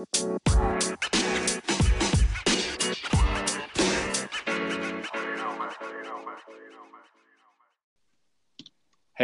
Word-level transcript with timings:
Hey, 0.00 0.06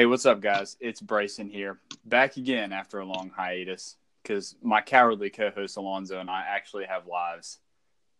what's 0.04 0.26
up, 0.26 0.42
guys? 0.42 0.76
It's 0.78 1.00
Bryson 1.00 1.48
here, 1.48 1.78
back 2.04 2.36
again 2.36 2.74
after 2.74 2.98
a 2.98 3.06
long 3.06 3.30
hiatus 3.34 3.96
because 4.22 4.54
my 4.60 4.82
cowardly 4.82 5.30
co-host 5.30 5.78
Alonzo 5.78 6.20
and 6.20 6.28
I 6.28 6.44
actually 6.46 6.84
have 6.84 7.06
lives. 7.06 7.58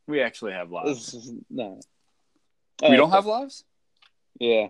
We 0.06 0.22
actually 0.22 0.52
have 0.52 0.70
lives. 0.70 1.12
This 1.12 1.26
is 1.26 1.34
no. 1.50 1.78
we 2.80 2.88
Oh, 2.88 2.96
don't 2.96 3.10
have 3.10 3.26
lives? 3.26 3.64
Yeah, 4.40 4.68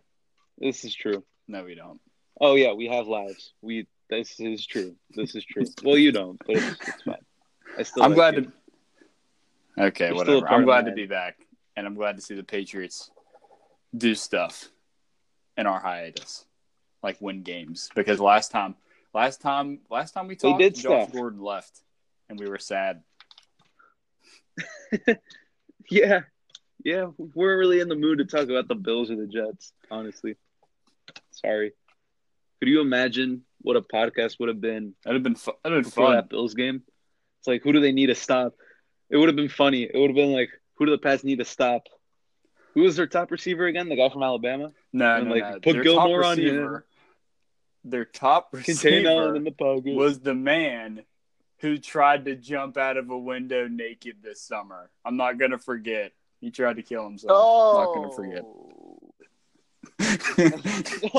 this 0.58 0.84
is 0.84 0.92
true. 0.92 1.22
No, 1.46 1.62
we 1.62 1.76
don't. 1.76 2.00
Oh 2.40 2.56
yeah, 2.56 2.72
we 2.72 2.88
have 2.88 3.06
lives. 3.06 3.52
We 3.62 3.86
this 4.10 4.40
is 4.40 4.66
true. 4.66 4.96
This 5.10 5.36
is 5.36 5.44
true. 5.44 5.64
well, 5.84 5.96
you 5.96 6.10
don't, 6.10 6.36
but 6.44 6.56
it's, 6.56 6.80
it's 6.88 7.02
fine. 7.02 7.15
I 7.78 7.82
still. 7.82 8.02
I'm 8.02 8.10
like 8.10 8.16
glad 8.16 8.34
you. 8.36 8.52
to. 9.78 9.84
Okay, 9.86 10.06
You're 10.08 10.16
whatever. 10.16 10.48
I'm 10.48 10.64
glad 10.64 10.86
to 10.86 10.92
be 10.92 11.06
back, 11.06 11.38
and 11.76 11.86
I'm 11.86 11.94
glad 11.94 12.16
to 12.16 12.22
see 12.22 12.34
the 12.34 12.42
Patriots 12.42 13.10
do 13.96 14.14
stuff 14.14 14.68
in 15.56 15.66
our 15.66 15.78
hiatus, 15.78 16.44
like 17.02 17.20
win 17.20 17.42
games. 17.42 17.90
Because 17.94 18.20
last 18.20 18.50
time, 18.50 18.74
last 19.12 19.40
time, 19.40 19.80
last 19.90 20.12
time 20.12 20.28
we 20.28 20.36
talked, 20.36 20.60
did 20.60 20.74
Josh 20.74 21.04
stuff. 21.04 21.12
Gordon 21.12 21.40
left, 21.42 21.82
and 22.28 22.38
we 22.38 22.48
were 22.48 22.58
sad. 22.58 23.02
Yeah, 25.90 26.22
yeah. 26.84 27.06
We're 27.16 27.58
really 27.58 27.80
in 27.80 27.88
the 27.88 27.94
mood 27.94 28.18
to 28.18 28.24
talk 28.24 28.48
about 28.48 28.68
the 28.68 28.74
Bills 28.74 29.10
or 29.10 29.16
the 29.16 29.26
Jets. 29.26 29.72
Honestly, 29.90 30.36
sorry. 31.30 31.72
Could 32.60 32.68
you 32.68 32.80
imagine 32.80 33.42
what 33.60 33.76
a 33.76 33.82
podcast 33.82 34.40
would 34.40 34.48
have 34.48 34.60
been 34.60 34.94
That'd 35.04 35.16
have 35.16 35.22
been 35.22 35.34
fu- 35.34 35.52
that'd 35.62 35.76
have 35.76 35.84
been 35.84 35.90
fun. 35.92 36.14
that 36.14 36.28
Bills 36.28 36.54
game? 36.54 36.82
It's 37.46 37.48
like, 37.48 37.62
who 37.62 37.72
do 37.72 37.78
they 37.78 37.92
need 37.92 38.06
to 38.08 38.16
stop? 38.16 38.54
It 39.08 39.16
would 39.16 39.28
have 39.28 39.36
been 39.36 39.48
funny. 39.48 39.84
It 39.84 39.94
would 39.94 40.10
have 40.10 40.16
been 40.16 40.32
like, 40.32 40.50
who 40.74 40.84
do 40.86 40.90
the 40.90 40.98
Pats 40.98 41.22
need 41.22 41.38
to 41.38 41.44
stop? 41.44 41.82
Who 42.74 42.80
was 42.80 42.96
their 42.96 43.06
top 43.06 43.30
receiver 43.30 43.66
again? 43.66 43.88
The 43.88 43.94
guy 43.94 44.08
from 44.08 44.24
Alabama? 44.24 44.72
No, 44.92 45.14
And, 45.14 45.28
no, 45.28 45.34
like, 45.34 45.44
no. 45.44 45.60
put 45.60 45.74
Their 45.74 45.84
Gilmore 45.84 46.22
top 46.22 46.32
on 46.32 46.38
receiver, 46.38 46.86
Their 47.84 48.04
top 48.04 48.48
receiver 48.50 49.36
in 49.36 49.44
the 49.44 49.52
pocket. 49.52 49.94
was 49.94 50.18
the 50.18 50.34
man 50.34 51.04
who 51.58 51.78
tried 51.78 52.24
to 52.24 52.34
jump 52.34 52.76
out 52.76 52.96
of 52.96 53.10
a 53.10 53.16
window 53.18 53.68
naked 53.68 54.16
this 54.24 54.42
summer. 54.42 54.90
I'm 55.04 55.16
not 55.16 55.38
gonna 55.38 55.56
forget. 55.58 56.10
He 56.40 56.50
tried 56.50 56.76
to 56.76 56.82
kill 56.82 57.04
himself. 57.04 57.30
oh, 57.32 57.78
I'm 57.78 57.84
not 57.84 57.94
gonna 57.94 58.12
forget. 58.12 58.42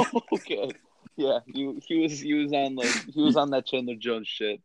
Oh. 0.03 0.21
okay. 0.33 0.71
Yeah, 1.15 1.39
he, 1.47 1.79
he 1.87 2.01
was 2.01 2.19
he 2.19 2.33
was 2.33 2.51
on 2.51 2.75
like 2.75 3.05
he 3.13 3.21
was 3.21 3.37
on 3.37 3.49
that 3.51 3.65
Chandler 3.65 3.95
Jones 3.95 4.27
shit. 4.27 4.61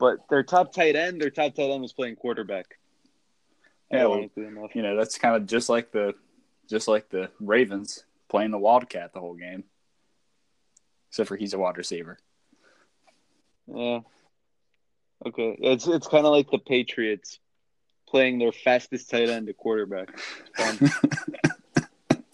But 0.00 0.28
their 0.30 0.42
top 0.42 0.72
tight 0.72 0.96
end, 0.96 1.20
their 1.20 1.28
top 1.30 1.54
tight 1.54 1.70
end 1.70 1.82
was 1.82 1.92
playing 1.92 2.16
quarterback. 2.16 2.78
Yeah, 3.92 4.06
well, 4.06 4.28
you 4.74 4.82
know, 4.82 4.96
that's 4.96 5.18
kind 5.18 5.36
of 5.36 5.46
just 5.46 5.68
like 5.68 5.92
the 5.92 6.14
just 6.68 6.88
like 6.88 7.10
the 7.10 7.30
Ravens 7.38 8.04
playing 8.30 8.50
the 8.50 8.58
Wildcat 8.58 9.12
the 9.12 9.20
whole 9.20 9.34
game. 9.34 9.64
Except 11.10 11.28
for 11.28 11.36
he's 11.36 11.52
a 11.52 11.58
wide 11.58 11.76
receiver. 11.76 12.18
Yeah. 13.66 14.00
Okay. 15.26 15.58
It's 15.60 15.86
it's 15.86 16.06
kind 16.06 16.24
of 16.24 16.32
like 16.32 16.50
the 16.50 16.58
Patriots 16.58 17.38
playing 18.08 18.38
their 18.38 18.52
fastest 18.52 19.10
tight 19.10 19.28
end 19.28 19.48
to 19.48 19.52
quarterback. 19.52 20.18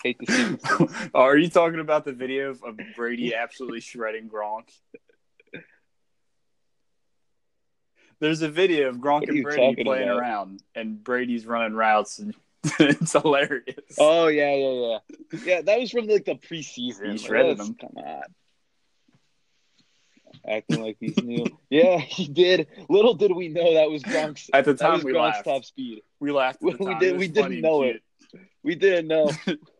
Hate 0.05 0.19
to 0.21 0.59
see 0.59 1.09
Are 1.15 1.37
you 1.37 1.49
talking 1.49 1.81
about 1.81 2.05
the 2.05 2.13
video 2.13 2.51
of 2.51 2.79
Brady 2.95 3.35
absolutely 3.35 3.81
shredding 3.81 4.29
Gronk? 4.29 4.69
There's 8.21 8.43
a 8.43 8.49
video 8.49 8.89
of 8.89 8.97
Gronk 8.97 9.29
and 9.29 9.43
Brady 9.43 9.85
playing 9.85 10.09
about? 10.09 10.19
around, 10.19 10.63
and 10.75 11.03
Brady's 11.03 11.47
running 11.47 11.75
routes, 11.77 12.19
and 12.19 12.35
it's 12.81 13.13
hilarious. 13.13 13.97
Oh 13.99 14.29
yeah, 14.29 14.55
yeah, 14.55 14.99
yeah. 15.33 15.39
Yeah, 15.45 15.63
that 15.63 15.79
was 15.79 15.91
from 15.91 16.07
like 16.07 16.25
the 16.25 16.35
preseason. 16.35 17.13
He 17.13 17.19
shredded 17.19 17.59
let's- 17.59 17.69
him. 17.69 17.77
Come 17.81 17.93
on. 17.97 18.23
Acting 20.49 20.83
like 20.83 20.97
he's 21.01 21.17
new. 21.23 21.45
yeah, 21.71 21.99
he 21.99 22.29
did. 22.29 22.69
Little 22.89 23.15
did 23.15 23.33
we 23.35 23.49
know 23.49 23.75
that 23.75 23.91
was 23.91 24.03
Gronk's 24.03 24.49
At 24.53 24.65
the 24.65 24.75
time, 24.75 24.95
was 24.95 25.05
we 25.05 25.13
Gronk's 25.13 25.37
laughed. 25.37 25.45
top 25.45 25.65
speed. 25.65 26.03
We 26.21 26.31
laughed. 26.31 26.63
At 26.65 26.79
the 26.79 26.85
We 26.85 26.95
did. 26.95 27.19
We 27.19 27.29
didn't 27.29 27.61
know 27.61 27.83
it. 27.83 28.03
We 28.63 28.75
didn't 28.77 29.09
know. 29.09 29.31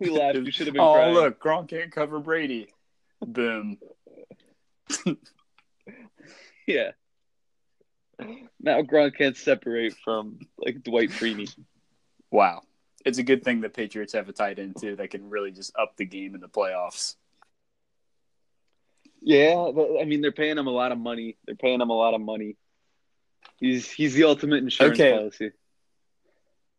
We 0.01 0.11
laughed. 0.11 0.39
We 0.39 0.51
should 0.51 0.67
have 0.67 0.75
been 0.75 0.83
oh, 0.83 0.95
crying. 0.95 1.15
look, 1.15 1.41
Gronk 1.43 1.69
can't 1.69 1.93
cover 1.93 2.19
Brady. 2.19 2.69
Boom. 3.25 3.79
Yeah. 6.67 6.91
Now 8.61 8.83
Gronk 8.83 9.17
can't 9.17 9.37
separate 9.37 9.95
from 10.05 10.39
like 10.59 10.83
Dwight 10.83 11.11
Freeney. 11.11 11.55
Wow. 12.31 12.63
It's 13.05 13.19
a 13.19 13.23
good 13.23 13.45
thing 13.45 13.61
the 13.61 13.69
Patriots 13.69 14.15
have 14.15 14.29
a 14.29 14.33
tight 14.33 14.59
end 14.59 14.77
too 14.81 14.97
that 14.97 15.11
can 15.11 15.31
really 15.31 15.53
just 15.53 15.73
up 15.79 15.97
the 15.97 16.05
game 16.05 16.35
in 16.35 16.41
the 16.41 16.49
playoffs. 16.49 17.15
Yeah, 19.23 19.71
but, 19.75 20.01
I 20.01 20.05
mean 20.05 20.21
they're 20.21 20.33
paying 20.33 20.59
him 20.59 20.67
a 20.67 20.71
lot 20.73 20.93
of 20.93 20.99
money. 20.99 21.37
They're 21.47 21.57
paying 21.57 21.81
him 21.81 21.91
a 21.91 21.97
lot 21.97 22.15
of 22.15 22.21
money. 22.21 22.57
He's 23.59 23.91
he's 23.91 24.15
the 24.15 24.25
ultimate 24.25 24.63
insurance 24.63 24.99
Okay. 24.99 25.13
policy. 25.17 25.51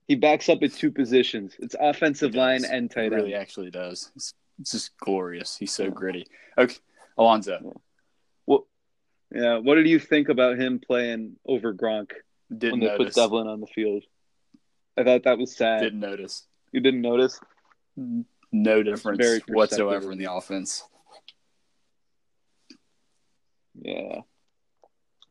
He 0.08 0.16
backs 0.16 0.48
up 0.48 0.64
at 0.64 0.74
two 0.74 0.92
positions. 0.92 1.56
It's 1.60 1.76
offensive 1.80 2.34
line 2.34 2.64
and 2.66 2.90
tight 2.90 3.06
end. 3.06 3.16
really 3.16 3.36
actually 3.36 3.72
does. 3.72 4.12
It's, 4.16 4.34
it's 4.60 4.72
just 4.72 4.98
glorious. 4.98 5.58
He's 5.58 5.74
so 5.74 5.90
gritty. 5.90 6.26
Okay, 6.58 6.76
Alonzo 7.18 7.82
Yeah. 9.32 9.58
What 9.58 9.76
did 9.76 9.88
you 9.88 10.00
think 10.00 10.30
about 10.30 10.58
him 10.58 10.80
playing 10.80 11.36
over 11.46 11.74
Gronk 11.74 12.12
when 12.50 12.60
didn't 12.60 12.80
they 12.80 12.86
notice. 12.88 13.16
put 13.16 13.22
Develin 13.22 13.48
on 13.48 13.60
the 13.62 13.68
field? 13.68 14.04
I 14.98 15.04
thought 15.04 15.24
that 15.24 15.38
was 15.38 15.56
sad. 15.56 15.82
Didn't 15.82 16.00
notice. 16.00 16.46
You 16.72 16.80
didn't 16.80 17.02
notice? 17.02 17.40
No 18.52 18.84
difference 18.84 19.20
very 19.20 19.42
whatsoever 19.48 20.12
in 20.12 20.18
the 20.18 20.32
offense. 20.32 20.84
Yeah. 23.80 24.22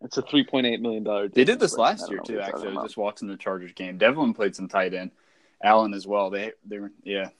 It's 0.02 0.18
a 0.18 0.22
three 0.22 0.44
point 0.44 0.66
eight 0.66 0.80
million 0.80 1.04
dollar. 1.04 1.28
They 1.28 1.44
did 1.44 1.58
this 1.58 1.76
last 1.76 2.10
year 2.10 2.20
too. 2.20 2.40
Actually, 2.40 2.70
I 2.70 2.74
was 2.74 2.84
just 2.84 2.96
watching 2.96 3.28
the 3.28 3.36
Chargers 3.36 3.72
game. 3.72 3.98
Develin 3.98 4.34
played 4.34 4.54
some 4.54 4.68
tight 4.68 4.94
end. 4.94 5.10
Allen 5.62 5.94
as 5.94 6.06
well. 6.06 6.30
They 6.30 6.52
they 6.64 6.78
were 6.78 6.92
yeah. 7.02 7.30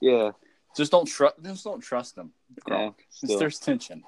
Yeah. 0.00 0.30
Just 0.76 0.92
don't 0.92 1.06
trust. 1.06 1.34
Just 1.42 1.64
don't 1.64 1.80
trust 1.80 2.14
them. 2.14 2.32
Yeah. 2.68 2.92
Gronk. 2.92 2.94
There's 3.38 3.58
tension. 3.58 4.04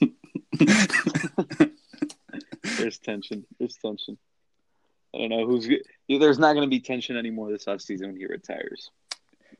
There's 2.78 2.98
tension. 2.98 3.44
There's 3.58 3.76
tension. 3.76 4.18
I 5.14 5.18
don't 5.18 5.30
know 5.30 5.46
who's. 5.46 5.68
There's 6.08 6.38
not 6.38 6.54
going 6.54 6.66
to 6.66 6.70
be 6.70 6.80
tension 6.80 7.16
anymore 7.16 7.50
this 7.50 7.66
offseason 7.66 8.06
when 8.06 8.16
he 8.16 8.26
retires. 8.26 8.90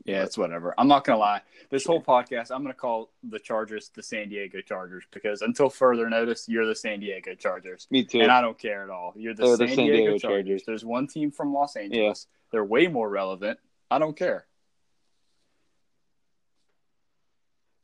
Yeah, 0.05 0.25
it's 0.25 0.37
whatever. 0.37 0.75
I'm 0.79 0.89
not 0.89 1.05
gonna 1.05 1.19
lie. 1.19 1.43
This 1.71 1.85
whole 1.87 2.03
podcast, 2.03 2.51
I'm 2.51 2.63
gonna 2.63 2.75
call 2.75 3.13
the 3.23 3.39
Chargers 3.39 3.91
the 3.95 4.03
San 4.03 4.29
Diego 4.31 4.61
Chargers 4.61 5.05
because 5.13 5.43
until 5.43 5.69
further 5.69 6.11
notice, 6.11 6.49
you're 6.49 6.67
the 6.67 6.75
San 6.75 6.99
Diego 7.01 7.35
Chargers, 7.35 7.87
Me 7.91 8.03
too. 8.03 8.21
and 8.21 8.33
I 8.33 8.41
don't 8.41 8.59
care 8.59 8.83
at 8.83 8.91
all. 8.91 9.13
You're 9.17 9.35
the, 9.35 9.47
San, 9.47 9.59
the 9.59 9.69
San 9.69 9.77
Diego, 9.77 9.93
Diego 9.97 10.19
Chargers. 10.19 10.21
Chargers. 10.21 10.63
There's 10.67 10.85
one 10.85 11.07
team 11.07 11.31
from 11.31 11.55
Los 11.55 11.77
Angeles. 11.77 12.27
They're 12.51 12.65
way 12.65 12.89
more 12.89 13.09
relevant. 13.09 13.59
I 13.91 13.99
don't 14.01 14.17
care. 14.17 14.47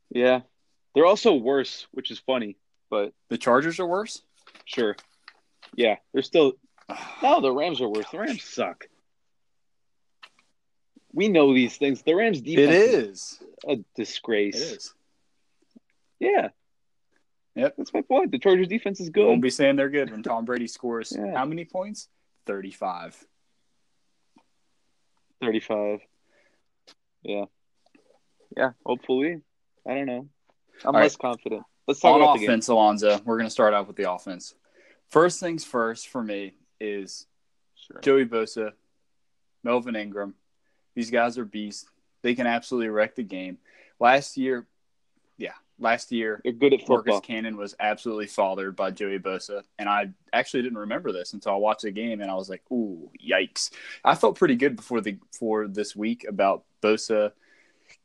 yeah. 0.09 0.41
They're 0.95 1.05
also 1.05 1.35
worse, 1.35 1.87
which 1.91 2.11
is 2.11 2.19
funny, 2.19 2.57
but 2.89 3.13
The 3.29 3.37
Chargers 3.37 3.79
are 3.79 3.85
worse. 3.87 4.21
sure. 4.65 4.95
Yeah. 5.75 5.97
They're 6.13 6.21
still. 6.23 6.53
No, 7.21 7.39
the 7.41 7.51
Rams 7.51 7.81
are 7.81 7.87
worse. 7.89 8.09
The 8.11 8.17
Rams 8.19 8.43
suck. 8.43 8.87
We 11.13 11.27
know 11.27 11.53
these 11.53 11.77
things. 11.77 12.01
The 12.01 12.13
Rams 12.15 12.41
defense 12.41 12.69
It 12.71 12.73
is. 13.09 13.43
a 13.67 13.77
disgrace. 13.95 14.55
is. 14.55 14.93
Yeah. 16.19 16.49
Yep. 17.55 17.75
That's 17.77 17.93
my 17.93 18.01
point. 18.01 18.31
The 18.31 18.39
Chargers 18.39 18.67
defense 18.67 18.99
is 18.99 19.09
good. 19.09 19.25
Won't 19.25 19.41
be 19.41 19.49
saying 19.49 19.75
they're 19.75 19.89
good 19.89 20.11
when 20.11 20.23
Tom 20.23 20.45
Brady 20.45 20.67
scores 20.67 21.13
Yeah. 21.15 21.35
how 21.37 21.45
many 21.45 21.65
points? 21.65 22.07
Thirty-five. 22.45 23.15
35. 25.41 25.99
Yeah. 27.23 27.45
Yeah, 28.57 28.71
hopefully. 28.85 29.41
I 29.87 29.93
don't 29.93 30.05
know. 30.05 30.29
I'm 30.85 30.95
All 30.95 31.01
less 31.01 31.15
confident. 31.15 31.63
Let's 31.87 31.99
talk 31.99 32.15
On 32.15 32.21
about 32.21 32.33
the 32.33 32.39
game. 32.39 32.49
offense, 32.49 32.67
Alonzo, 32.67 33.19
we're 33.25 33.37
gonna 33.37 33.49
start 33.49 33.73
off 33.73 33.87
with 33.87 33.95
the 33.95 34.11
offense. 34.11 34.53
First 35.09 35.39
things 35.39 35.65
first 35.65 36.07
for 36.07 36.23
me 36.23 36.53
is 36.79 37.25
Sure. 37.75 38.01
Joey 38.01 38.25
Bosa, 38.25 38.73
Melvin 39.63 39.95
Ingram. 39.95 40.35
These 40.95 41.11
guys 41.11 41.37
are 41.37 41.45
beasts. 41.45 41.87
They 42.21 42.35
can 42.35 42.45
absolutely 42.45 42.89
wreck 42.89 43.15
the 43.15 43.23
game. 43.23 43.57
Last 43.99 44.37
year, 44.37 44.67
yeah, 45.37 45.53
last 45.79 46.11
year, 46.11 46.41
They're 46.43 46.53
good 46.53 46.73
at 46.73 46.81
football. 46.81 47.13
Marcus 47.13 47.25
Cannon 47.25 47.55
was 47.57 47.75
absolutely 47.79 48.27
fathered 48.27 48.75
by 48.75 48.91
Joey 48.91 49.17
Bosa. 49.19 49.63
And 49.79 49.87
I 49.87 50.09
actually 50.33 50.63
didn't 50.63 50.77
remember 50.77 51.11
this 51.11 51.33
until 51.33 51.53
I 51.53 51.55
watched 51.55 51.83
the 51.83 51.91
game 51.91 52.21
and 52.21 52.29
I 52.29 52.35
was 52.35 52.49
like, 52.49 52.63
ooh, 52.71 53.09
yikes. 53.25 53.71
I 54.03 54.15
felt 54.15 54.37
pretty 54.37 54.55
good 54.55 54.75
before 54.75 55.01
the 55.01 55.17
for 55.31 55.67
this 55.67 55.95
week 55.95 56.25
about 56.27 56.65
Bosa, 56.81 57.31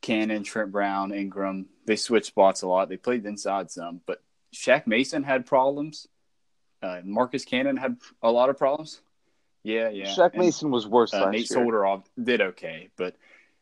Cannon, 0.01 0.43
Trent 0.43 0.71
Brown, 0.71 1.13
Ingram. 1.13 1.67
They 1.85 1.95
switched 1.95 2.27
spots 2.27 2.61
a 2.61 2.67
lot. 2.67 2.89
They 2.89 2.97
played 2.97 3.25
inside 3.25 3.71
some, 3.71 4.01
but 4.05 4.21
Shaq 4.53 4.87
Mason 4.87 5.23
had 5.23 5.45
problems 5.45 6.07
Uh, 6.81 7.01
Marcus 7.03 7.45
Cannon 7.45 7.77
had 7.77 7.97
a 8.21 8.31
lot 8.31 8.49
of 8.49 8.57
problems. 8.57 9.01
Yeah, 9.63 9.89
yeah. 9.89 10.05
Shaq 10.05 10.31
And, 10.33 10.43
Mason 10.43 10.69
was 10.71 10.85
worse 10.87 11.13
uh, 11.13 11.21
last 11.21 11.31
Nate 11.31 11.49
year. 11.49 11.59
Solder 11.59 11.85
off, 11.85 12.03
did 12.21 12.41
okay, 12.41 12.89
but 12.97 13.15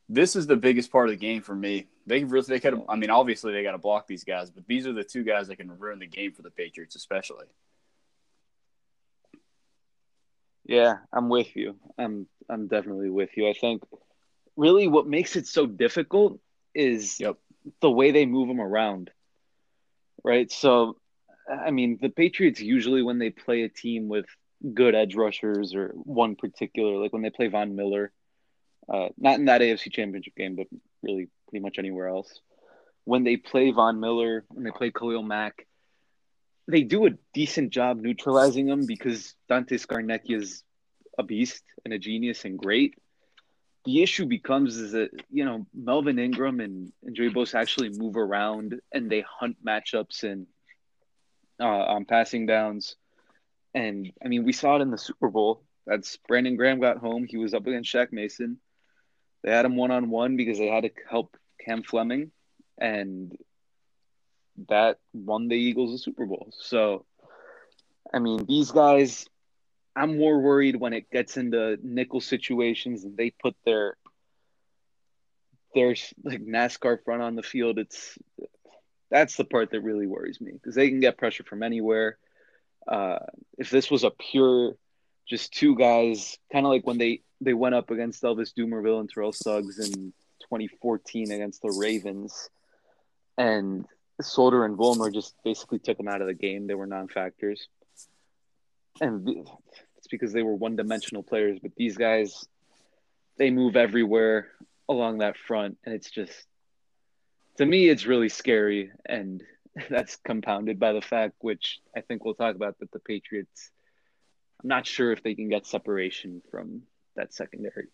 this 0.10 0.36
is 0.36 0.48
the 0.48 0.58
biggest 0.58 0.92
part 0.92 1.08
of 1.08 1.12
the 1.12 1.18
game 1.18 1.42
for 1.42 1.56
me. 1.56 1.88
They 2.06 2.26
really 2.26 2.46
they 2.48 2.60
could. 2.60 2.82
I 2.90 2.98
mean, 2.98 3.10
obviously 3.10 3.54
they 3.54 3.64
got 3.64 3.72
to 3.72 3.78
block 3.78 4.08
these 4.08 4.26
guys, 4.26 4.50
but 4.50 4.68
these 4.68 4.86
are 4.86 4.94
the 4.94 5.06
two 5.06 5.24
guys 5.24 5.48
that 5.48 5.56
can 5.56 5.78
ruin 5.80 6.00
the 6.00 6.08
game 6.08 6.34
for 6.34 6.42
the 6.42 6.52
Patriots, 6.52 6.96
especially. 6.96 7.46
Yeah, 10.66 10.98
I'm 11.12 11.30
with 11.30 11.56
you. 11.56 11.76
I'm 11.98 12.28
I'm 12.50 12.68
definitely 12.68 13.10
with 13.10 13.36
you. 13.38 13.48
I 13.50 13.54
think 13.54 13.84
really 14.58 14.88
what 14.88 15.08
makes 15.08 15.36
it 15.36 15.48
so 15.48 15.66
difficult 15.66 16.40
is 16.76 17.20
Yep. 17.20 17.38
The 17.82 17.92
way 17.92 18.12
they 18.12 18.26
move 18.26 18.48
them 18.48 18.62
around. 18.62 19.12
Right? 20.24 20.52
So 20.52 20.98
I 21.50 21.72
mean, 21.72 22.00
the 22.02 22.10
Patriots 22.10 22.60
usually 22.60 23.04
when 23.04 23.20
they 23.20 23.30
play 23.30 23.64
a 23.64 23.70
team 23.70 24.08
with 24.08 24.26
good 24.74 24.96
edge 24.96 25.16
rushers 25.16 25.76
or 25.76 25.90
one 25.94 26.36
particular 26.36 27.02
like 27.02 27.12
when 27.12 27.22
they 27.22 27.30
play 27.30 27.48
Von 27.48 27.76
Miller, 27.76 28.12
uh, 28.92 29.10
not 29.18 29.40
in 29.40 29.46
that 29.46 29.62
AFC 29.62 29.92
Championship 29.92 30.36
game, 30.36 30.56
but 30.56 30.68
really 31.02 31.30
pretty 31.50 31.64
much 31.64 31.80
anywhere 31.80 32.08
else. 32.08 32.42
When 33.06 33.24
they 33.24 33.38
play 33.38 33.72
Von 33.72 34.00
Miller, 34.00 34.46
when 34.50 34.64
they 34.64 34.72
play 34.72 34.92
Khalil 34.92 35.24
Mack, 35.24 35.68
they 36.68 36.84
do 36.84 37.06
a 37.06 37.12
decent 37.34 37.72
job 37.72 37.98
neutralizing 37.98 38.68
them 38.68 38.86
because 38.86 39.36
Dante 39.50 39.78
Scarnecchia 39.78 40.42
is 40.42 40.64
a 41.18 41.24
beast 41.24 41.62
and 41.84 41.94
a 41.94 42.00
genius 42.00 42.46
and 42.46 42.58
great. 42.58 42.96
The 43.86 44.02
issue 44.02 44.26
becomes 44.26 44.78
is 44.78 44.94
that 44.94 45.10
you 45.30 45.46
know 45.46 45.66
Melvin 45.74 46.20
Ingram 46.20 46.60
and, 46.60 46.92
and 47.04 47.16
Joey 47.16 47.34
actually 47.54 47.90
move 47.90 48.16
around 48.16 48.80
and 48.92 49.10
they 49.10 49.26
hunt 49.28 49.58
matchups 49.66 50.24
and 50.24 50.48
uh, 51.60 51.66
on 51.66 52.06
passing 52.06 52.46
downs. 52.46 52.96
And 53.74 54.12
I 54.24 54.28
mean, 54.28 54.46
we 54.46 54.54
saw 54.54 54.78
it 54.78 54.82
in 54.82 54.92
the 54.92 54.98
Super 54.98 55.30
Bowl. 55.30 55.64
That's 55.86 56.18
Brandon 56.28 56.56
Graham 56.56 56.80
got 56.80 56.98
home. 56.98 57.26
He 57.28 57.38
was 57.38 57.54
up 57.54 57.68
against 57.68 57.94
Shaq 57.94 58.12
Mason. 58.12 58.58
They 59.44 59.52
had 59.52 59.66
him 59.66 59.76
one 59.76 59.92
on 59.92 60.10
one 60.10 60.38
because 60.38 60.58
they 60.58 60.68
had 60.68 60.84
to 60.84 60.92
help 61.10 61.36
Cam 61.60 61.84
Fleming, 61.84 62.32
and 62.78 63.38
that 64.70 65.00
won 65.14 65.48
the 65.48 65.56
Eagles 65.56 65.92
the 65.92 65.98
Super 65.98 66.26
Bowl. 66.26 66.54
So, 66.58 67.06
I 68.14 68.20
mean, 68.20 68.46
these 68.46 68.72
guys, 68.72 69.28
I'm 69.96 70.18
more 70.18 70.40
worried 70.40 70.76
when 70.76 70.94
it 70.94 71.12
gets 71.12 71.38
into 71.38 71.78
nickel 71.84 72.22
situations 72.22 73.04
and 73.04 73.16
they 73.16 73.30
put 73.30 73.56
their 73.66 73.96
their 75.74 75.96
like 76.24 76.42
NASCAR 76.42 77.04
front 77.04 77.22
on 77.22 77.36
the 77.36 77.44
field. 77.44 77.78
It's 77.78 78.18
that's 79.10 79.36
the 79.36 79.46
part 79.46 79.72
that 79.72 79.82
really 79.82 80.08
worries 80.08 80.42
me 80.42 80.52
because 80.54 80.76
they 80.76 80.90
can 80.90 81.00
get 81.00 81.18
pressure 81.18 81.44
from 81.44 81.64
anywhere. 81.64 82.18
Uh, 82.88 83.20
if 83.58 83.70
this 83.70 83.90
was 83.92 84.04
a 84.04 84.10
pure, 84.12 84.76
just 85.30 85.54
two 85.54 85.76
guys, 85.76 86.38
kind 86.52 86.66
of 86.66 86.72
like 86.72 86.86
when 86.86 86.98
they 86.98 87.22
they 87.40 87.54
went 87.54 87.76
up 87.76 87.92
against 87.92 88.24
Elvis 88.24 88.54
Dumervil 88.58 89.00
and 89.00 89.10
Terrell 89.10 89.32
Suggs 89.32 89.80
in 89.80 90.14
2014 90.42 91.32
against 91.32 91.62
the 91.62 91.76
Ravens, 91.78 92.50
and 93.38 93.86
Solder 94.22 94.66
and 94.66 94.78
Vollmer 94.78 95.14
just 95.14 95.36
basically 95.44 95.80
took 95.80 95.98
them 95.98 96.08
out 96.08 96.22
of 96.22 96.28
the 96.28 96.34
game. 96.34 96.68
They 96.68 96.76
were 96.76 96.88
non-factors, 96.88 97.68
and 99.02 99.48
it's 99.98 100.08
because 100.08 100.34
they 100.34 100.44
were 100.44 100.56
one-dimensional 100.56 101.24
players. 101.24 101.60
But 101.62 101.76
these 101.76 101.98
guys, 101.98 102.46
they 103.38 103.50
move 103.50 103.76
everywhere 103.76 104.48
along 104.90 105.20
that 105.20 105.38
front, 105.38 105.78
and 105.86 105.94
it's 105.94 106.10
just 106.10 106.46
to 107.58 107.66
me, 107.66 107.90
it's 107.90 108.06
really 108.06 108.30
scary, 108.30 108.92
and 109.06 109.44
that's 109.90 110.18
compounded 110.18 110.80
by 110.80 110.94
the 110.94 111.02
fact, 111.02 111.36
which 111.40 111.80
I 111.96 112.02
think 112.02 112.26
we'll 112.26 112.36
talk 112.36 112.56
about, 112.56 112.80
that 112.80 112.92
the 112.92 113.00
Patriots. 113.00 113.72
I'm 114.62 114.70
not 114.70 114.88
sure 114.88 115.12
if 115.12 115.24
they 115.24 115.36
can 115.36 115.50
get 115.50 115.66
separation 115.66 116.42
from 116.50 116.84
that 117.16 117.34
secondary. 117.34 117.88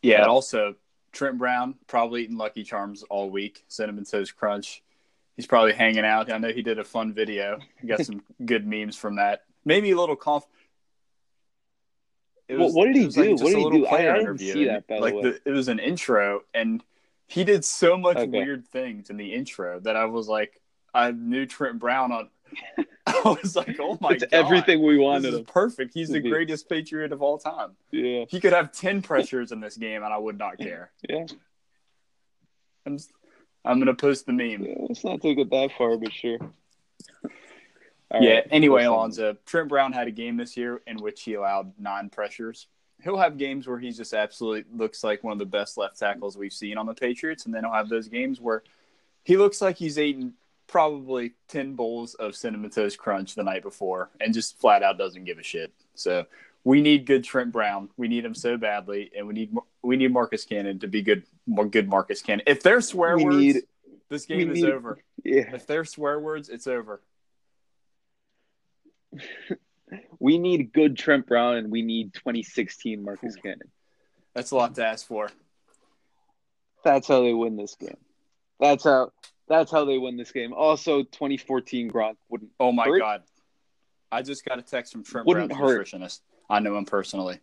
Yeah, 0.00 0.20
and 0.20 0.30
also 0.30 0.76
Trent 1.12 1.38
Brown 1.38 1.74
probably 1.86 2.22
eating 2.22 2.36
Lucky 2.36 2.62
Charms 2.62 3.02
all 3.04 3.30
week. 3.30 3.64
Cinnamon 3.68 4.04
Toast 4.04 4.36
Crunch. 4.36 4.82
He's 5.36 5.46
probably 5.46 5.72
hanging 5.72 6.04
out. 6.04 6.30
I 6.30 6.38
know 6.38 6.52
he 6.52 6.62
did 6.62 6.78
a 6.78 6.84
fun 6.84 7.14
video. 7.14 7.58
He 7.80 7.86
got 7.86 8.00
some 8.06 8.22
good 8.44 8.66
memes 8.66 8.96
from 8.96 9.16
that. 9.16 9.42
Maybe 9.64 9.90
a 9.92 9.96
little 9.98 10.16
conf. 10.16 10.44
It 12.48 12.58
What- 12.58 12.72
what 12.74 12.86
did 12.86 12.96
he 12.96 13.04
was 13.06 13.16
like 13.16 13.26
do? 13.28 13.32
What 13.36 13.50
did 13.52 13.58
he 13.58 13.70
do? 13.80 13.86
I- 13.86 14.14
I 14.14 14.18
didn't 14.18 14.38
see 14.38 14.64
that, 14.66 14.86
by 14.86 14.96
the 14.96 15.00
like 15.00 15.14
way. 15.14 15.38
it 15.44 15.50
was 15.50 15.68
an 15.68 15.78
intro, 15.78 16.42
and 16.52 16.84
he 17.28 17.44
did 17.44 17.64
so 17.64 17.96
much 17.96 18.16
Okay. 18.16 18.26
weird 18.30 18.66
things 18.68 19.08
in 19.10 19.16
the 19.16 19.32
intro 19.32 19.80
that 19.80 19.96
I 19.96 20.04
was 20.06 20.28
like, 20.28 20.60
I 20.92 21.12
knew 21.12 21.46
Trent 21.46 21.78
Brown 21.78 22.12
on. 22.12 22.28
I 23.06 23.36
was 23.42 23.56
like, 23.56 23.78
oh 23.80 23.96
my 24.00 24.12
it's 24.12 24.24
god, 24.24 24.28
everything 24.32 24.82
we 24.82 24.94
This 24.96 25.02
wanted 25.02 25.34
is 25.34 25.40
perfect. 25.42 25.94
He's 25.94 26.10
the 26.10 26.20
be. 26.20 26.28
greatest 26.28 26.68
Patriot 26.68 27.12
of 27.12 27.22
all 27.22 27.38
time. 27.38 27.76
Yeah, 27.90 28.26
He 28.28 28.40
could 28.40 28.52
have 28.52 28.72
ten 28.72 29.00
pressures 29.00 29.52
in 29.52 29.60
this 29.60 29.76
game, 29.76 30.02
and 30.02 30.12
I 30.12 30.18
would 30.18 30.36
not 30.38 30.58
care. 30.58 30.92
yeah. 31.08 31.24
I'm, 32.84 32.98
I'm 33.64 33.78
gonna 33.78 33.94
post 33.94 34.26
the 34.26 34.32
meme. 34.32 34.64
yeah 34.64 34.74
let's 34.88 35.04
not 35.04 35.22
take 35.22 35.38
it 35.38 35.48
that 35.50 35.70
far, 35.78 35.96
but 35.96 36.12
sure. 36.12 36.38
All 38.12 38.22
yeah. 38.22 38.34
right, 38.36 38.48
Anyway. 38.50 38.84
Alonzo, 38.84 39.36
Trent 39.46 39.68
Brown 39.68 39.92
had 39.92 40.06
a 40.06 40.10
game 40.10 40.36
this 40.36 40.56
year 40.56 40.82
in 40.86 40.96
which 40.98 41.22
he 41.22 41.34
allowed 41.34 41.72
nine 41.78 42.10
pressures. 42.10 42.66
He'll 43.02 43.16
have 43.18 43.36
games 43.38 43.66
where 43.66 43.78
he 43.78 43.90
just 43.90 44.14
absolutely 44.14 44.64
looks 44.76 45.02
like 45.02 45.24
one 45.24 45.32
of 45.32 45.38
the 45.38 45.46
best 45.46 45.76
left 45.76 45.98
tackles 45.98 46.36
we've 46.36 46.52
seen 46.52 46.78
on 46.78 46.86
the 46.86 46.94
Patriots, 46.94 47.46
and 47.46 47.54
then 47.54 47.64
he'll 47.64 47.72
have 47.72 47.88
those 47.88 48.08
games 48.08 48.40
where 48.40 48.62
he 49.24 49.36
looks 49.36 49.60
like 49.60 49.76
he's 49.76 49.98
eaten 49.98 50.34
probably 50.68 51.32
ten 51.48 51.74
bowls 51.74 52.14
of 52.14 52.36
cinnamon 52.36 52.70
toast 52.70 52.98
crunch 52.98 53.34
the 53.34 53.42
night 53.42 53.62
before, 53.62 54.10
and 54.20 54.32
just 54.32 54.58
flat 54.60 54.82
out 54.82 54.98
doesn't 54.98 55.24
give 55.24 55.38
a 55.38 55.42
shit. 55.42 55.72
So 55.94 56.26
we 56.64 56.80
need 56.80 57.06
good 57.06 57.24
Trent 57.24 57.50
Brown. 57.50 57.88
We 57.96 58.06
need 58.08 58.24
him 58.24 58.34
so 58.36 58.56
badly, 58.56 59.10
and 59.16 59.26
we 59.26 59.34
need 59.34 59.52
we 59.82 59.96
need 59.96 60.12
Marcus 60.12 60.44
Cannon 60.44 60.78
to 60.80 60.86
be 60.86 61.02
good. 61.02 61.24
Good 61.70 61.88
Marcus 61.88 62.22
Cannon. 62.22 62.44
If 62.46 62.62
they're 62.62 62.80
swear 62.80 63.16
We 63.16 63.24
words, 63.24 63.36
need- 63.38 63.62
this 64.10 64.26
game 64.26 64.50
is 64.52 64.62
need- 64.62 64.70
over. 64.70 64.98
Yeah, 65.24 65.54
If 65.54 65.66
they're 65.66 65.84
swear 65.84 66.20
words, 66.20 66.48
it's 66.48 66.66
over. 66.68 67.00
we 70.18 70.38
need 70.38 70.72
good 70.72 70.96
Trent 70.96 71.26
Brown, 71.26 71.56
and 71.56 71.70
we 71.70 71.82
need 71.82 72.14
2016 72.14 73.02
Marcus 73.04 73.36
Cannon. 73.36 73.70
That's 74.34 74.50
a 74.50 74.56
lot 74.56 74.74
to 74.76 74.84
ask 74.84 75.06
for. 75.06 75.28
That's 76.84 77.06
how 77.08 77.22
they 77.22 77.32
win 77.34 77.56
this 77.56 77.74
game. 77.76 77.96
That's 78.60 78.84
how. 78.84 79.12
That's 79.48 79.70
how 79.70 79.84
they 79.84 79.98
win 79.98 80.16
this 80.16 80.32
game. 80.32 80.52
Also, 80.54 81.02
2014 81.02 81.90
Gronk 81.90 82.16
wouldn't. 82.28 82.50
Oh 82.58 82.72
my 82.72 82.84
Hurt? 82.84 83.00
god! 83.00 83.22
I 84.10 84.22
just 84.22 84.44
got 84.44 84.58
a 84.58 84.62
text 84.62 84.92
from 84.92 85.04
Trent 85.04 85.26
Wouldn't 85.26 85.48
Brown's 85.50 85.60
hurt. 85.60 85.86
nutritionist. 85.86 86.20
I 86.48 86.60
know 86.60 86.76
him 86.76 86.84
personally. 86.84 87.40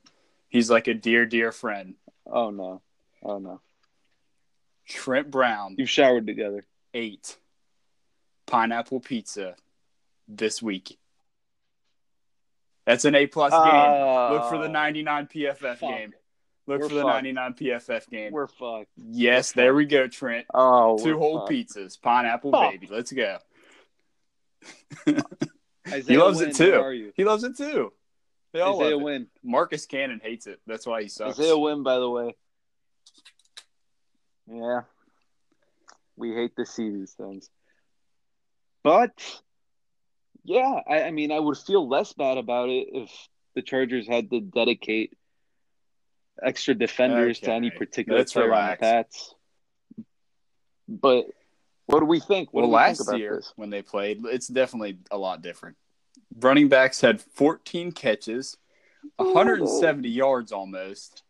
He's 0.50 0.70
like 0.70 0.88
a 0.88 0.94
dear, 0.94 1.26
dear 1.26 1.52
friend. 1.52 1.96
Oh 2.26 2.50
no! 2.50 2.82
Oh 3.22 3.38
no! 3.38 3.62
Trent 4.88 5.30
Brown 5.30 5.76
You've 5.78 5.90
showered 5.90 6.26
together. 6.26 6.66
ate 6.94 7.38
pineapple 8.48 9.00
pizza 9.02 9.56
this 10.28 10.62
week. 10.62 10.98
That's 12.90 13.06
an 13.06 13.14
A 13.14 13.28
plus 13.28 13.52
game. 13.52 13.60
Oh, 13.62 14.30
Look 14.34 14.50
for 14.50 14.58
the 14.58 14.64
uh, 14.64 14.72
99 14.72 15.28
PFF 15.28 15.78
fuck. 15.78 15.80
game. 15.80 16.14
Look 16.66 16.82
We're 16.82 16.90
for 16.90 16.96
the 16.96 17.02
fucked. 17.04 17.14
99 17.14 17.54
PFF 17.54 18.10
game. 18.10 18.32
We're 18.32 18.48
fucked. 18.48 18.90
yes, 18.98 19.52
there 19.52 19.76
we 19.76 19.86
go, 19.86 20.08
Trent. 20.08 20.48
Oh, 20.52 20.98
Two 20.98 21.20
whole 21.20 21.42
fucked. 21.42 21.52
pizzas, 21.52 22.02
pineapple 22.02 22.52
Fuck. 22.52 22.72
baby. 22.72 22.88
Let's 22.92 23.12
go. 23.12 23.38
He 26.08 26.18
loves 26.18 26.40
Wynn, 26.40 26.50
it 26.50 26.56
too. 26.56 26.72
Where 26.72 26.82
are 26.84 26.94
you? 26.94 27.12
He 27.16 27.26
loves 27.26 27.44
it 27.44 27.58
too. 27.58 27.94
They 28.54 28.60
all 28.62 28.80
Isaiah 28.80 28.96
love 28.96 29.02
it. 29.02 29.06
Wynn. 29.06 29.28
Marcus 29.44 29.86
Cannon 29.88 30.20
hates 30.24 30.46
it. 30.48 30.60
That's 30.68 30.86
why 30.86 31.02
he 31.04 31.10
sucks. 31.10 31.40
Isaiah 31.40 31.58
Wynn, 31.58 31.82
by 31.84 31.98
the 32.00 32.10
way. 32.10 32.36
Yeah. 34.52 34.82
We 36.16 36.34
hate 36.34 36.56
to 36.58 36.66
see 36.66 36.90
these 36.90 37.14
things. 37.14 37.50
But, 38.84 39.12
yeah, 40.44 40.82
I, 40.88 41.04
I 41.04 41.12
mean, 41.12 41.32
I 41.32 41.40
would 41.40 41.58
feel 41.58 41.88
less 41.88 42.14
bad 42.14 42.38
about 42.38 42.70
it 42.70 42.88
if 42.92 43.28
the 43.56 43.62
Chargers 43.62 44.08
had 44.08 44.30
to 44.32 44.40
dedicate 44.42 45.18
extra 46.42 46.74
defenders 46.74 47.40
to 47.42 47.52
any 47.52 47.70
particular 47.70 48.20
Let's 48.20 48.34
player 48.34 48.46
relax. 48.46 48.70
on 48.70 48.72
the 48.72 48.78
Pats. 48.80 49.36
But 50.88 51.26
what 51.86 52.00
do 52.00 52.06
we 52.06 52.20
think? 52.20 52.54
What 52.54 52.62
well, 52.62 52.68
do 52.68 52.72
we 52.72 52.76
last 52.76 52.98
think 52.98 53.10
about 53.10 53.20
year 53.20 53.36
this? 53.38 53.54
when 53.56 53.70
they 53.70 53.82
played, 53.82 54.24
it's 54.26 54.48
definitely 54.48 54.98
a 55.12 55.18
lot 55.18 55.42
different. 55.42 55.76
Running 56.40 56.70
backs 56.70 57.02
had 57.02 57.22
14 57.22 57.92
catches, 57.92 58.58
170 59.18 60.08
yards 60.08 60.52
almost. 60.52 61.24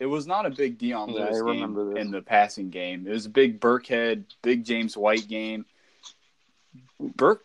It 0.00 0.06
was 0.06 0.26
not 0.26 0.44
a 0.44 0.50
big 0.50 0.78
Dion 0.78 1.10
Yeah, 1.10 1.30
Lewis 1.30 1.42
game 1.42 1.96
in 1.96 2.10
the 2.10 2.20
passing 2.20 2.70
game. 2.70 3.06
It 3.06 3.12
was 3.12 3.26
a 3.26 3.30
big 3.30 3.60
Burkhead, 3.60 4.24
big 4.42 4.64
James 4.64 4.96
White 4.96 5.28
game. 5.28 5.66
Burke, 7.00 7.44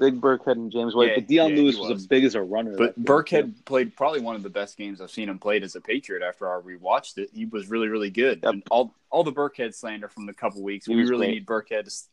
Big 0.00 0.20
Burkhead 0.20 0.52
and 0.52 0.72
James 0.72 0.94
White, 0.94 1.08
Yeah, 1.10 1.14
but 1.16 1.26
Dion 1.28 1.50
yeah, 1.50 1.56
Lewis 1.62 1.76
was. 1.76 1.90
was. 1.90 2.00
as 2.00 2.06
big 2.06 2.24
as 2.24 2.34
a 2.34 2.42
runner. 2.42 2.76
but 2.76 2.94
that 2.94 2.96
game, 2.96 3.04
Burkhead 3.04 3.64
played 3.64 3.94
probably 3.96 4.20
one 4.20 4.34
of 4.34 4.42
the 4.42 4.50
best 4.50 4.76
games 4.76 5.00
I've 5.00 5.10
seen 5.10 5.28
him 5.28 5.38
played 5.38 5.62
as 5.62 5.76
a 5.76 5.80
Patriot. 5.80 6.26
After 6.26 6.48
I 6.52 6.60
rewatched 6.60 7.18
it, 7.18 7.30
he 7.32 7.44
was 7.44 7.68
really, 7.70 7.88
really 7.88 8.10
good. 8.10 8.40
Yep. 8.42 8.52
And 8.52 8.62
all 8.70 8.94
all 9.10 9.22
the 9.24 9.32
Burkhead 9.32 9.74
slander 9.74 10.08
from 10.08 10.26
the 10.26 10.32
couple 10.32 10.62
weeks, 10.62 10.86
He 10.86 10.94
we 10.96 11.02
really 11.02 11.26
great. 11.26 11.30
need 11.34 11.46
Burkhead. 11.46 11.84
To, 11.84 12.08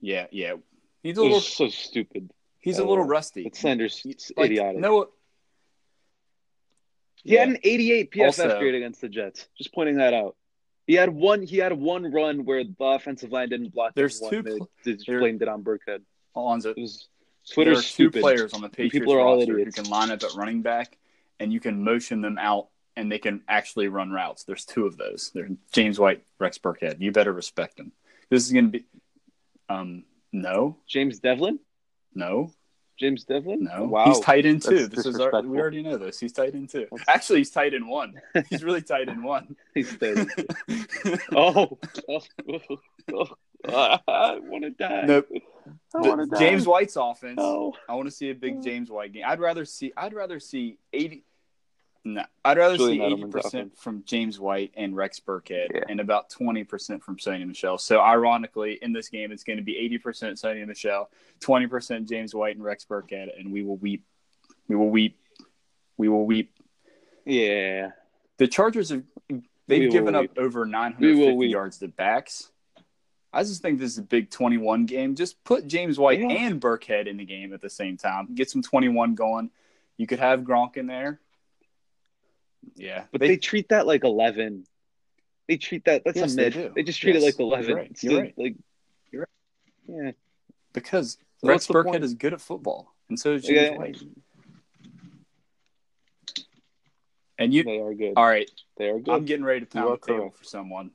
yeah, 0.00 0.26
yeah, 0.30 0.54
he's 1.02 1.16
a 1.16 1.22
little 1.22 1.36
was 1.38 1.48
so 1.48 1.68
stupid. 1.68 2.30
He's 2.58 2.78
a 2.78 2.84
Uh, 2.84 2.86
little 2.86 3.04
rusty. 3.04 3.44
But 3.44 3.56
Sanders, 3.56 4.02
it's 4.04 4.30
Like, 4.36 4.46
idiotic. 4.50 4.80
No, 4.80 5.08
he 7.22 7.34
had 7.34 7.48
an 7.48 7.58
88 7.62 8.10
PFF 8.10 8.26
Also- 8.26 8.58
grade 8.58 8.74
against 8.74 9.00
the 9.00 9.08
Jets. 9.08 9.48
Just 9.56 9.72
pointing 9.74 9.96
that 9.96 10.14
out. 10.14 10.36
He 10.86 10.94
had 10.94 11.10
one. 11.10 11.42
He 11.42 11.58
had 11.58 11.72
one 11.72 12.10
run 12.10 12.44
where 12.44 12.64
the 12.64 12.74
offensive 12.80 13.30
line 13.30 13.48
didn't 13.50 13.68
block. 13.72 13.94
There's 13.94 14.20
one. 14.20 14.30
two 14.30 14.42
They 14.42 14.56
pl- 14.56 14.70
just 14.84 15.06
there- 15.06 15.20
blamed 15.20 15.42
it 15.42 15.48
on 15.48 15.62
Burkhead. 15.62 16.00
Alonzo. 16.34 16.74
There 16.74 16.86
Twitter's 17.52 17.78
are 17.78 17.82
two 17.82 17.88
stupid. 17.88 18.22
players 18.22 18.52
on 18.52 18.60
the 18.60 18.68
Patriots 18.68 18.92
People 18.92 19.14
are 19.14 19.20
all 19.20 19.38
roster 19.38 19.58
who 19.58 19.70
can 19.70 19.88
line 19.88 20.10
up 20.10 20.22
at 20.22 20.34
running 20.34 20.62
back, 20.62 20.96
and 21.38 21.52
you 21.52 21.60
can 21.60 21.82
motion 21.82 22.20
them 22.20 22.38
out, 22.38 22.68
and 22.96 23.10
they 23.10 23.18
can 23.18 23.42
actually 23.48 23.88
run 23.88 24.10
routes. 24.10 24.44
There's 24.44 24.64
two 24.64 24.86
of 24.86 24.96
those. 24.96 25.30
They're 25.34 25.48
James 25.72 25.98
White, 25.98 26.24
Rex 26.38 26.58
Burkhead. 26.58 27.00
You 27.00 27.12
better 27.12 27.32
respect 27.32 27.76
them. 27.76 27.92
This 28.28 28.46
is 28.46 28.52
going 28.52 28.66
to 28.66 28.78
be. 28.78 28.84
Um, 29.68 30.04
no, 30.32 30.76
James 30.86 31.20
Develin. 31.20 31.58
no, 32.14 32.52
James 33.00 33.24
Develin. 33.24 33.62
no. 33.62 33.84
Wow. 33.84 34.04
He's 34.04 34.20
tight 34.20 34.44
end 34.44 34.62
too. 34.62 34.86
That's 34.86 35.04
This 35.04 35.06
is 35.06 35.18
our, 35.18 35.42
we 35.42 35.58
already 35.58 35.82
know 35.82 35.96
this. 35.96 36.20
He's 36.20 36.34
tight 36.34 36.54
end 36.54 36.68
two. 36.68 36.86
Actually, 37.08 37.38
he's 37.38 37.50
tight 37.50 37.72
end 37.72 37.88
one. 37.88 38.20
He's 38.50 38.62
really 38.62 38.82
tight 38.82 39.08
end 39.08 39.24
one. 39.24 39.56
He's 39.74 39.96
tight. 39.96 40.28
oh. 41.34 41.78
oh, 42.08 42.20
oh, 43.12 43.26
oh. 43.64 43.98
I 44.06 44.38
want 44.40 44.64
to 44.64 44.70
die. 44.70 45.04
Nope. 45.06 45.28
I 45.94 46.00
want 46.00 46.20
to 46.20 46.26
die. 46.26 46.38
James 46.38 46.66
White's 46.66 46.96
offense. 46.96 47.36
No. 47.38 47.74
I 47.88 47.94
want 47.94 48.06
to 48.08 48.14
see 48.14 48.30
a 48.30 48.34
big 48.34 48.62
James 48.62 48.90
White 48.90 49.12
game. 49.12 49.24
I'd 49.26 49.40
rather 49.40 49.64
see. 49.64 49.92
I'd 49.96 50.14
rather 50.14 50.38
see 50.38 50.78
eighty. 50.92 51.24
No, 52.02 52.24
I'd 52.44 52.56
rather 52.56 52.76
Julian 52.78 53.10
see 53.10 53.14
eighty 53.22 53.30
percent 53.30 53.78
from 53.78 54.04
James 54.06 54.40
White 54.40 54.72
and 54.74 54.96
Rex 54.96 55.20
Burkhead, 55.20 55.66
Yeah. 55.74 55.82
and 55.88 56.00
about 56.00 56.30
twenty 56.30 56.64
percent 56.64 57.02
from 57.02 57.16
Sony 57.18 57.46
Michel. 57.46 57.76
So, 57.76 58.00
ironically, 58.00 58.78
in 58.80 58.92
this 58.94 59.08
game, 59.10 59.32
it's 59.32 59.44
going 59.44 59.58
to 59.58 59.62
be 59.64 59.76
eighty 59.76 59.98
percent 59.98 60.36
Sony 60.38 60.66
Michel, 60.66 61.10
twenty 61.40 61.66
percent 61.66 62.08
James 62.08 62.34
White 62.34 62.56
and 62.56 62.64
Rex 62.64 62.86
Burkhead, 62.86 63.38
and 63.38 63.52
we 63.52 63.62
will 63.62 63.76
weep. 63.76 64.04
We 64.68 64.76
will 64.76 64.88
weep. 64.88 65.18
We 65.98 66.08
will 66.08 66.24
weep. 66.24 66.54
Yeah. 67.26 67.90
The 68.38 68.48
Chargers 68.48 68.88
have 68.88 69.02
they've 69.66 69.84
will 69.84 69.92
given 69.92 70.14
up 70.14 70.22
weep. 70.22 70.38
over 70.38 70.64
950 70.64 71.46
yards 71.48 71.78
to 71.78 71.88
backs. 71.88 72.50
I 73.32 73.42
just 73.44 73.62
think 73.62 73.78
this 73.78 73.92
is 73.92 73.98
a 73.98 74.02
big 74.02 74.30
21 74.30 74.86
game. 74.86 75.14
Just 75.14 75.42
put 75.44 75.66
James 75.66 75.98
White 75.98 76.18
Yeah. 76.20 76.28
and 76.30 76.60
Burkhead 76.60 77.06
in 77.06 77.16
the 77.16 77.24
game 77.24 77.52
at 77.52 77.60
the 77.60 77.70
same 77.70 77.96
time. 77.96 78.34
Get 78.34 78.50
some 78.50 78.62
21 78.62 79.14
going. 79.14 79.50
You 79.96 80.06
could 80.06 80.18
have 80.18 80.40
Gronk 80.40 80.76
in 80.76 80.86
there. 80.86 81.20
Yeah, 82.74 83.04
But 83.12 83.20
they, 83.20 83.36
treat 83.36 83.68
that 83.70 83.86
like 83.86 84.04
11. 84.04 84.66
They 85.48 85.56
treat 85.56 85.84
that, 85.84 86.02
that's 86.04 86.16
Yes, 86.16 86.32
a 86.32 86.36
they 86.36 86.42
mid. 86.44 86.52
do. 86.52 86.72
They, 86.74 86.82
just 86.82 87.00
treat 87.00 87.14
Yes, 87.14 87.22
it 87.22 87.26
like 87.26 87.38
you're 87.38 87.46
11. 87.48 87.74
right. 87.74 88.02
You're 88.02 88.20
right. 88.20 88.34
Like, 88.36 88.56
you're 89.12 89.26
right. 89.88 90.04
Yeah. 90.06 90.12
because 90.72 91.18
So 91.38 91.48
Rex 91.48 91.66
Burkhead 91.66 91.84
point? 91.84 92.04
is 92.04 92.14
good 92.14 92.32
at 92.34 92.40
football, 92.40 92.92
and 93.08 93.18
so 93.18 93.32
is 93.34 93.42
James 93.44 93.70
Yeah. 93.72 93.76
White. 93.78 94.02
And 97.38 97.54
you, 97.54 97.62
They 97.64 97.78
are 97.80 97.94
good. 97.94 98.12
all 98.16 98.26
right, 98.26 98.50
They 98.76 98.88
are 98.90 98.98
good. 98.98 99.14
I'm 99.14 99.24
getting 99.24 99.44
ready 99.44 99.60
to 99.60 99.66
pound 99.66 99.98
the 100.02 100.06
table 100.06 100.30
for 100.30 100.44
someone. 100.44 100.90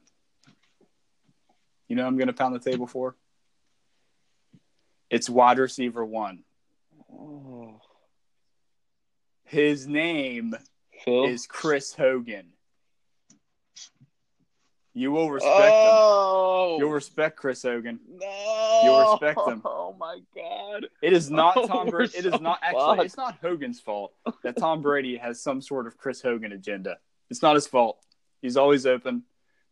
You 1.87 1.95
know, 1.95 2.05
I'm 2.05 2.17
going 2.17 2.27
to 2.27 2.33
pound 2.33 2.55
the 2.55 2.59
table 2.71 2.87
for. 2.87 3.15
It's 5.09 5.29
wide 5.29 5.59
receiver 5.59 6.03
one. 6.03 6.43
Oh. 7.11 7.79
His 9.45 9.87
name 9.87 10.55
Phil? 11.03 11.25
is 11.25 11.45
Chris 11.45 11.93
Hogan. 11.93 12.47
You 14.93 15.11
will 15.11 15.29
respect 15.29 15.57
him. 15.57 15.71
oh. 15.91 16.77
You'll 16.79 16.91
respect 16.91 17.35
Chris 17.35 17.61
Hogan. 17.61 17.99
no. 18.09 18.81
You'll 18.83 19.11
respect 19.11 19.39
him. 19.47 19.61
Oh, 19.65 19.95
my 19.99 20.19
God. 20.35 20.87
It 21.01 21.13
is 21.13 21.29
not 21.29 21.55
Oh, 21.57 21.67
Tom 21.67 21.85
we're 21.87 21.91
Brady. 21.91 22.17
It 22.17 22.25
is 22.25 22.33
so 22.33 22.39
not 22.39 22.59
actually. 22.61 22.81
fucked. 22.97 23.05
It's 23.05 23.17
not 23.17 23.37
Hogan's 23.41 23.79
fault 23.79 24.13
that 24.43 24.57
Tom 24.57 24.81
Brady 24.81 25.17
has 25.17 25.41
some 25.41 25.61
sort 25.61 25.85
of 25.87 25.97
Chris 25.97 26.21
Hogan 26.21 26.51
agenda. 26.51 26.97
It's 27.29 27.41
not 27.41 27.55
his 27.55 27.67
fault. 27.67 27.97
He's 28.41 28.57
always 28.57 28.85
open. 28.85 29.23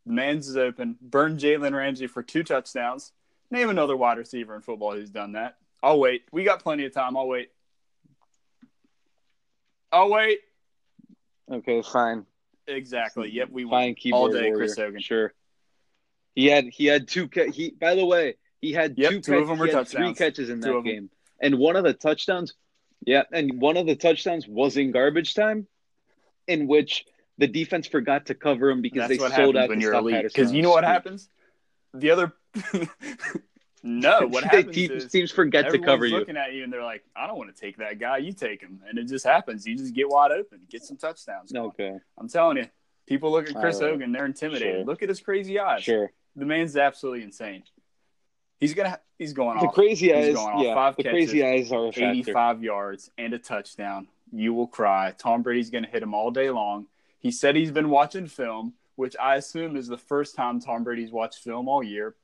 Man's 0.06 0.48
is 0.48 0.58
open. 0.58 0.98
Burn 1.02 1.38
Jalen 1.38 1.74
Ramsey 1.76 2.08
for 2.08 2.24
two 2.24 2.44
touchdowns. 2.44 3.12
Name 3.52 3.70
another 3.70 3.96
wide 3.96 4.18
receiver 4.18 4.56
in 4.56 4.62
football 4.62 4.94
who's 4.94 5.10
done 5.10 5.34
that. 5.34 5.58
I'll 5.82 6.00
wait. 6.00 6.24
We 6.32 6.44
got 6.44 6.62
plenty 6.62 6.86
of 6.86 6.94
time. 6.94 7.16
I'll 7.16 7.28
wait. 7.28 7.52
I'll 9.92 10.10
wait. 10.10 10.40
Okay, 11.52 11.82
fine. 11.82 12.26
Exactly. 12.68 13.30
Yep. 13.32 13.50
We 13.52 13.64
Fine 13.64 13.96
won 14.06 14.14
all 14.14 14.30
day. 14.30 14.44
warrior. 14.44 14.56
Chris 14.56 14.78
Hogan. 14.78 15.02
Sure. 15.02 15.34
He 16.36 16.48
had 16.48 16.66
he 16.66 16.86
had 16.86 17.08
two 17.08 17.28
ca- 17.28 17.52
he 17.52 17.72
by 17.72 17.96
the 17.96 18.06
way, 18.06 18.36
he 18.62 18.72
had 18.72 18.98
Yep, 18.98 19.12
two, 19.12 19.22
two 19.22 19.38
of 19.38 19.48
them 19.48 19.60
were 19.60 19.68
had 19.68 19.88
three 19.88 20.14
catches 20.14 20.50
in 20.50 20.62
Two 20.62 20.74
that 20.74 20.84
game. 20.84 21.10
And 21.40 21.60
one 21.60 21.76
of 21.76 21.84
the 21.84 21.94
touchdowns 21.94 22.54
yeah, 23.06 23.24
and 23.32 23.60
one 23.60 23.78
of 23.78 23.86
the 23.86 23.96
touchdowns 23.96 24.48
was 24.48 24.78
in 24.78 24.92
garbage 24.92 25.34
time 25.34 25.68
in 26.48 26.68
which 26.68 27.06
the 27.38 27.48
defense 27.48 27.88
forgot 27.88 28.28
to 28.28 28.36
cover 28.36 28.70
him 28.70 28.82
because 28.82 29.08
That's 29.08 29.18
they 29.18 29.24
what 29.24 29.34
sold 29.34 29.58
out 29.58 29.70
when 29.70 29.82
you're 29.82 29.94
elite. 29.94 30.24
Because 30.24 30.52
you 30.52 30.62
know 30.62 30.70
what 30.70 30.84
happens? 30.84 31.30
The 31.94 32.12
other. 32.12 32.34
no, 33.84 34.22
what 34.28 34.44
happens 34.44 34.76
teams, 34.76 35.04
is 35.04 35.12
teams 35.12 35.32
forget 35.32 35.70
to 35.72 35.80
cover 35.80 36.06
you. 36.06 36.18
looking 36.18 36.38
at 36.38 36.54
you 36.54 36.64
and 36.64 36.72
they're 36.72 36.84
like, 36.84 37.04
I 37.16 37.28
don't 37.28 37.38
want 37.38 37.54
to 37.54 37.60
take 37.60 37.78
that 37.78 38.00
guy. 38.00 38.18
You 38.18 38.34
take 38.34 38.62
him. 38.62 38.82
And 38.88 38.98
it 38.98 39.08
just 39.08 39.26
happens. 39.26 39.66
You 39.66 39.76
just 39.76 39.94
get 39.94 40.10
wide 40.10 40.32
open, 40.32 40.62
get 40.70 40.84
some 40.84 40.98
touchdowns. 40.98 41.52
going. 41.52 41.66
Okay, 41.68 41.94
I'm 42.18 42.30
telling 42.30 42.58
you, 42.58 42.68
people 43.08 43.32
look 43.32 43.50
at 43.50 43.56
Chris 43.56 43.82
right. 43.82 43.92
Hogan, 43.92 44.12
they're 44.12 44.26
intimidated. 44.26 44.76
Sure. 44.76 44.86
Look 44.86 45.04
at 45.04 45.10
his 45.10 45.22
crazy 45.22 45.60
eyes. 45.60 45.84
sure. 45.84 46.12
The 46.36 46.46
man's 46.46 46.76
absolutely 46.78 47.24
insane. 47.24 47.64
He's 48.60 48.74
gonna. 48.74 49.00
He's 49.20 49.34
going 49.34 49.60
The 49.60 49.68
off 49.68 49.74
crazy 49.74 50.08
he's 50.08 50.30
eyes, 50.30 50.36
going 50.36 50.56
off 50.56 50.64
yeah. 50.64 50.74
five 50.74 50.96
The 50.96 51.04
crazy 51.04 51.46
eyes 51.46 51.72
are 51.72 51.88
a 51.88 51.90
85 51.90 52.64
yards 52.64 53.12
and 53.18 53.34
a 53.34 53.40
touchdown. 53.40 54.08
You 54.32 54.54
will 54.54 54.68
cry. 54.68 55.14
Tom 55.18 55.44
Brady's 55.44 55.70
gonna 55.70 55.88
hit 55.88 56.02
him 56.02 56.14
all 56.14 56.32
day 56.32 56.50
long. 56.50 56.88
He 57.24 57.32
said 57.32 57.56
he's 57.56 57.72
been 57.72 57.90
watching 57.90 58.28
film, 58.28 58.74
which 58.96 59.16
I 59.20 59.36
assume 59.38 59.76
is 59.76 59.88
the 59.88 59.98
first 59.98 60.36
time 60.36 60.60
Tom 60.60 60.84
Brady's 60.84 61.12
watched 61.12 61.40
film 61.44 61.68
all 61.68 61.82
year. 61.82 62.16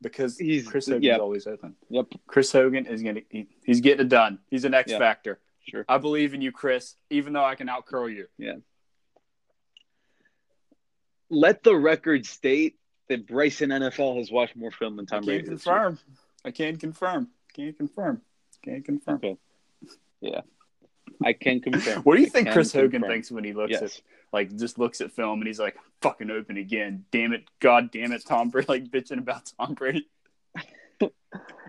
Because 0.00 0.38
He's- 0.38 0.66
Chris 0.66 0.86
Hogan's 0.86 1.04
yeah. 1.04 1.16
always 1.16 1.46
open. 1.46 1.76
Yep, 1.90 2.06
Chris 2.26 2.52
Hogan 2.52 2.86
is 2.86 3.02
gonna. 3.02 3.20
He, 3.30 3.48
he's 3.64 3.80
getting 3.80 4.06
it 4.06 4.08
done. 4.08 4.38
He's 4.50 4.64
an 4.64 4.72
X 4.74 4.90
Yeah. 4.92 4.98
factor. 4.98 5.38
sure. 5.66 5.84
I 5.88 5.96
believe 5.98 6.34
in 6.34 6.40
you, 6.42 6.52
Chris. 6.52 6.94
Even 7.10 7.32
though 7.32 7.44
I 7.44 7.54
can 7.54 7.68
outcurl 7.68 8.08
you. 8.14 8.26
Yeah. 8.38 8.56
Let 11.30 11.62
the 11.62 11.74
record 11.74 12.26
state 12.26 12.76
that 13.08 13.26
Bryson 13.26 13.70
NFL 13.70 14.18
has 14.18 14.30
watched 14.30 14.56
more 14.56 14.70
film 14.70 14.96
than 14.96 15.06
I 15.10 15.16
Tom 15.16 15.20
can 15.20 15.26
Brady. 15.26 15.44
confirm. 15.44 15.98
I 16.44 16.50
can 16.50 16.76
confirm. 16.76 17.28
Can't 17.54 17.76
confirm. 17.76 18.20
Can't 18.62 18.84
confirm. 18.84 19.14
Okay. 19.16 19.36
Yeah. 20.20 20.42
I 21.24 21.32
can 21.32 21.60
confirm. 21.60 22.02
What 22.02 22.16
do 22.16 22.20
you 22.20 22.26
I 22.26 22.30
think 22.30 22.46
can 22.48 22.54
Chris 22.54 22.72
Hogan 22.72 22.90
confirm. 22.92 23.10
thinks 23.10 23.30
when 23.30 23.44
he 23.44 23.52
looks 23.52 23.72
Yes. 23.72 23.82
at 23.82 24.00
like 24.32 24.56
just 24.56 24.78
looks 24.78 25.00
at 25.00 25.12
film 25.12 25.40
and 25.40 25.46
he's 25.46 25.58
like 25.60 25.76
fucking 26.02 26.30
open 26.30 26.56
again? 26.56 27.04
Damn 27.10 27.32
it, 27.32 27.44
God 27.60 27.90
damn 27.90 28.12
it, 28.12 28.24
Tom 28.26 28.50
Brady 28.50 28.66
like 28.68 28.84
bitching 28.90 29.18
about 29.18 29.50
Tom 29.58 29.74
Brady. 29.74 30.08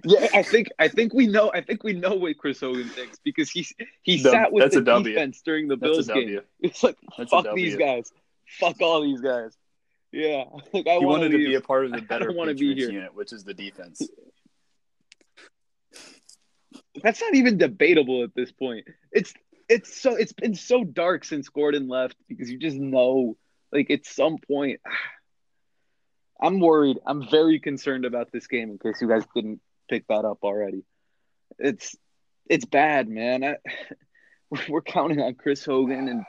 Yeah, 0.04 0.28
I 0.36 0.44
think 0.44 0.68
I 0.78 0.88
think 0.88 1.12
we 1.16 1.26
know 1.26 1.50
I 1.52 1.62
think 1.62 1.84
we 1.84 1.94
know 1.94 2.14
what 2.14 2.38
Chris 2.38 2.60
Hogan 2.60 2.88
thinks 2.90 3.18
because 3.26 3.50
he 3.50 3.66
he 4.04 4.22
Dub- 4.22 4.32
sat 4.32 4.52
with 4.52 4.62
that's 4.62 4.76
the 4.76 4.82
a 4.82 4.84
W. 4.84 5.16
defense 5.16 5.42
during 5.44 5.68
the 5.68 5.76
That's 5.76 5.92
Bills 5.92 6.08
game. 6.08 6.16
W. 6.36 6.42
It's 6.60 6.84
like 6.84 6.96
That's 7.18 7.32
fuck 7.32 7.46
W. 7.46 7.66
these 7.66 7.76
guys. 7.76 8.12
Fuck 8.60 8.80
all 8.82 9.02
these 9.02 9.22
guys. 9.22 9.58
Yeah. 10.12 10.44
Like 10.72 10.86
I 10.86 11.00
He 11.00 11.06
want 11.06 11.22
wanted 11.22 11.32
to 11.32 11.38
be 11.40 11.56
a 11.56 11.62
part 11.62 11.86
of 11.86 11.92
the 11.94 11.98
I 11.98 12.02
better 12.02 12.26
don't 12.28 12.38
wanna 12.38 12.54
be 12.54 12.76
here. 12.76 12.92
unit, 12.92 13.16
which 13.16 13.34
is 13.34 13.44
the 13.44 13.56
defense. 13.56 14.08
That's 17.02 17.20
not 17.22 17.34
even 17.36 17.58
debatable 17.58 18.24
at 18.24 18.36
this 18.36 18.52
point. 18.52 18.86
It's 19.12 19.34
it's 19.70 20.02
so 20.02 20.16
it's 20.16 20.34
been 20.34 20.56
so 20.56 20.84
dark 20.84 21.26
since 21.26 21.50
Gordon 21.50 21.88
left 21.88 22.16
because 22.28 22.50
you 22.50 22.58
just 22.58 22.78
know 22.78 23.38
like 23.72 23.90
at 23.90 24.06
some 24.06 24.38
point 24.38 24.82
I'm 26.42 26.60
worried. 26.60 26.98
I'm 27.08 27.30
very 27.30 27.60
concerned 27.60 28.04
about 28.04 28.30
this 28.32 28.48
game 28.48 28.70
in 28.70 28.78
case 28.78 29.02
you 29.02 29.08
guys 29.08 29.24
didn't 29.34 29.62
pick 29.90 30.06
that 30.08 30.26
up 30.26 30.40
already. 30.44 30.84
It's 31.58 31.96
it's 32.50 32.66
bad, 32.66 33.08
man. 33.08 33.44
I, 33.44 33.56
we're 34.70 34.82
counting 34.82 35.22
on 35.22 35.36
Chris 35.36 35.66
Hogan 35.66 36.08
and 36.10 36.26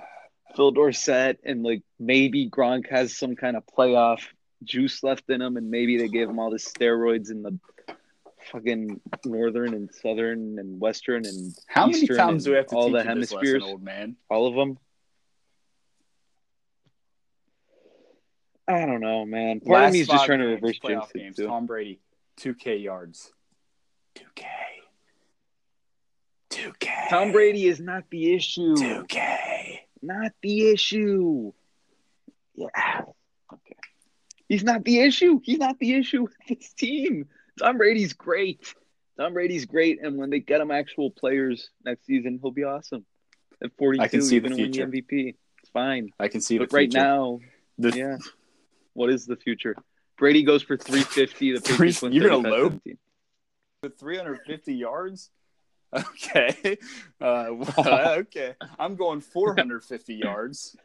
Phil 0.54 0.70
Dorsett 0.70 1.40
and 1.44 1.62
like 1.62 1.82
maybe 1.98 2.48
Gronk 2.48 2.88
has 2.88 3.16
some 3.16 3.36
kind 3.36 3.56
of 3.56 3.64
playoff 3.66 4.20
juice 4.64 5.02
left 5.02 5.28
in 5.28 5.42
him 5.42 5.56
and 5.56 5.70
maybe 5.70 5.98
they 5.98 6.08
gave 6.08 6.28
him 6.28 6.38
all 6.38 6.50
the 6.50 6.56
steroids 6.56 7.30
in 7.30 7.42
the 7.42 7.58
fucking 8.52 9.00
northern 9.24 9.74
and 9.74 9.90
southern 9.92 10.58
and 10.58 10.80
western 10.80 11.24
and 11.26 11.54
How 11.66 11.86
many 11.86 12.06
times 12.06 12.44
do 12.44 12.50
we 12.50 12.56
have 12.56 12.66
to 12.68 12.76
all 12.76 12.88
teach 12.90 12.92
the 12.92 12.98
this 13.14 13.32
lesson, 13.32 13.38
hemispheres? 13.38 13.62
old 13.64 13.82
man? 13.82 14.16
all 14.30 14.46
of 14.46 14.54
them. 14.54 14.78
I 18.68 18.84
don't 18.84 19.00
know, 19.00 19.24
man. 19.24 19.60
Part 19.60 19.74
Last 19.80 19.86
of 19.88 19.92
me 19.94 20.00
is 20.00 20.08
just 20.08 20.24
trying 20.26 20.40
to 20.40 20.46
reverse 20.46 20.78
playoff 20.80 21.12
jinx 21.12 21.12
games. 21.12 21.36
too. 21.36 21.46
Tom 21.46 21.66
Brady, 21.66 22.00
two 22.36 22.54
K 22.54 22.76
yards, 22.78 23.32
two 24.16 24.24
K, 24.34 24.46
two 26.50 26.72
K. 26.80 26.92
Tom 27.08 27.30
Brady 27.32 27.66
is 27.66 27.78
not 27.78 28.04
the 28.10 28.34
issue. 28.34 28.74
two 28.76 29.04
K. 29.08 29.82
Not 30.02 30.32
the 30.42 30.68
issue. 30.70 31.52
Yeah. 32.56 33.02
Okay. 33.52 33.76
He's 34.48 34.64
not 34.64 34.84
the 34.84 34.98
issue. 35.00 35.40
He's 35.44 35.58
not 35.58 35.78
the 35.78 35.94
issue 35.94 36.22
with 36.22 36.34
this 36.48 36.72
team. 36.72 37.28
Tom 37.58 37.78
Brady's 37.78 38.12
great. 38.12 38.74
Tom 39.18 39.32
Brady's 39.32 39.64
great, 39.64 40.02
and 40.02 40.16
when 40.16 40.30
they 40.30 40.40
get 40.40 40.60
him 40.60 40.70
actual 40.70 41.10
players 41.10 41.70
next 41.84 42.04
season, 42.06 42.38
he'll 42.42 42.50
be 42.50 42.64
awesome. 42.64 43.04
At 43.62 43.70
42, 43.78 44.02
I 44.02 44.08
can 44.08 44.20
see 44.22 44.34
he's 44.36 44.42
the 44.42 44.48
gonna 44.50 44.62
win 44.62 44.72
future. 44.72 44.86
MVP. 44.86 45.34
It's 45.62 45.70
fine. 45.70 46.10
I 46.20 46.28
can 46.28 46.40
see 46.42 46.58
But 46.58 46.68
the 46.70 46.76
right 46.76 46.90
future. 46.92 47.04
now, 47.04 47.40
The- 47.78 47.96
yeah. 47.96 48.16
What 48.92 49.10
is 49.10 49.24
the 49.26 49.36
future? 49.36 49.74
Brady 50.18 50.42
goes 50.42 50.62
for 50.62 50.76
350. 50.76 51.52
The 51.52 51.60
Three- 51.60 51.72
Patriots 51.74 52.02
win 52.02 52.12
you're 52.12 52.28
gonna 52.28 52.48
35-17. 52.50 52.98
with 53.82 53.98
350 53.98 54.74
yards. 54.74 55.30
Okay. 55.96 56.76
Uh, 57.20 57.46
well, 57.52 57.74
okay. 58.18 58.54
I'm 58.78 58.96
going 58.96 59.20
450 59.20 60.14
yards. 60.16 60.76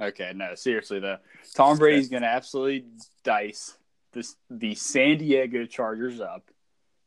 Okay, 0.00 0.32
no, 0.34 0.54
seriously 0.56 0.98
though. 0.98 1.18
Tom 1.54 1.76
Brady's 1.76 2.08
going 2.08 2.22
to 2.22 2.28
absolutely 2.28 2.86
dice 3.22 3.76
this 4.14 4.36
the 4.50 4.74
San 4.74 5.18
Diego 5.18 5.66
Chargers 5.66 6.20
up. 6.20 6.50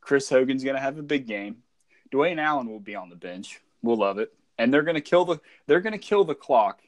Chris 0.02 0.30
Hogan's 0.30 0.64
going 0.64 0.76
to 0.76 0.82
have 0.82 0.98
a 0.98 1.04
big 1.04 1.26
game. 1.28 1.58
Dwayne 2.14 2.40
Allen 2.40 2.70
will 2.70 2.80
be 2.80 2.96
on 2.96 3.10
the 3.10 3.16
bench. 3.16 3.60
We'll 3.82 3.98
love 3.98 4.20
it. 4.20 4.32
And 4.58 4.74
they're 4.74 4.84
going 4.84 4.96
to 4.96 5.02
kill 5.02 5.26
the 5.26 5.40
they're 5.66 5.82
going 5.82 5.94
to 5.94 6.00
kill 6.00 6.24
the 6.24 6.36
clock 6.36 6.82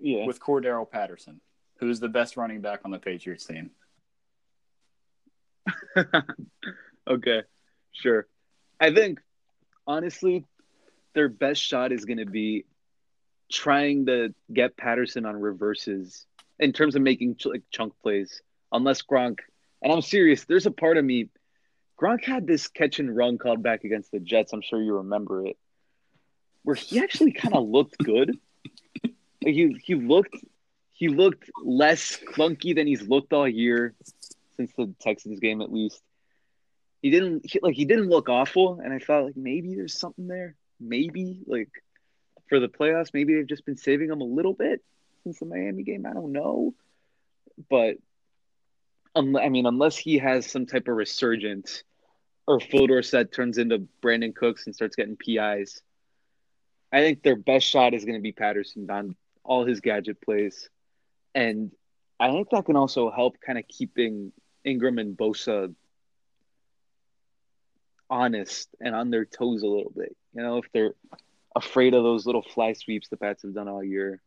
Yeah. 0.00 0.26
with 0.26 0.40
Cordarrelle 0.40 0.90
Patterson, 0.90 1.40
who 1.78 1.88
is 1.90 2.00
the 2.00 2.08
best 2.08 2.36
running 2.36 2.60
back 2.60 2.80
on 2.84 2.90
the 2.90 2.98
Patriots 2.98 3.44
team. 3.46 3.70
okay, 7.08 7.42
sure. 7.92 8.26
I 8.80 8.92
think 8.94 9.20
honestly, 9.86 10.44
their 11.14 11.28
best 11.28 11.62
shot 11.62 11.92
is 11.92 12.04
going 12.04 12.18
to 12.18 12.26
be 12.26 12.64
trying 13.50 14.06
to 14.06 14.34
get 14.52 14.76
Patterson 14.76 15.26
on 15.26 15.36
reverses 15.36 16.26
in 16.58 16.72
terms 16.72 16.96
of 16.96 17.02
making 17.02 17.36
ch- 17.36 17.46
like 17.46 17.62
chunk 17.70 17.92
plays. 18.02 18.42
Unless 18.72 19.02
Gronk, 19.02 19.40
and 19.82 19.92
I'm 19.92 20.02
serious, 20.02 20.44
there's 20.44 20.66
a 20.66 20.70
part 20.70 20.96
of 20.96 21.04
me. 21.04 21.28
Gronk 22.00 22.24
had 22.24 22.46
this 22.46 22.68
catch 22.68 22.98
and 22.98 23.14
run 23.14 23.38
called 23.38 23.62
back 23.62 23.84
against 23.84 24.10
the 24.10 24.20
Jets. 24.20 24.52
I'm 24.52 24.62
sure 24.62 24.82
you 24.82 24.96
remember 24.96 25.46
it, 25.46 25.56
where 26.62 26.74
he 26.74 27.00
actually 27.00 27.32
kind 27.32 27.54
of 27.54 27.68
looked 27.68 27.98
good. 27.98 28.38
Like, 29.04 29.54
he 29.54 29.76
he 29.84 29.94
looked 29.94 30.36
he 30.92 31.08
looked 31.08 31.50
less 31.64 32.16
clunky 32.16 32.74
than 32.74 32.86
he's 32.86 33.02
looked 33.02 33.32
all 33.32 33.48
year 33.48 33.94
since 34.56 34.72
the 34.76 34.94
Texans 35.00 35.40
game, 35.40 35.60
at 35.60 35.72
least 35.72 36.00
he 37.02 37.10
didn't 37.10 37.44
he, 37.44 37.58
like 37.60 37.74
he 37.74 37.84
didn't 37.84 38.08
look 38.08 38.28
awful 38.28 38.80
and 38.82 38.92
i 38.92 38.98
thought 38.98 39.24
like 39.24 39.36
maybe 39.36 39.74
there's 39.74 39.98
something 39.98 40.28
there 40.28 40.54
maybe 40.80 41.40
like 41.46 41.68
for 42.48 42.60
the 42.60 42.68
playoffs 42.68 43.12
maybe 43.12 43.34
they've 43.34 43.46
just 43.46 43.66
been 43.66 43.76
saving 43.76 44.10
him 44.10 44.20
a 44.20 44.24
little 44.24 44.54
bit 44.54 44.80
since 45.24 45.38
the 45.40 45.44
miami 45.44 45.82
game 45.82 46.06
i 46.06 46.12
don't 46.12 46.32
know 46.32 46.72
but 47.68 47.96
um, 49.14 49.36
i 49.36 49.48
mean 49.48 49.66
unless 49.66 49.96
he 49.96 50.18
has 50.18 50.50
some 50.50 50.66
type 50.66 50.88
of 50.88 50.96
resurgence 50.96 51.84
or 52.46 52.58
Phil 52.58 52.88
Dorsett 52.88 53.32
turns 53.32 53.58
into 53.58 53.86
brandin 54.02 54.34
cooks 54.34 54.66
and 54.66 54.74
starts 54.74 54.96
getting 54.96 55.16
pis 55.16 55.82
i 56.92 57.00
think 57.00 57.22
their 57.22 57.36
best 57.36 57.66
shot 57.66 57.94
is 57.94 58.04
going 58.04 58.18
to 58.18 58.22
be 58.22 58.32
patterson 58.32 58.90
on 58.90 59.16
all 59.44 59.64
his 59.64 59.80
gadget 59.80 60.20
plays 60.20 60.68
and 61.34 61.72
i 62.20 62.30
think 62.30 62.50
that 62.50 62.64
can 62.64 62.76
also 62.76 63.10
help 63.10 63.36
kind 63.40 63.58
of 63.58 63.66
keeping 63.68 64.32
ingram 64.64 64.98
and 64.98 65.16
bosa 65.16 65.74
honest 68.12 68.68
and 68.78 68.94
on 68.94 69.10
their 69.10 69.24
toes 69.24 69.62
a 69.62 69.66
little 69.66 69.90
bit. 69.96 70.14
You 70.34 70.42
know, 70.42 70.58
if 70.58 70.66
they're 70.72 70.94
afraid 71.56 71.94
of 71.94 72.04
those 72.04 72.26
little 72.26 72.42
fly 72.42 72.74
sweeps 72.74 73.08
the 73.08 73.16
Pats 73.16 73.42
have 73.42 73.54
done 73.54 73.68
all 73.68 73.82
year. 73.82 74.20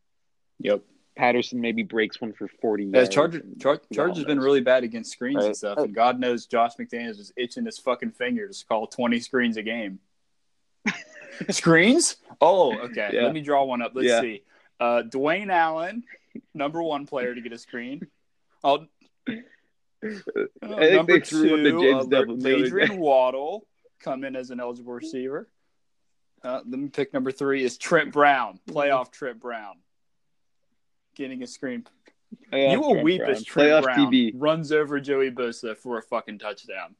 Yep. 0.58 0.82
Patterson 1.16 1.60
maybe 1.60 1.82
breaks 1.82 2.20
one 2.20 2.32
for 2.32 2.46
40 2.60 2.84
Yeah, 2.84 2.96
yards. 2.98 3.08
Charger, 3.14 3.42
Char- 3.60 3.80
who 3.88 3.94
Chargers 3.94 4.18
all 4.18 4.24
been 4.26 4.40
really 4.40 4.60
bad 4.60 4.84
against 4.84 5.12
screens 5.12 5.44
and 5.44 5.56
stuff, 5.56 5.78
and 5.78 5.94
God 5.94 6.20
knows 6.20 6.46
Josh 6.46 6.72
McDaniels 6.78 7.18
is 7.18 7.32
itching 7.36 7.64
his 7.64 7.78
fucking 7.78 8.12
fingers 8.12 8.60
to 8.60 8.66
call 8.66 8.86
twenty 8.86 9.18
screens 9.20 9.56
a 9.56 9.62
game. 9.62 9.98
screens? 11.50 12.16
Oh, 12.40 12.76
okay. 12.78 13.10
Yeah. 13.12 13.22
Let 13.24 13.32
me 13.34 13.40
draw 13.40 13.64
one 13.64 13.82
up. 13.82 13.92
Let's 13.94 14.08
Yeah. 14.08 14.20
see. 14.20 14.42
Uh, 14.78 15.02
Dwayne 15.08 15.50
Allen, 15.50 16.04
number 16.54 16.82
one 16.82 17.06
player 17.06 17.34
to 17.34 17.40
get 17.40 17.52
a 17.52 17.58
screen. 17.58 18.06
Oh, 18.62 18.84
uh, 19.26 19.32
I 20.04 20.08
think 20.08 20.92
number 20.92 21.12
they 21.18 21.20
threw 21.20 21.50
one 21.50 21.64
to 21.64 21.70
two, 21.70 21.80
James 21.80 22.04
uh, 22.04 22.08
Develin 22.08 22.38
the 22.40 22.54
other 22.56 22.64
Adrian 22.66 22.98
Waddle 22.98 23.66
come 24.00 24.22
in 24.24 24.36
as 24.36 24.50
an 24.50 24.60
eligible 24.60 24.92
receiver. 24.92 25.48
Uh, 26.44 26.60
let 26.68 26.78
me 26.78 26.88
pick 26.88 27.14
number 27.14 27.32
three 27.32 27.64
is 27.64 27.78
Trent 27.78 28.12
Brown, 28.12 28.60
playoff 28.68 29.10
Trent 29.10 29.40
Brown, 29.40 29.76
getting 31.16 31.42
a 31.42 31.46
screen 31.46 31.84
you 32.52 32.80
will 32.80 33.02
weep 33.02 33.22
as 33.22 33.44
Trent 33.44 33.68
Playoff 33.70 33.82
Brown 33.82 34.12
TB. 34.12 34.32
runs 34.36 34.72
over 34.72 35.00
Joey 35.00 35.30
Bosa 35.30 35.76
for 35.76 35.98
a 35.98 36.02
fucking 36.02 36.38
touchdown. 36.38 36.94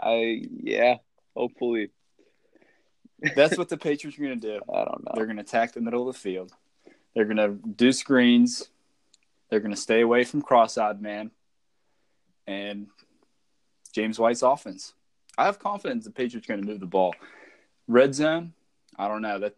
I 0.00 0.42
yeah, 0.62 0.96
hopefully. 1.36 1.90
That's 3.34 3.56
what 3.56 3.68
the 3.70 3.76
Patriots 3.76 4.18
are 4.18 4.22
going 4.22 4.40
to 4.40 4.58
do. 4.58 4.60
I 4.72 4.84
don't 4.84 5.04
know. 5.04 5.12
They're 5.14 5.26
going 5.26 5.36
to 5.36 5.42
attack 5.42 5.72
the 5.72 5.80
middle 5.80 6.08
of 6.08 6.14
the 6.14 6.20
field. 6.20 6.52
They're 7.14 7.24
going 7.24 7.36
to 7.38 7.56
do 7.68 7.92
screens. 7.92 8.68
They're 9.48 9.60
going 9.60 9.74
to 9.74 9.80
stay 9.80 10.02
away 10.02 10.24
from 10.24 10.42
cross-eyed 10.42 11.00
man 11.00 11.30
and 12.46 12.88
James 13.92 14.18
White's 14.18 14.42
offense. 14.42 14.92
I 15.38 15.46
have 15.46 15.58
confidence 15.58 16.04
the 16.04 16.10
Patriots 16.10 16.46
are 16.48 16.52
going 16.54 16.62
to 16.62 16.66
move 16.66 16.80
the 16.80 16.86
ball. 16.86 17.14
Red 17.88 18.14
zone, 18.14 18.52
I 18.98 19.08
don't 19.08 19.22
know 19.22 19.38
that. 19.38 19.54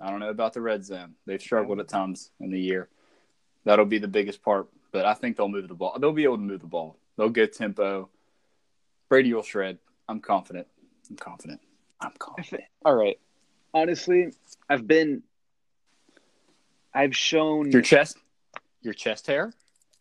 I 0.00 0.10
don't 0.10 0.20
know 0.20 0.30
about 0.30 0.54
the 0.54 0.60
red 0.60 0.84
zone. 0.84 1.14
They've 1.26 1.40
struggled 1.40 1.78
at 1.80 1.88
times 1.88 2.30
in 2.40 2.50
the 2.50 2.60
year. 2.60 2.88
That'll 3.64 3.84
be 3.84 3.98
the 3.98 4.08
biggest 4.08 4.42
part, 4.42 4.68
but 4.92 5.04
I 5.04 5.14
think 5.14 5.36
they'll 5.36 5.48
move 5.48 5.68
the 5.68 5.74
ball. 5.74 5.96
They'll 5.98 6.12
be 6.12 6.24
able 6.24 6.36
to 6.36 6.42
move 6.42 6.60
the 6.60 6.66
ball. 6.66 6.96
They'll 7.18 7.28
get 7.28 7.52
tempo. 7.52 8.08
Brady 9.08 9.34
will 9.34 9.42
shred. 9.42 9.78
I'm 10.08 10.20
confident. 10.20 10.66
I'm 11.10 11.16
confident. 11.16 11.60
I'm 12.00 12.12
confident. 12.18 12.64
All 12.84 12.94
right. 12.94 13.18
Honestly, 13.74 14.32
I've 14.68 14.86
been 14.86 15.22
I've 16.94 17.14
shown 17.14 17.70
Your 17.70 17.82
chest, 17.82 18.16
your 18.82 18.94
chest 18.94 19.26
hair. 19.26 19.52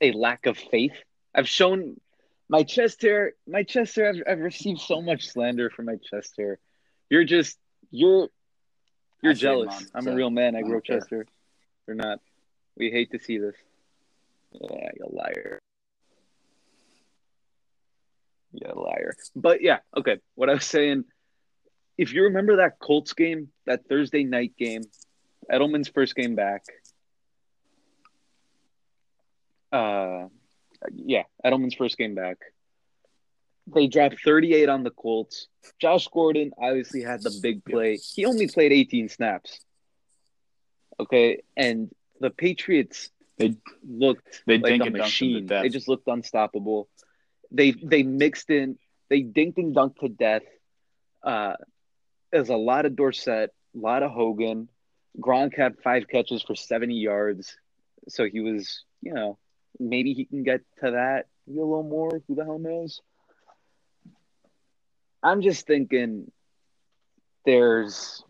a 0.02 0.12
lack 0.14 0.46
of 0.46 0.58
faith. 0.58 0.94
I've 1.36 1.48
shown 1.48 2.00
my 2.48 2.64
chest 2.64 3.02
hair. 3.02 3.34
My 3.48 3.64
chest 3.64 3.96
hair. 3.96 4.10
I've, 4.10 4.24
I've 4.28 4.40
received 4.40 4.80
so 4.80 5.02
much 5.02 5.28
slander 5.28 5.70
for 5.70 5.84
my 5.84 5.98
chest 6.10 6.34
hair. 6.38 6.58
You're 7.10 7.26
just 7.26 7.58
you're 7.92 8.30
you're 9.22 9.34
jealous. 9.34 9.68
mine, 9.68 9.88
I'm 9.96 10.04
so 10.04 10.12
a 10.12 10.16
real 10.16 10.30
man. 10.30 10.56
I 10.56 10.60
I 10.60 10.62
grow 10.62 10.74
don't 10.74 10.86
care. 10.86 11.00
chest 11.00 11.10
hair. 11.10 11.26
You're 11.88 11.96
not. 11.96 12.20
We 12.78 12.92
hate 12.92 13.12
to 13.12 13.20
see 13.20 13.38
this. 13.38 13.56
Yeah, 14.52 14.90
you 14.96 15.06
liar. 15.12 15.60
You 18.54 18.74
liar. 18.76 19.16
But 19.36 19.62
yeah, 19.62 19.80
okay. 19.96 20.20
What 20.36 20.50
I 20.50 20.54
was 20.54 20.66
saying, 20.66 21.06
if 21.98 22.14
you 22.14 22.24
remember 22.24 22.58
that 22.58 22.80
Colts 22.80 23.14
game, 23.14 23.50
that 23.66 23.88
Thursday 23.88 24.24
night 24.24 24.54
game, 24.58 24.82
Edelman's 25.52 25.90
first 25.90 26.16
game 26.16 26.36
back. 26.36 26.64
Uh, 29.72 30.28
yeah, 30.96 31.24
Edelman's 31.46 31.76
first 31.76 31.98
game 31.98 32.16
back. 32.16 32.38
They 33.74 33.88
dropped 33.88 34.22
38 34.24 34.70
on 34.70 34.84
the 34.84 34.92
Colts. 34.92 35.48
Josh 35.80 36.08
Gordon 36.08 36.52
obviously 36.58 37.02
had 37.02 37.22
the 37.22 37.38
big 37.42 37.64
play. 37.64 37.98
He 37.98 38.26
only 38.26 38.48
played 38.48 38.72
18 38.72 39.10
snaps. 39.10 39.60
Okay, 41.00 41.44
and 41.56 41.90
the 42.20 42.30
Patriots 42.30 43.10
They 43.38 43.56
looked 43.88 44.42
they 44.46 44.58
like 44.58 44.72
a 44.72 44.74
and 44.74 44.82
dunk 44.82 44.94
to 44.96 45.02
machine. 45.02 45.48
They 45.48 45.70
just 45.70 45.88
looked 45.88 46.08
unstoppable. 46.08 46.90
They 47.52 47.72
they 47.72 48.04
mixed 48.04 48.50
in, 48.50 48.78
they 49.10 49.22
dinked 49.22 49.58
and 49.58 49.76
dunked 49.76 50.00
to 50.00 50.10
death. 50.10 50.44
Uh, 51.24 51.56
there's 52.32 52.50
a 52.50 52.56
lot 52.56 52.86
of 52.86 52.96
Dorsett, 52.96 53.52
a 53.76 53.78
lot 53.78 54.04
of 54.04 54.12
Hogan. 54.12 54.70
Gronk 55.20 55.56
had 55.56 55.80
five 55.84 56.08
catches 56.08 56.44
for 56.44 56.56
70 56.56 56.96
yards, 56.96 57.58
so 58.08 58.26
he 58.26 58.40
was, 58.42 58.84
you 59.02 59.14
know, 59.14 59.38
maybe 59.80 60.14
he 60.14 60.26
can 60.26 60.44
get 60.44 60.62
to 60.84 60.92
that 60.92 61.28
a 61.48 61.52
little 61.52 61.84
more. 61.84 62.22
Who 62.28 62.36
the 62.36 62.46
hell 62.46 62.60
knows? 62.60 63.02
I'm 65.22 65.42
just 65.42 65.68
thinking 65.68 66.32
there's 67.46 68.24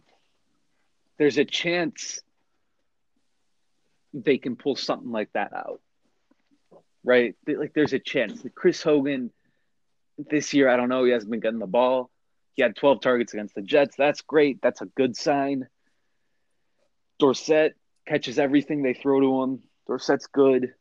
there's 1.17 1.38
a 1.38 1.45
chance 1.45 2.21
they 4.13 4.38
can 4.38 4.56
pull 4.56 4.75
something 4.75 5.12
like 5.12 5.32
that 5.34 5.54
out. 5.54 5.82
Right? 7.04 7.36
Like 7.47 7.73
there's 7.73 7.93
a 7.93 7.99
chance. 7.99 8.43
Chris 8.56 8.82
Hogan 8.82 9.32
this 10.17 10.54
year, 10.54 10.69
I 10.69 10.78
don't 10.78 10.89
know, 10.89 11.04
he 11.04 11.12
hasn't 11.12 11.32
been 11.32 11.39
getting 11.39 11.60
the 11.60 11.67
ball. 11.67 12.10
He 12.56 12.62
had 12.62 12.75
12 12.75 13.02
targets 13.02 13.34
against 13.34 13.56
the 13.56 13.62
Jets. 13.62 13.95
That's 13.97 14.21
great. 14.21 14.62
That's 14.62 14.82
a 14.82 14.86
good 14.86 15.15
sign. 15.15 15.67
Dorsett 17.19 17.75
catches 18.08 18.39
everything 18.39 18.82
they 18.82 18.93
throw 18.93 19.19
to 19.19 19.43
him. 19.43 19.63
Dorsett's 19.88 20.28
good. 20.28 20.73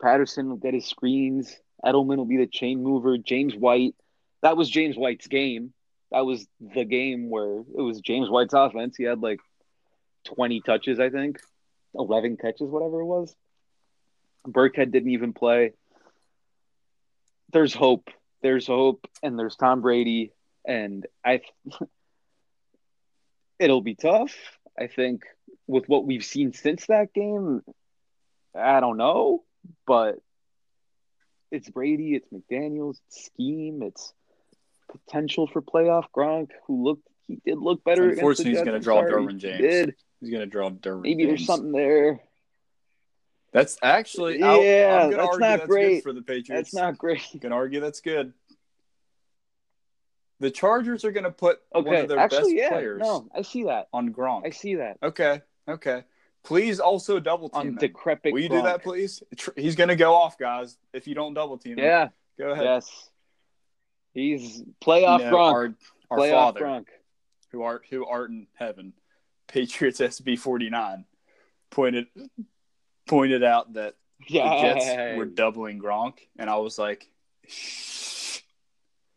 Patterson 0.00 0.48
will 0.48 0.56
get 0.56 0.74
his 0.74 0.86
screens. 0.86 1.54
Edelman 1.84 2.16
will 2.16 2.24
be 2.24 2.38
the 2.38 2.46
chain 2.46 2.82
mover. 2.82 3.18
James 3.18 3.54
White. 3.54 3.94
That 4.42 4.56
was 4.56 4.70
James 4.70 4.96
White's 4.96 5.26
game. 5.26 5.72
That 6.10 6.26
was 6.26 6.46
the 6.60 6.84
game 6.84 7.30
where 7.30 7.58
it 7.58 7.80
was 7.80 8.00
James 8.00 8.28
White's 8.28 8.54
offense. 8.54 8.96
He 8.96 9.04
had 9.04 9.20
like 9.20 9.40
20 10.24 10.60
touches, 10.62 10.98
I 10.98 11.10
think. 11.10 11.38
11 11.94 12.36
catches, 12.36 12.68
whatever 12.68 13.00
it 13.00 13.06
was. 13.06 13.34
Burkhead 14.46 14.90
didn't 14.92 15.10
even 15.10 15.32
play. 15.32 15.72
There's 17.52 17.74
hope. 17.74 18.10
there's 18.42 18.66
hope, 18.66 19.06
and 19.22 19.38
there's 19.38 19.56
Tom 19.56 19.80
Brady, 19.82 20.32
and 20.66 21.06
I. 21.24 21.42
It'll 23.58 23.82
be 23.82 23.94
tough. 23.94 24.34
I 24.78 24.86
think 24.86 25.24
with 25.66 25.86
what 25.88 26.06
we've 26.06 26.24
seen 26.24 26.52
since 26.54 26.86
that 26.86 27.12
game, 27.12 27.60
I 28.54 28.80
don't 28.80 28.96
know, 28.96 29.44
but 29.86 30.16
it's 31.50 31.68
Brady, 31.68 32.14
it's 32.14 32.28
McDaniels, 32.30 32.96
it's 33.06 33.26
scheme, 33.26 33.82
it's 33.82 34.14
potential 34.90 35.46
for 35.46 35.62
playoff 35.62 36.04
Gronk, 36.16 36.50
who 36.66 36.84
looked 36.84 37.06
he 37.26 37.38
did 37.44 37.58
look 37.58 37.84
better. 37.84 38.10
Unfortunately, 38.10 38.52
he's 38.54 38.62
going 38.62 38.72
to 38.72 38.80
draw 38.80 39.02
Derwin 39.02 39.38
James. 39.38 39.56
He 39.58 39.62
did. 39.62 39.94
He's 40.20 40.30
going 40.30 40.40
to 40.40 40.46
draw 40.46 40.70
Derwin. 40.70 41.02
Maybe 41.02 41.24
James. 41.24 41.28
there's 41.40 41.46
something 41.46 41.72
there. 41.72 42.20
That's 43.52 43.78
actually 43.82 44.38
yeah. 44.38 45.08
That's 45.08 45.38
not 45.38 45.40
that's 45.40 45.66
great 45.66 46.02
for 46.02 46.12
the 46.12 46.22
Patriots. 46.22 46.70
That's 46.70 46.74
not 46.74 46.98
great. 46.98 47.22
You 47.34 47.40
can 47.40 47.52
argue 47.52 47.80
that's 47.80 48.00
good. 48.00 48.32
The 50.40 50.50
Chargers 50.50 51.04
are 51.04 51.12
going 51.12 51.24
to 51.24 51.30
put 51.30 51.60
Okay, 51.74 51.86
one 51.90 51.96
of 51.98 52.08
their 52.08 52.18
actually, 52.18 52.54
best 52.54 52.54
yeah. 52.54 52.68
players 52.70 53.00
No, 53.02 53.28
I 53.34 53.42
see 53.42 53.64
that. 53.64 53.88
on 53.92 54.12
Gronk. 54.12 54.46
I 54.46 54.50
see 54.50 54.76
that 54.76 54.96
Okay, 55.02 55.42
okay. 55.68 56.04
Please 56.42 56.80
also 56.80 57.20
double 57.20 57.50
team 57.50 57.60
on 57.60 57.66
him. 57.68 57.74
decrepit. 57.76 58.32
Will 58.32 58.40
you 58.40 58.48
do 58.48 58.62
that, 58.62 58.82
please? 58.82 59.22
He's 59.56 59.76
going 59.76 59.88
to 59.90 59.96
go 59.96 60.14
off, 60.14 60.38
guys. 60.38 60.78
If 60.94 61.06
you 61.06 61.14
don't 61.14 61.34
double 61.34 61.58
team 61.58 61.72
him, 61.78 61.84
Yeah. 61.84 62.08
go 62.38 62.52
ahead. 62.52 62.64
Yes. 62.64 63.10
He's 64.12 64.62
playoff 64.82 65.20
know, 65.20 65.32
Gronk. 65.32 65.52
Our, 65.52 65.74
our 66.10 66.18
playoff 66.18 66.30
father, 66.32 66.60
Gronk. 66.60 66.86
who 67.52 67.62
art 67.62 67.84
who 67.90 68.06
art 68.06 68.30
in 68.30 68.46
heaven, 68.54 68.92
Patriots 69.48 70.00
SB 70.00 70.38
forty 70.38 70.68
nine, 70.70 71.04
pointed 71.70 72.06
pointed 73.06 73.44
out 73.44 73.74
that 73.74 73.94
Yeah. 74.28 74.48
the 74.48 74.62
Jets 74.80 75.16
were 75.18 75.24
doubling 75.26 75.80
Gronk, 75.80 76.14
and 76.38 76.50
I 76.50 76.56
was 76.56 76.78
like, 76.78 77.08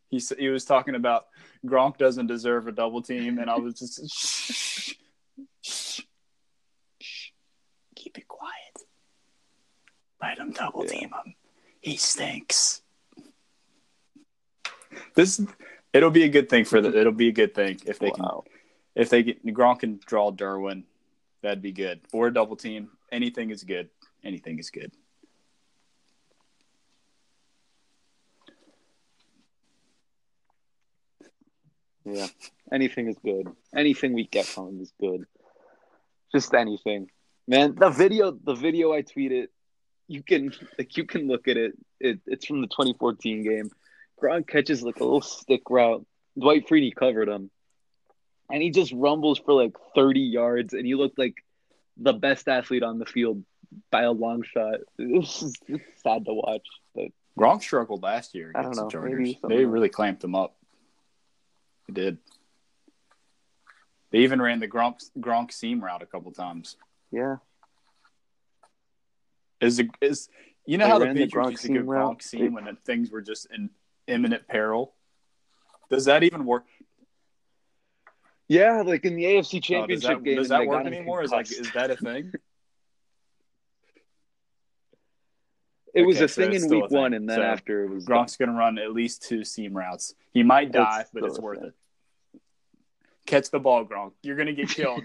he 0.10 0.20
he 0.38 0.50
was 0.50 0.66
talking 0.66 0.94
about 0.96 1.26
Gronk 1.66 1.98
doesn't 1.98 2.28
deserve 2.28 2.68
a 2.68 2.72
double 2.72 3.02
team, 3.02 3.40
and 3.40 3.50
I 3.50 3.58
was 3.58 3.80
just 3.80 4.00
shh, 4.14 4.94
shh, 5.64 6.02
shh, 7.02 7.30
keep 7.96 8.18
it 8.20 8.28
quiet, 8.28 8.54
let 10.22 10.38
him 10.38 10.52
double 10.52 10.84
team 10.86 11.10
him. 11.10 11.34
He 11.82 11.98
stinks. 11.98 12.83
This 15.16 15.42
it'll 15.94 16.12
be 16.12 16.24
a 16.24 16.30
good 16.30 16.50
thing 16.50 16.66
for 16.66 16.82
the. 16.82 16.98
It'll 17.00 17.12
be 17.12 17.30
a 17.30 17.34
good 17.34 17.54
thing 17.54 17.80
if 17.86 18.00
they 18.00 18.12
can 18.12 18.26
if 18.96 19.10
they 19.10 19.24
get 19.24 19.46
Gronk 19.46 19.80
can 19.80 20.00
draw 20.06 20.32
Derwin, 20.32 20.84
that'd 21.42 21.62
be 21.62 21.72
good. 21.72 22.02
Or 22.12 22.28
a 22.28 22.34
double 22.34 22.56
team. 22.56 22.90
Anything 23.12 23.50
is 23.50 23.64
good. 23.64 23.90
Anything 24.24 24.60
is 24.60 24.70
good. 24.70 24.92
Yeah. 32.06 32.28
Anything 32.72 33.08
is 33.08 33.18
good. 33.24 33.48
Anything 33.76 34.14
we 34.14 34.28
get 34.28 34.46
from 34.46 34.70
him 34.70 34.82
is 34.82 34.94
good. 35.00 35.26
Just 36.34 36.54
anything. 36.54 37.10
Man, 37.48 37.76
the 37.76 37.90
video 37.90 38.32
the 38.32 38.56
video 38.56 38.94
I 38.94 39.02
tweeted, 39.02 39.48
you 40.08 40.24
can 40.24 40.54
like 40.78 40.98
you 40.98 41.06
can 41.06 41.28
look 41.28 41.48
at 41.48 41.58
it. 41.58 41.74
it 42.00 42.20
it's 42.26 42.46
from 42.46 42.62
the 42.62 42.68
2014 42.68 43.44
game. 43.44 43.70
Gronk 44.24 44.48
catches 44.48 44.82
like 44.82 45.00
a 45.00 45.04
little 45.04 45.22
stick 45.22 45.62
route. 45.70 46.06
Dwight 46.40 46.68
Freeney 46.68 46.96
covered 46.96 47.28
him. 47.28 47.52
And 48.52 48.62
he 48.62 48.70
just 48.70 48.94
rumbles 48.94 49.40
for 49.40 49.54
like 49.54 49.74
30 49.96 50.20
yards 50.22 50.74
and 50.74 50.86
he 50.86 50.96
looked 50.96 51.18
like 51.18 51.36
the 51.98 52.14
best 52.14 52.48
athlete 52.48 52.84
on 52.84 53.00
the 53.00 53.06
field 53.06 53.44
by 53.92 54.04
a 54.04 54.12
long 54.12 54.44
shot. 54.44 54.80
It 54.98 55.18
was 55.20 55.40
just 55.40 55.58
it's 55.68 56.04
sad 56.04 56.26
to 56.26 56.34
watch. 56.34 56.66
But 56.96 57.08
Gronk 57.38 57.62
struggled 57.62 58.04
last 58.04 58.36
year 58.36 58.52
I 58.56 58.62
don't 58.62 58.72
against 58.74 58.92
the 58.92 59.00
know, 59.00 59.06
maybe 59.06 59.34
Chargers. 59.34 59.50
They 59.50 59.66
really 59.66 59.90
clamped 59.90 60.24
him 60.24 60.36
up. 60.36 60.56
They 61.88 61.94
did. 61.94 62.18
They 64.12 64.20
even 64.20 64.42
ran 64.42 64.60
the 64.60 64.68
Gronk 64.68 65.00
Gronk 65.20 65.52
seam 65.52 65.84
route 65.84 66.04
a 66.04 66.06
couple 66.06 66.32
times. 66.32 66.78
yeah. 67.12 67.38
Is 69.60 69.78
the 69.78 69.90
is 70.02 70.30
you 70.66 70.78
know 70.78 70.86
They 70.86 70.92
how 70.92 71.00
the 71.00 71.06
ran 71.06 71.16
the 71.16 71.26
Patriots 71.26 71.48
Gronk 71.48 71.52
used 71.52 71.64
to 71.64 71.68
go 71.70 71.74
seam 71.80 71.90
route? 71.90 72.18
Gronk 72.18 72.22
seam 72.22 72.54
when 72.54 72.76
things 72.86 73.10
were 73.10 73.22
just 73.22 73.48
in 73.52 73.70
imminent 74.08 74.48
peril? 74.48 74.94
Does 75.90 76.06
that 76.06 76.24
even 76.24 76.46
work? 76.46 76.66
Yeah, 78.48 78.82
like 78.82 79.06
in 79.06 79.16
the 79.16 79.24
AFC 79.24 79.36
Oh, 79.36 79.60
does 79.60 79.62
Championship 79.62 80.10
that, 80.10 80.24
game. 80.24 80.36
does 80.38 80.50
that 80.50 80.66
work 80.66 80.86
anymore? 80.86 81.24
Is 81.24 81.32
like 81.32 81.50
is 81.52 81.72
that 81.74 81.92
a 81.92 81.96
thing? 81.96 82.32
It 85.94 86.02
was 86.08 86.20
a 86.20 86.28
so 86.28 86.42
thing 86.42 86.54
it's 86.54 86.64
in 86.66 86.72
week 86.72 86.90
one, 86.90 87.14
and 87.14 87.30
then 87.30 87.38
So, 87.38 87.44
after 87.44 87.84
it 87.84 87.90
was 87.92 88.04
Gronk's 88.04 88.36
going 88.36 88.50
to 88.50 88.56
run 88.56 88.80
at 88.80 88.94
least 88.94 89.22
two 89.22 89.44
seam 89.44 89.78
routes. 89.78 90.16
He 90.34 90.42
might 90.42 90.72
die, 90.72 91.06
but 91.14 91.24
it's 91.24 91.40
worth 91.40 91.62
it. 91.62 91.74
Catch 93.28 93.52
the 93.52 93.60
ball, 93.60 93.86
Gronk. 93.86 94.14
You're 94.24 94.36
going 94.36 94.48
to 94.48 94.54
get 94.54 94.70
killed. 94.70 95.04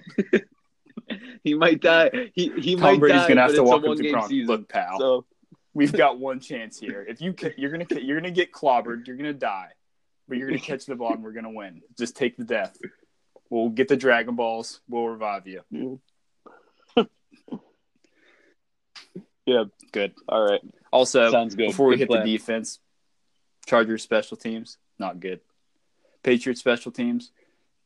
he 1.44 1.52
might 1.54 1.80
die. 1.82 2.30
He 2.32 2.50
he 2.58 2.74
Tom 2.74 2.80
might 2.80 3.00
Brady's 3.00 3.20
die. 3.20 3.28
going 3.28 3.36
to 3.36 3.42
have 3.42 3.54
to 3.54 3.62
walk 3.62 3.84
a 3.84 3.90
up 3.90 3.96
to 3.98 4.02
Gronk. 4.02 4.28
season. 4.28 4.46
Look, 4.46 4.68
pal, 4.70 4.98
So 4.98 5.26
we've 5.78 5.92
got 5.92 6.18
one 6.18 6.40
chance 6.40 6.78
here. 6.78 7.04
If 7.08 7.20
you 7.20 7.32
ca- 7.32 7.54
you're 7.56 7.70
going 7.70 7.86
to 7.86 8.04
you're 8.04 8.20
going 8.20 8.32
to 8.32 8.36
get 8.36 8.52
clobbered, 8.52 9.06
you're 9.06 9.16
going 9.16 9.32
to 9.32 9.38
die, 9.38 9.68
but 10.28 10.36
you're 10.36 10.48
going 10.48 10.58
to 10.60 10.64
catch 10.66 10.84
the 10.86 10.96
ball 10.96 11.12
and 11.12 11.22
we're 11.22 11.32
going 11.32 11.44
to 11.44 11.50
win. 11.50 11.80
Just 11.96 12.16
take 12.16 12.36
the 12.36 12.44
death. 12.44 12.76
We'll 13.50 13.70
get 13.70 13.88
the 13.88 13.96
Dragon 13.96 14.34
Balls. 14.36 14.80
We'll 14.88 15.06
revive 15.08 15.46
you. 15.46 16.00
yeah, 19.46 19.64
Good. 19.92 20.12
all 20.28 20.42
right, 20.44 20.60
Also, 20.92 21.30
sounds 21.30 21.54
good. 21.54 21.68
before 21.68 21.86
we 21.86 21.94
Good 21.94 22.00
hit 22.00 22.08
plan. 22.10 22.26
the 22.26 22.32
defense, 22.36 22.80
Chargers 23.66 24.02
special 24.02 24.36
teams 24.36 24.76
not 24.98 25.20
good. 25.20 25.40
Patriots 26.24 26.60
special 26.60 26.90
teams 26.90 27.30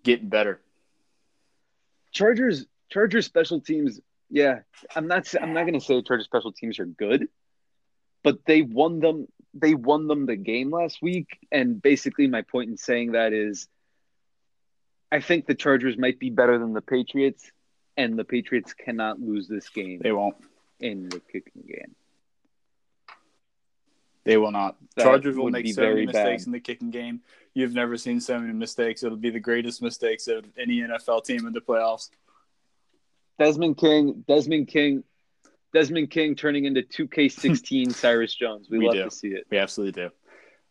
getting 0.03 0.29
better. 0.31 0.61
Chargers 2.11 2.67
Chargers 2.91 3.27
special 3.27 3.61
teams. 3.61 4.01
Yeah, 4.31 4.61
I'm 4.97 5.07
not. 5.07 5.33
I'm 5.41 5.53
not 5.53 5.63
going 5.63 5.75
to 5.75 5.81
say 5.81 6.01
Chargers 6.03 6.25
special 6.25 6.53
teams 6.53 6.79
are 6.79 6.87
good, 6.87 7.29
but 8.23 8.45
they 8.47 8.63
won 8.63 9.01
them. 9.01 9.29
They 9.55 9.75
won 9.75 10.07
them 10.07 10.27
the 10.27 10.37
game 10.37 10.71
last 10.71 11.03
week, 11.03 11.39
and 11.51 11.81
basically 11.83 12.27
my 12.27 12.43
point 12.43 12.71
in 12.71 12.77
saying 12.79 13.13
that 13.13 13.33
is, 13.35 13.69
I 15.11 15.21
think 15.21 15.47
the 15.47 15.55
Chargers 15.55 15.99
might 15.99 16.19
be 16.19 16.31
better 16.31 16.59
than 16.59 16.73
the 16.73 16.81
Patriots, 16.81 17.51
and 17.97 18.19
the 18.19 18.25
Patriots 18.25 18.73
cannot 18.73 19.21
lose 19.21 19.49
this 19.49 19.69
game 19.69 20.01
They 20.03 20.13
won't. 20.13 20.37
in 20.81 21.11
the 21.11 21.21
kicking 21.21 21.65
game. 21.69 21.95
They 24.25 24.37
will 24.37 24.53
not. 24.53 24.77
That 24.97 25.03
Chargers 25.03 25.37
will 25.37 25.51
make 25.51 25.67
so 25.75 25.83
many 25.83 26.07
mistakes 26.07 26.45
bad. 26.45 26.47
in 26.47 26.53
the 26.53 26.61
kicking 26.61 26.91
game. 26.91 27.21
You've 27.55 27.75
never 27.75 27.97
seen 27.97 28.21
so 28.21 28.39
many 28.39 28.53
mistakes. 28.53 29.03
It'll 29.03 29.19
be 29.19 29.31
the 29.31 29.41
greatest 29.41 29.83
mistakes 29.83 30.29
of 30.29 30.45
any 30.57 30.81
NFL 30.81 31.25
team 31.25 31.47
in 31.47 31.53
the 31.53 31.61
playoffs. 31.61 32.09
Desmond 33.39 33.79
King, 33.79 34.25
Desmond 34.29 34.69
King, 34.69 35.03
Desmond 35.73 36.11
King 36.11 36.35
turning 36.35 36.65
into 36.67 36.83
2K16 36.83 37.93
Cyrus 37.95 38.35
Jones. 38.35 38.69
We, 38.71 38.79
We 38.79 38.87
love 38.87 38.95
do. 38.95 39.05
to 39.05 39.11
see 39.11 39.29
it. 39.29 39.47
We 39.51 39.59
absolutely 39.59 40.03
do. 40.03 40.11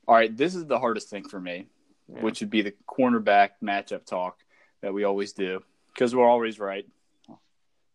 All 0.08 0.16
right, 0.16 0.36
this 0.36 0.56
is 0.56 0.66
the 0.66 0.80
hardest 0.80 1.10
thing 1.10 1.28
for 1.28 1.40
me, 1.40 1.68
Yeah. 2.08 2.22
which 2.22 2.40
would 2.42 2.50
be 2.50 2.62
the 2.62 2.74
cornerback 2.88 3.52
matchup 3.64 4.06
talk 4.06 4.38
that 4.82 4.94
we 4.94 5.04
always 5.04 5.34
do 5.34 5.62
because 5.94 6.16
we're 6.16 6.28
always 6.28 6.60
right. 6.60 6.86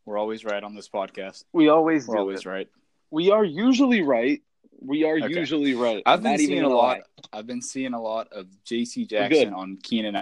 We're 0.04 0.18
always 0.18 0.44
right 0.44 0.62
on 0.62 0.74
this 0.74 0.88
podcast. 0.88 1.44
We 1.52 1.68
always 1.68 2.06
We're 2.06 2.14
do 2.16 2.20
always 2.20 2.40
it. 2.40 2.46
right. 2.46 2.68
We 3.10 3.30
are 3.30 3.44
usually 3.44 4.02
right. 4.02 4.40
We 4.80 5.04
are 5.04 5.16
Okay. 5.18 5.34
usually 5.34 5.74
right. 5.74 6.02
I've 6.06 6.22
been 6.22 6.38
seeing 6.38 6.62
a 6.62 6.68
lot. 6.68 6.98
lie. 6.98 7.02
I've 7.32 7.46
been 7.46 7.62
seeing 7.62 7.92
a 7.94 8.00
lot 8.00 8.28
of 8.32 8.46
J.C. 8.64 9.04
Jackson 9.06 9.52
on 9.52 9.78
Keenan. 9.82 10.16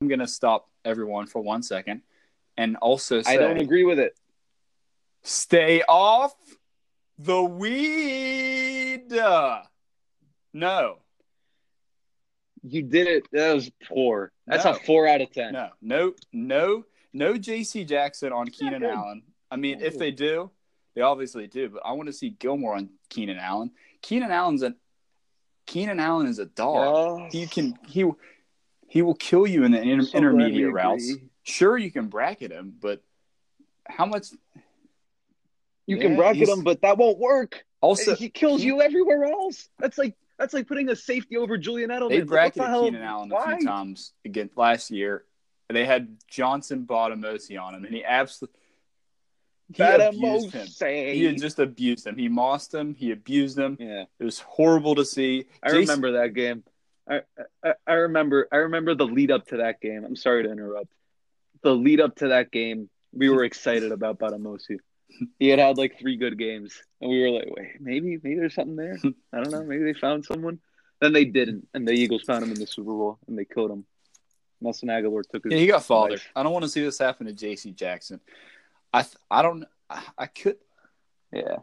I'm 0.00 0.08
gonna 0.08 0.28
stop 0.28 0.68
everyone 0.84 1.26
for 1.26 1.40
one 1.40 1.62
second, 1.62 2.02
and 2.56 2.76
also 2.76 3.22
say, 3.22 3.32
I 3.34 3.36
don't 3.36 3.58
agree 3.58 3.84
with 3.84 3.98
it. 3.98 4.16
Stay 5.22 5.82
off 5.88 6.34
the 7.18 7.42
weed. 7.42 9.10
No, 10.54 10.98
You 12.64 12.82
did 12.82 13.06
it. 13.06 13.24
That 13.32 13.54
was 13.54 13.70
poor. 13.86 14.32
That's 14.46 14.64
No. 14.64 14.72
a 14.72 14.74
four 14.74 15.06
out 15.06 15.20
of 15.20 15.30
ten. 15.32 15.52
no, 15.52 15.70
no, 15.80 16.12
no, 16.32 16.84
no. 17.12 17.36
J.C. 17.38 17.84
Jackson 17.84 18.32
on 18.32 18.48
Keenan 18.48 18.80
good. 18.80 18.90
Allen. 18.90 19.22
I 19.50 19.56
mean, 19.56 19.78
Not 19.78 19.86
if 19.86 19.98
they 19.98 20.10
do, 20.10 20.50
they 20.94 21.02
obviously 21.02 21.46
do. 21.46 21.68
But 21.68 21.82
I 21.84 21.92
want 21.92 22.08
to 22.08 22.12
see 22.12 22.30
Gilmore 22.30 22.74
on 22.74 22.90
Keenan 23.08 23.38
Allen. 23.38 23.70
Keenan 24.02 24.30
Allen's 24.30 24.62
a 24.62 24.74
Keenan 25.66 26.00
Allen 26.00 26.26
is 26.26 26.38
a 26.38 26.46
dog. 26.46 27.20
Yes. 27.24 27.32
He 27.32 27.46
can 27.46 27.78
he 27.86 28.10
he 28.88 29.02
will 29.02 29.14
kill 29.14 29.46
you 29.46 29.64
in 29.64 29.72
the 29.72 29.80
inter- 29.80 30.04
So 30.04 30.18
intermediate 30.18 30.72
routes. 30.72 31.12
Sure, 31.44 31.76
you 31.78 31.90
can 31.90 32.08
bracket 32.08 32.50
him, 32.50 32.74
but 32.80 33.02
how 33.86 34.06
much? 34.06 34.26
You 35.88 35.96
Yeah, 35.96 36.02
can 36.02 36.16
bracket 36.16 36.48
him, 36.50 36.62
but 36.64 36.82
that 36.82 36.98
won't 36.98 37.18
work. 37.18 37.64
Also, 37.80 38.14
he 38.14 38.28
kills 38.28 38.60
he- 38.60 38.66
you 38.66 38.82
everywhere 38.82 39.24
else. 39.24 39.70
That's 39.78 39.96
like 39.96 40.14
that's 40.38 40.52
like 40.52 40.68
putting 40.68 40.90
a 40.90 40.94
safety 40.96 41.38
over 41.38 41.56
Julian 41.56 41.88
Edelman. 41.90 42.10
They 42.10 42.20
Like, 42.20 42.30
what 42.30 42.54
the 42.54 42.60
bracketed? 42.60 42.80
Keenan 42.92 43.02
Allen 43.02 43.32
a 43.32 43.56
few 43.56 43.66
times 43.66 44.12
again 44.24 44.50
last 44.54 44.90
year. 44.90 45.24
They 45.70 45.86
had 45.86 46.16
Johnson 46.28 46.84
Bademosi 46.86 47.60
on 47.60 47.74
him, 47.74 47.84
and 47.86 47.94
he 47.94 48.04
absolutely 48.04 48.60
he 49.72 49.82
abused 49.82 50.50
him. 50.52 50.66
He 50.66 51.34
just 51.36 51.58
abused 51.58 52.06
him. 52.06 52.16
He 52.16 52.28
mossed 52.28 52.74
him. 52.74 52.94
He 52.94 53.10
abused 53.10 53.58
him. 53.58 53.76
yeah, 53.80 54.04
It 54.18 54.24
was 54.24 54.40
horrible 54.40 54.94
to 54.96 55.04
see. 55.06 55.46
I 55.62 55.68
Jason- 55.68 55.80
remember 55.80 56.12
that 56.20 56.34
game. 56.34 56.64
I, 57.08 57.22
I 57.64 57.74
I 57.86 57.92
remember 57.94 58.46
I 58.52 58.56
remember 58.56 58.94
the 58.94 59.06
lead 59.06 59.30
up 59.30 59.46
to 59.48 59.58
that 59.58 59.80
game. 59.80 60.04
I'm 60.04 60.16
sorry 60.16 60.42
to 60.42 60.52
interrupt. 60.52 60.92
The 61.62 61.74
lead 61.74 62.00
up 62.00 62.16
to 62.16 62.28
that 62.28 62.50
game, 62.50 62.90
we 63.12 63.30
were 63.30 63.44
excited 63.44 63.90
about 63.92 64.18
Bademosi. 64.18 64.78
He 65.38 65.48
had 65.48 65.58
had 65.58 65.78
like 65.78 65.98
three 65.98 66.16
good 66.16 66.38
games, 66.38 66.80
and 67.00 67.10
we 67.10 67.20
were 67.22 67.30
like, 67.30 67.48
"Wait, 67.56 67.80
maybe 67.80 68.18
maybe 68.22 68.36
there's 68.36 68.54
something 68.54 68.76
there." 68.76 68.96
I 69.32 69.42
don't 69.42 69.50
know. 69.50 69.64
Maybe 69.64 69.84
they 69.84 69.98
found 69.98 70.24
someone. 70.24 70.60
Then 71.00 71.12
they 71.12 71.24
didn't, 71.24 71.68
and 71.74 71.86
the 71.86 71.92
Eagles 71.92 72.22
found 72.22 72.44
him 72.44 72.50
in 72.52 72.58
the 72.58 72.66
Super 72.66 72.90
Bowl, 72.92 73.18
and 73.26 73.38
they 73.38 73.44
killed 73.44 73.70
him. 73.70 73.84
Nelson 74.60 74.88
Agholor 74.88 75.22
took 75.28 75.44
his. 75.44 75.52
Yeah, 75.52 75.58
he 75.58 75.66
got 75.66 75.84
fathered. 75.84 76.20
I 76.34 76.42
don't 76.42 76.52
want 76.52 76.64
to 76.64 76.68
see 76.68 76.82
this 76.82 76.98
happen 76.98 77.26
to 77.26 77.32
J.C. 77.32 77.70
Jackson. 77.72 78.20
I 78.92 79.02
th- 79.02 79.16
I 79.30 79.42
don't. 79.42 79.64
I, 79.88 80.02
I 80.18 80.26
could. 80.26 80.56
Yeah, 81.32 81.58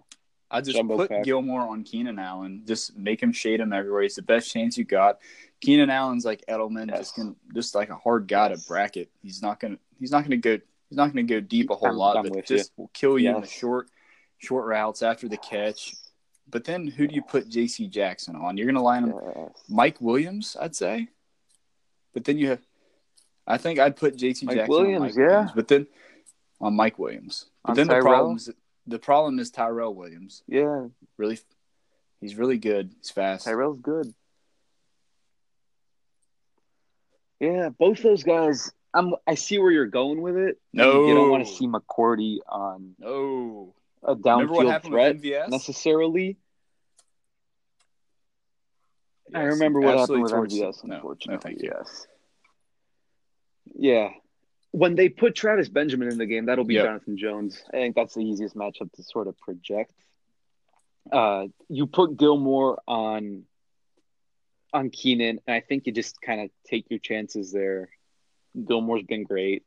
I 0.50 0.62
just 0.62 0.78
Jumbo 0.78 0.98
put 0.98 1.10
pack. 1.10 1.24
Gilmore 1.24 1.62
on 1.62 1.84
Keenan 1.84 2.20
Allen. 2.20 2.64
Just 2.66 2.96
make 2.98 3.22
him 3.22 3.32
shade 3.34 3.60
him 3.60 3.74
everywhere. 3.74 4.04
He's 4.04 4.16
the 4.16 4.22
best 4.22 4.52
chance 4.52 4.78
you 4.78 4.86
got. 4.86 5.20
Keenan 5.62 5.90
Allen's 5.90 6.26
like 6.26 6.44
Edelman, 6.48 6.90
Yes. 6.90 7.00
just 7.00 7.16
can, 7.16 7.36
just 7.54 7.76
like 7.76 7.90
a 7.90 7.96
hard 7.96 8.28
guy 8.28 8.50
Yes. 8.50 8.62
to 8.64 8.68
bracket. 8.68 9.10
He's 9.22 9.42
not 9.42 9.60
gonna. 9.60 9.78
He's 10.00 10.12
not 10.12 10.24
gonna 10.24 10.38
go. 10.38 10.60
He's 10.90 10.98
not 10.98 11.08
gonna 11.08 11.24
go 11.24 11.40
deep 11.40 11.70
a 11.70 11.76
whole 11.76 11.88
I'm- 11.90 11.98
lot, 11.98 12.18
I'm 12.18 12.30
but 12.30 12.46
just 12.46 12.72
will 12.78 12.90
kill 12.94 13.18
you 13.18 13.34
in 13.36 13.42
the 13.42 13.48
short, 13.48 13.90
short 14.38 14.66
routes 14.68 15.02
after 15.02 15.28
the 15.28 15.38
catch. 15.38 15.96
But 16.48 16.64
then 16.64 16.86
who 16.88 17.08
do 17.08 17.16
you 17.16 17.24
put 17.24 17.50
J.C. 17.50 17.88
Jackson 17.88 18.36
on? 18.36 18.56
You're 18.58 18.68
gonna 18.68 18.84
line 18.84 19.06
him 19.06 19.16
Yes. 19.36 19.64
Mike 19.68 20.00
Williams, 20.00 20.56
I'd 20.60 20.76
say. 20.76 21.08
But 22.14 22.24
then 22.24 22.38
you 22.38 22.50
have, 22.50 22.62
I 23.48 23.58
think 23.58 23.80
I'd 23.80 23.96
put 23.96 24.16
J.C. 24.16 24.46
Jackson 24.46 24.62
on 24.62 24.68
Williams, 24.70 25.18
yeah. 25.18 25.26
Williams, 25.28 25.52
but 25.56 25.68
then 25.68 25.88
on 26.62 26.76
Mike 26.76 27.00
Williams. 27.00 27.50
But 27.64 27.72
On 27.72 27.76
then 27.76 27.88
the 27.88 28.00
problem 28.00 28.38
is 28.38 28.50
the 28.88 29.00
problem 29.00 29.40
is 29.40 29.50
Tyrell 29.50 29.96
Williams. 29.96 30.44
Yeah, 30.48 30.88
Really, 31.18 31.40
he's 32.22 32.36
really 32.36 32.60
good. 32.60 32.94
He's 33.00 33.10
fast. 33.10 33.46
Tyrell's 33.46 33.80
good. 33.80 34.14
Yeah, 37.40 37.70
both 37.70 38.02
those 38.02 38.24
guys. 38.24 38.72
I'm. 38.96 39.14
I 39.28 39.36
see 39.36 39.60
where 39.60 39.72
you're 39.72 39.86
going 39.88 40.22
with 40.22 40.38
it. 40.38 40.58
No. 40.74 41.06
you 41.08 41.14
don't 41.14 41.30
want 41.30 41.46
to 41.46 41.54
see 41.54 41.68
McCourty 41.68 42.38
on 42.48 42.96
No, 42.98 43.74
a 44.04 44.16
downfield 44.16 44.84
threat 44.84 45.22
necessarily. 45.50 46.38
I 49.34 49.42
remember 49.42 49.82
what 49.82 49.98
happened 49.98 50.22
with 50.24 50.32
MVS. 50.32 50.84
him. 50.84 50.90
No, 50.90 50.96
Unfortunately, 50.96 51.58
no, 51.62 51.70
yes. 51.78 52.08
Yeah, 53.74 54.10
when 54.72 54.96
they 54.96 55.10
put 55.10 55.36
Travis 55.36 55.68
Benjamin 55.70 56.10
in 56.10 56.18
the 56.18 56.26
game, 56.26 56.46
that'll 56.46 56.64
be 56.64 56.76
Yep. 56.76 56.86
Jonathan 56.86 57.18
Jones. 57.18 57.64
I 57.70 57.78
think 57.78 57.96
that's 57.96 58.14
the 58.14 58.22
easiest 58.22 58.56
matchup 58.56 58.92
to 58.94 59.04
sort 59.04 59.28
of 59.28 59.38
project. 59.40 59.92
Uh, 61.12 61.48
you 61.70 61.88
put 61.88 62.18
Gilmore 62.18 62.82
on 62.88 63.44
on 64.74 64.90
Keenan, 64.90 65.40
and 65.48 65.56
I 65.56 65.62
think 65.62 65.88
you 65.88 65.94
just 65.94 66.22
kind 66.22 66.42
of 66.42 66.50
take 66.68 66.90
your 66.90 67.00
chances 67.00 67.52
there. 67.52 67.90
Gilmore's 68.68 69.04
been 69.04 69.24
great. 69.24 69.64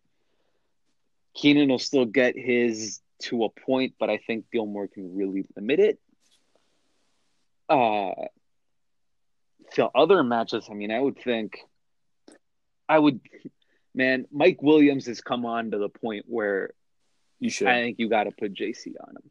Keenan 1.34 1.68
will 1.68 1.78
still 1.78 2.06
get 2.06 2.36
his 2.36 3.00
to 3.22 3.44
a 3.44 3.48
point, 3.50 3.94
but 3.98 4.10
I 4.10 4.18
think 4.18 4.46
Gilmore 4.52 4.88
can 4.88 5.16
really 5.16 5.46
limit 5.56 5.80
it. 5.80 6.00
Uh, 7.68 8.12
the 9.76 9.86
other 9.94 10.22
matches, 10.22 10.68
I 10.70 10.74
mean, 10.74 10.90
I 10.90 10.98
would 11.00 11.18
think, 11.22 11.58
I 12.88 12.98
would, 12.98 13.20
man, 13.94 14.26
Mike 14.32 14.62
Williams 14.62 15.06
has 15.06 15.20
come 15.20 15.44
on 15.44 15.70
to 15.72 15.78
the 15.78 15.88
point 15.88 16.24
where 16.28 16.72
You 17.40 17.50
should. 17.50 17.68
I 17.68 17.82
think 17.82 17.98
you 17.98 18.08
got 18.08 18.24
to 18.24 18.32
put 18.32 18.54
JC 18.54 18.94
on 19.00 19.16
him. 19.16 19.30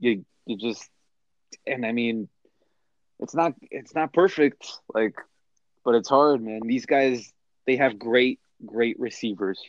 You 0.00 0.24
you 0.46 0.56
just, 0.56 0.88
and 1.66 1.84
I 1.84 1.92
mean, 1.92 2.28
it's 3.20 3.34
not 3.34 3.54
it's 3.70 3.94
not 3.94 4.12
perfect, 4.12 4.66
like, 4.94 5.14
but 5.84 5.94
it's 5.94 6.08
hard, 6.08 6.42
man. 6.42 6.60
These 6.64 6.86
guys 6.86 7.32
they 7.68 7.76
have 7.76 7.98
great 7.98 8.40
great 8.64 8.98
receivers. 8.98 9.60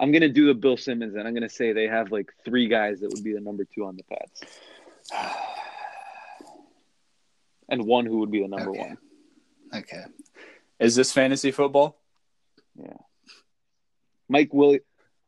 I'm 0.00 0.10
gonna 0.10 0.28
do 0.28 0.46
the 0.48 0.54
Bill 0.54 0.76
Simmons, 0.76 1.14
and 1.14 1.26
I'm 1.26 1.32
gonna 1.34 1.48
say 1.48 1.72
they 1.72 1.86
have 1.86 2.10
like 2.10 2.32
three 2.44 2.66
guys 2.66 2.98
that 3.00 3.10
would 3.14 3.22
be 3.22 3.32
the 3.32 3.40
number 3.40 3.64
two 3.64 3.84
on 3.84 3.96
the 3.96 4.02
Pats, 4.02 4.42
and 7.68 7.84
one 7.86 8.06
who 8.06 8.18
would 8.18 8.32
be 8.32 8.42
the 8.42 8.48
number 8.48 8.70
Okay. 8.70 8.80
one. 8.80 8.98
okay. 9.72 10.02
Is 10.80 10.96
this 10.96 11.12
fantasy 11.12 11.52
football? 11.52 11.96
Yeah. 12.74 12.96
Mike 14.28 14.52
Will 14.52 14.78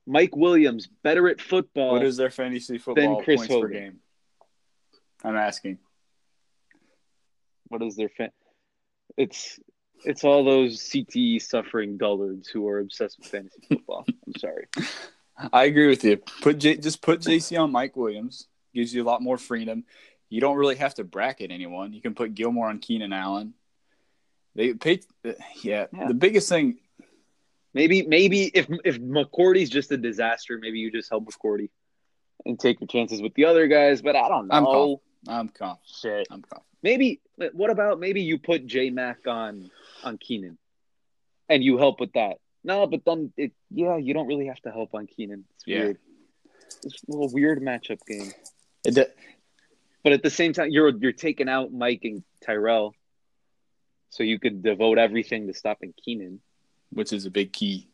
Mike 0.04 0.34
Williams 0.34 0.88
better 1.04 1.28
at 1.28 1.40
football. 1.40 1.92
what 1.92 2.02
is 2.02 2.16
their 2.16 2.30
fantasy 2.30 2.78
football 2.78 3.22
Chris 3.22 3.38
points 3.46 3.54
per 3.54 3.68
game? 3.68 4.00
I'm 5.22 5.36
asking. 5.36 5.78
what 7.68 7.82
is 7.82 7.94
their 7.94 8.08
fan? 8.08 8.30
It's 9.16 9.60
it's 10.04 10.24
all 10.24 10.44
those 10.44 10.78
CTE 10.80 11.42
suffering 11.42 11.96
dullards 11.96 12.48
who 12.48 12.68
are 12.68 12.78
obsessed 12.78 13.18
with 13.18 13.28
fantasy 13.28 13.60
football. 13.68 14.04
I'm 14.08 14.34
sorry. 14.38 14.66
I 15.52 15.64
agree 15.64 15.88
with 15.88 16.04
you. 16.04 16.18
Put 16.42 16.58
J- 16.58 16.76
just 16.76 17.02
put 17.02 17.20
JC 17.20 17.60
on 17.60 17.72
Mike 17.72 17.96
Williams. 17.96 18.46
Gives 18.74 18.94
you 18.94 19.02
a 19.02 19.06
lot 19.06 19.22
more 19.22 19.38
freedom. 19.38 19.84
You 20.28 20.40
don't 20.40 20.56
really 20.56 20.76
have 20.76 20.94
to 20.94 21.04
bracket 21.04 21.50
anyone. 21.50 21.92
You 21.92 22.00
can 22.00 22.14
put 22.14 22.34
Gilmore 22.34 22.68
on 22.68 22.78
Keenan 22.78 23.12
Allen. 23.12 23.54
They 24.54 24.74
pay, 24.74 25.00
uh, 25.24 25.32
yeah, 25.62 25.86
Yeah. 25.92 26.08
The 26.08 26.14
biggest 26.14 26.48
thing, 26.48 26.78
Maybe 27.74 28.06
maybe 28.06 28.44
if 28.44 28.68
if 28.84 29.00
McCourty's 29.00 29.68
just 29.68 29.90
a 29.90 29.96
disaster, 29.96 30.58
maybe 30.58 30.78
you 30.78 30.92
just 30.92 31.10
help 31.10 31.26
McCourty 31.26 31.70
and 32.46 32.58
take 32.58 32.80
your 32.80 32.86
chances 32.86 33.20
with 33.20 33.34
the 33.34 33.46
other 33.46 33.66
guys. 33.66 34.00
But 34.00 34.14
I 34.14 34.28
don't 34.28 34.46
know. 34.46 34.54
I'm 34.54 34.64
confident. 34.64 35.00
I'm 35.26 35.48
confident. 35.48 35.80
Shit. 36.00 36.26
I'm 36.30 36.42
confident. 36.42 36.66
Maybe 36.84 37.20
what 37.52 37.70
about 37.70 37.98
maybe 37.98 38.22
you 38.22 38.38
put 38.38 38.64
J 38.66 38.90
Mac 38.90 39.26
on 39.26 39.70
on 40.04 40.18
Keenan, 40.18 40.58
and 41.48 41.62
you 41.64 41.78
help 41.78 42.00
with 42.00 42.12
that. 42.12 42.38
No, 42.62 42.86
but 42.86 43.04
then 43.04 43.32
it 43.36 43.52
yeah, 43.70 43.96
you 43.96 44.14
don't 44.14 44.26
really 44.26 44.46
have 44.46 44.60
to 44.62 44.70
help 44.70 44.94
on 44.94 45.06
Keenan. 45.06 45.44
It's 45.54 45.64
Yeah. 45.66 45.78
weird. 45.80 45.98
It's 46.84 47.02
a 47.04 47.10
little 47.10 47.30
weird 47.32 47.60
matchup 47.60 47.98
game. 48.06 48.32
But 50.02 50.12
at 50.12 50.22
the 50.22 50.30
same 50.30 50.52
time, 50.52 50.70
you're 50.70 50.90
you're 50.96 51.12
taking 51.12 51.48
out 51.48 51.72
Mike 51.72 52.00
and 52.04 52.22
Tyrell, 52.44 52.94
so 54.10 54.22
you 54.22 54.38
could 54.38 54.62
devote 54.62 54.98
everything 54.98 55.46
to 55.46 55.54
stopping 55.54 55.94
Keenan. 56.04 56.40
which 56.90 57.12
is 57.12 57.26
a 57.26 57.30
big 57.30 57.52
key. 57.52 57.88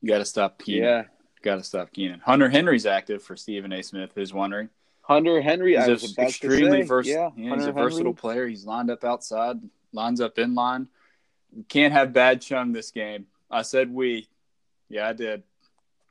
You 0.00 0.08
got 0.08 0.18
to 0.18 0.24
stop 0.24 0.58
Keenan. 0.62 0.82
Yeah, 0.84 1.02
Got 1.42 1.56
to 1.56 1.64
stop 1.64 1.92
Keenan. 1.92 2.20
Hunter 2.20 2.48
Henry's 2.48 2.86
active 2.86 3.22
for 3.22 3.36
Stephen 3.36 3.70
A. 3.72 3.82
Smith, 3.82 4.12
who's 4.14 4.32
wondering. 4.32 4.70
Hunter 5.02 5.40
Henry. 5.42 5.76
I 5.76 5.86
was 5.88 6.00
He's 6.02 6.16
extremely 6.18 6.82
versatile. 6.82 7.34
Yeah, 7.36 7.42
he's 7.42 7.48
Hunter 7.50 7.68
a 7.68 7.72
versatile 7.72 8.04
Henry. 8.06 8.12
player. 8.14 8.46
He's 8.48 8.64
lined 8.64 8.90
up 8.90 9.04
outside, 9.04 9.56
lines 9.92 10.20
up 10.20 10.38
in 10.38 10.54
line. 10.54 10.88
Can't 11.68 11.92
have 11.92 12.12
bad 12.12 12.40
chung 12.40 12.72
this 12.72 12.90
game. 12.90 13.26
I 13.50 13.62
said 13.62 13.92
we. 13.92 14.28
Yeah, 14.88 15.08
I 15.08 15.12
did. 15.12 15.42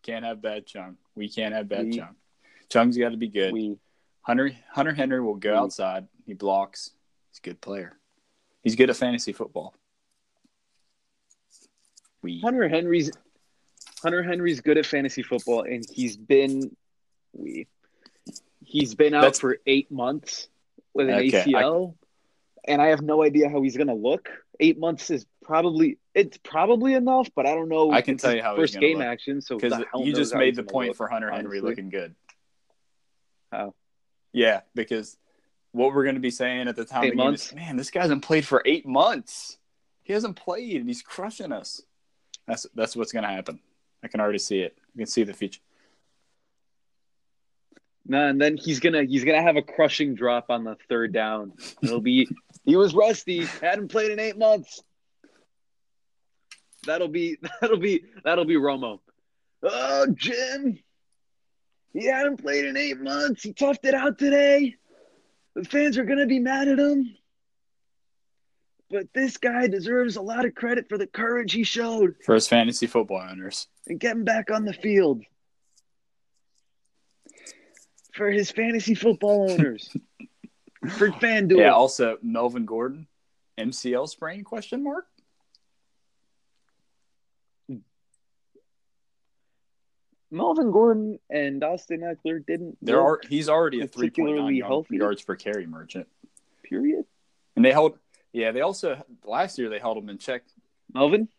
Can't 0.03 0.25
have 0.25 0.41
bad 0.41 0.65
chung. 0.65 0.97
We 1.15 1.29
can't 1.29 1.53
have 1.53 1.67
bad 1.69 1.85
We- 1.87 1.97
chung. 1.97 2.15
Chung's 2.69 2.97
got 2.97 3.09
to 3.09 3.17
be 3.17 3.27
good. 3.29 3.51
We 3.53 3.77
Hunter 4.21 4.51
Hunter 4.71 4.93
Henry 4.93 5.21
will 5.21 5.35
go 5.35 5.51
We- 5.51 5.57
outside. 5.57 6.07
He 6.25 6.33
blocks. 6.33 6.91
He's 7.31 7.39
a 7.39 7.41
good 7.41 7.61
player. 7.61 7.97
He's 8.63 8.75
good 8.75 8.89
at 8.89 8.95
fantasy 8.95 9.31
football. 9.33 9.73
We 12.21 12.39
Hunter 12.41 12.67
Henry's 12.67 13.11
Hunter 14.03 14.23
Henry's 14.23 14.61
good 14.61 14.77
at 14.77 14.85
fantasy 14.85 15.23
football, 15.23 15.63
and 15.63 15.83
he's 15.89 16.17
been 16.17 16.75
we 17.33 17.67
he's 18.63 18.93
been 18.95 19.13
out 19.13 19.21
That's- 19.21 19.39
for 19.39 19.59
eight 19.65 19.89
months 19.91 20.47
with 20.93 21.09
an 21.09 21.15
Okay, 21.15 21.29
ACL, 21.45 21.95
and 22.67 22.81
I 22.81 22.87
have 22.87 23.01
no 23.01 23.23
idea 23.23 23.49
how 23.49 23.61
he's 23.61 23.77
gonna 23.77 23.95
look. 23.95 24.29
Eight 24.59 24.79
months 24.79 25.09
is 25.09 25.25
probably 25.43 25.97
it's 26.13 26.37
probably 26.37 26.93
enough, 26.93 27.29
but 27.35 27.45
I 27.45 27.55
don't 27.55 27.69
know. 27.69 27.91
I 27.91 28.01
can 28.01 28.17
tell 28.17 28.35
you 28.35 28.41
how 28.41 28.55
first 28.55 28.79
game 28.79 28.99
look. 28.99 29.07
action. 29.07 29.41
So 29.41 29.57
because 29.57 29.83
you 29.95 30.13
just 30.13 30.35
made 30.35 30.55
the 30.55 30.63
point 30.63 30.89
look, 30.89 30.97
for 30.97 31.07
Hunter 31.07 31.31
Henry 31.31 31.59
honestly. 31.59 31.69
looking 31.69 31.89
good. 31.89 32.15
How? 33.51 33.73
Yeah, 34.31 34.61
because 34.75 35.17
what 35.71 35.93
we're 35.93 36.03
going 36.03 36.15
to 36.15 36.21
be 36.21 36.31
saying 36.31 36.67
at 36.67 36.75
the 36.75 36.85
time 36.85 37.03
Eight 37.03 37.07
of 37.07 37.11
the 37.11 37.17
game 37.17 37.25
months? 37.25 37.47
is, 37.47 37.55
man, 37.55 37.77
this 37.77 37.91
guy 37.91 38.01
hasn't 38.01 38.23
played 38.23 38.45
for 38.45 38.61
eight 38.65 38.85
months. 38.85 39.57
He 40.03 40.13
hasn't 40.13 40.35
played, 40.35 40.77
and 40.77 40.87
he's 40.87 41.01
crushing 41.01 41.51
us. 41.51 41.81
That's 42.47 42.65
that's 42.73 42.95
what's 42.95 43.11
going 43.11 43.23
to 43.23 43.29
happen. 43.29 43.59
I 44.03 44.07
can 44.07 44.21
already 44.21 44.39
see 44.39 44.59
it. 44.59 44.77
You 44.95 44.99
can 44.99 45.07
see 45.07 45.23
the 45.23 45.33
future. 45.33 45.61
No, 48.09 48.27
and 48.27 48.41
then 48.41 48.57
he's 48.57 48.79
gonna 48.79 49.03
he's 49.03 49.23
gonna 49.23 49.41
have 49.41 49.55
a 49.55 49.61
crushing 49.61 50.15
drop 50.15 50.47
on 50.49 50.63
the 50.63 50.75
third 50.89 51.13
down. 51.13 51.53
It'll 51.83 52.01
be 52.01 52.27
he 52.65 52.75
was 52.75 52.95
rusty, 52.95 53.45
hadn't 53.61 53.89
played 53.89 54.09
in 54.09 54.19
eight 54.19 54.37
months. 54.37 54.81
That'll 56.87 57.07
be 57.07 57.37
that'll 57.61 57.77
be 57.77 58.03
that'll 58.23 58.45
be 58.45 58.55
Romo. 58.55 58.99
Oh, 59.61 60.07
Jim, 60.15 60.79
he 61.93 62.07
hadn't 62.07 62.37
played 62.41 62.65
in 62.65 62.77
eight 62.77 62.99
months. 62.99 63.43
He 63.43 63.53
toughed 63.53 63.85
it 63.85 63.93
out 63.93 64.17
today. 64.17 64.75
The 65.55 65.65
fans 65.65 65.99
are 65.99 66.05
gonna 66.05 66.25
be 66.25 66.39
mad 66.39 66.67
at 66.67 66.79
him. 66.79 67.15
But 68.89 69.13
this 69.13 69.37
guy 69.37 69.67
deserves 69.67 70.15
a 70.15 70.21
lot 70.23 70.45
of 70.45 70.55
credit 70.55 70.89
for 70.89 70.97
the 70.97 71.05
courage 71.05 71.53
he 71.53 71.63
showed 71.63 72.15
For 72.25 72.33
his 72.33 72.47
fantasy 72.47 72.87
football 72.87 73.21
owners, 73.21 73.67
and 73.85 73.99
getting 73.99 74.23
back 74.23 74.49
on 74.49 74.65
the 74.65 74.73
field. 74.73 75.21
For 78.19 78.29
his 78.29 78.51
fantasy 78.51 78.95
football 78.95 79.49
owners. 79.49 79.95
for 80.97 81.07
FanDuel. 81.07 81.59
Yeah. 81.59 81.71
Also, 81.71 82.17
Melvin 82.21 82.65
Gordon, 82.65 83.07
MCL 83.57 84.09
sprain? 84.09 84.43
Question 84.43 84.83
mark. 84.83 85.05
Melvin 90.31 90.69
Gordon 90.69 91.17
and 91.29 91.63
Austin 91.63 92.01
Ekeler 92.01 92.45
didn't. 92.45 92.77
There 92.81 93.01
are 93.01 93.21
he's 93.29 93.47
already 93.47 93.79
a 93.79 93.87
three 93.87 94.09
point 94.09 94.37
healthy. 94.65 94.97
yards 94.97 95.21
per 95.21 95.37
carry 95.37 95.65
merchant, 95.65 96.05
period. 96.61 97.05
and 97.55 97.63
they 97.63 97.71
held. 97.71 97.97
Yeah, 98.33 98.51
they 98.51 98.59
also 98.59 99.01
last 99.23 99.57
year 99.57 99.69
they 99.69 99.79
held 99.79 99.97
him 99.97 100.09
in 100.09 100.17
check. 100.17 100.43
Melvin, 100.93 101.29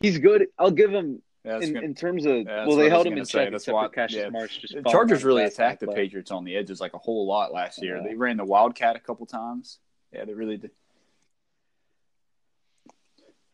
he's 0.00 0.18
good. 0.18 0.46
I'll 0.56 0.70
give 0.70 0.92
him 0.92 1.22
Yeah, 1.44 1.58
in, 1.58 1.72
gonna- 1.72 1.84
in 1.86 1.94
terms 1.94 2.24
of. 2.24 2.36
Yeah, 2.46 2.66
well, 2.66 2.76
they 2.76 2.88
held 2.88 3.06
him 3.06 3.18
in 3.18 3.24
say. 3.24 3.40
check 3.44 3.50
That's 3.50 3.64
except 3.64 3.74
why- 3.74 3.86
for 3.86 3.92
Cassius 3.92 4.22
yeah. 4.24 4.28
March. 4.30 4.60
Just 4.60 4.74
the 4.74 4.82
Chargers 4.82 5.24
really 5.24 5.42
attacked 5.44 5.80
the 5.80 5.86
play. 5.86 5.96
Patriots 5.96 6.30
on 6.30 6.44
the 6.44 6.56
edges 6.56 6.80
like 6.80 6.94
a 6.94 6.98
whole 6.98 7.26
lot 7.26 7.52
last 7.52 7.82
year. 7.82 8.00
They 8.02 8.14
ran 8.14 8.36
the 8.36 8.44
Wildcat 8.44 8.94
a 8.96 9.00
couple 9.00 9.26
times. 9.26 9.78
Yeah, 10.12 10.24
they 10.24 10.34
really 10.34 10.56
did. 10.56 10.70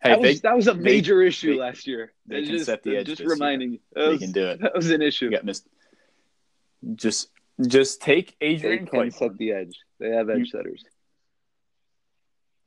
Hey, 0.03 0.11
that, 0.11 0.23
they, 0.23 0.29
was, 0.29 0.41
that 0.43 0.57
was 0.57 0.69
a 0.69 0.75
they- 0.75 0.81
major 0.81 1.23
issue 1.23 1.55
they- 1.55 1.59
last 1.61 1.87
year. 1.87 2.13
they 2.27 2.45
just, 2.45 2.67
set 2.67 2.83
the 2.83 2.97
edge 2.97 3.07
Just 3.07 3.19
this 3.19 3.25
year. 3.27 3.33
reminding 3.33 3.73
you. 3.73 3.79
That 3.95 4.11
they 4.11 4.19
can 4.19 4.33
do 4.33 4.47
it. 4.49 4.61
That 4.61 4.75
was 4.75 4.91
an 4.91 5.03
issue. 5.03 5.25
You 5.27 5.31
got 5.33 5.45
missed. 5.45 5.67
Just, 6.95 7.31
just 7.67 8.01
take 8.03 8.37
Adrian. 8.41 8.85
They 8.85 8.99
can 9.01 9.11
set 9.11 9.37
the 9.39 9.53
edge. 9.53 9.77
They 9.99 10.11
have 10.11 10.31
edge 10.31 10.51
setters. 10.51 10.85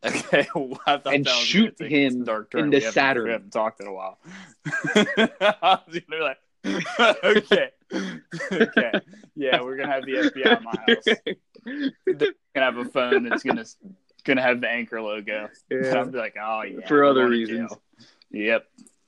Okay, 0.03 0.47
well, 0.55 0.79
And 1.05 1.27
shoot 1.27 1.77
gonna 1.77 1.89
take 1.89 2.07
us 2.07 2.13
him 2.15 2.21
a 2.23 2.25
dark 2.25 2.51
turn. 2.51 2.65
into 2.65 2.77
We 2.77 2.83
haven't- 2.83 2.93
Saturn. 2.93 3.23
We 3.25 3.31
haven't 3.31 3.51
talked 3.51 3.81
in 3.81 3.87
a 3.87 3.93
while. 3.93 4.17
Like, 6.09 6.37
okay, 7.23 7.69
okay, 8.51 8.91
yeah, 9.35 9.61
we're 9.61 9.75
gonna 9.77 9.91
have 9.91 10.05
the 10.05 10.13
FBI 10.13 10.45
at 10.45 10.63
my 10.63 10.75
house. 10.87 11.03
They're 12.05 12.33
gonna 12.53 12.65
have 12.65 12.77
a 12.77 12.85
phone 12.85 13.23
that's 13.27 13.41
gonna 13.43 13.65
gonna 14.23 14.41
have 14.43 14.61
the 14.61 14.69
anchor 14.69 15.01
logo. 15.01 15.49
Yeah. 15.71 15.95
I'll 15.95 16.05
be 16.05 16.17
like, 16.19 16.35
oh 16.39 16.61
yeah, 16.63 16.87
For 16.87 17.03
other 17.03 17.27
reasons. 17.27 17.71
jail. 17.71 17.81
Yep, 18.29 18.67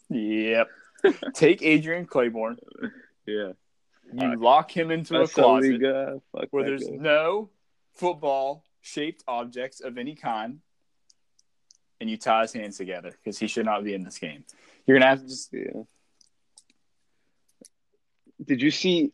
yep. 0.10 0.68
Take 1.36 1.62
Adrian 1.62 2.08
Clayborn. 2.08 2.58
Yeah. 3.28 3.52
You 4.12 4.32
Fuck. 4.32 4.40
lock 4.40 4.72
him 4.76 4.90
into 4.90 5.22
a 5.22 5.28
closet 5.28 5.74
we 5.74 5.78
go. 5.78 6.24
Fuck 6.32 6.48
where 6.52 6.64
there's 6.66 6.84
guy. 6.88 6.96
no 6.96 7.50
football 7.94 8.64
shaped 8.82 9.24
objects 9.28 9.80
of 9.82 9.98
any 10.00 10.16
kind, 10.16 10.60
and 12.04 12.10
you 12.12 12.18
tie 12.18 12.42
his 12.42 12.52
hands 12.52 12.76
together 12.78 13.12
because 13.12 13.40
he 13.40 13.48
should 13.48 13.66
not 13.66 13.82
be 13.82 13.94
in 13.94 14.04
this 14.04 14.18
game. 14.20 14.44
You're 14.86 15.00
gonna 15.00 15.10
have 15.10 15.22
to 15.22 15.28
just 15.28 15.54
Yeah. 15.54 15.84
Did 18.44 18.62
you 18.62 18.72
see? 18.72 19.14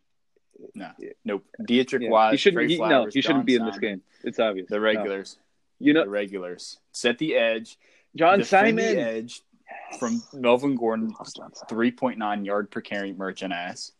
no, 0.73 0.89
nope. 1.23 1.45
Deatrich 1.61 2.01
Yeah. 2.01 2.09
Wise, 2.09 2.31
he 2.31 2.37
shouldn't. 2.37 2.57
Trey 2.57 2.67
He, 2.67 2.79
no, 2.79 2.87
Flowers, 2.87 3.13
he 3.13 3.21
shouldn't 3.21 3.41
John 3.41 3.45
be 3.45 3.55
in 3.55 3.65
this 3.65 3.77
game. 3.77 4.01
It's 4.23 4.39
obvious. 4.39 4.67
The 4.67 4.75
No. 4.77 4.81
regulars, 4.81 5.37
You 5.77 5.93
know, 5.93 6.03
the 6.03 6.09
regulars 6.09 6.79
set 6.91 7.19
the 7.19 7.35
edge. 7.35 7.77
John 8.15 8.39
defend 8.39 8.77
the 8.79 8.83
Simon 8.83 8.97
edge 8.99 9.41
from 9.99 10.21
Melvin 10.33 10.75
Gordon, 10.75 11.09
Love 11.09 11.17
John 11.35 11.53
Simon. 11.53 11.67
three 11.69 11.91
point 11.91 12.17
nine 12.17 12.43
yard 12.43 12.71
per 12.71 12.81
carry 12.81 13.13
merchant 13.13 13.53
ass. 13.53 13.91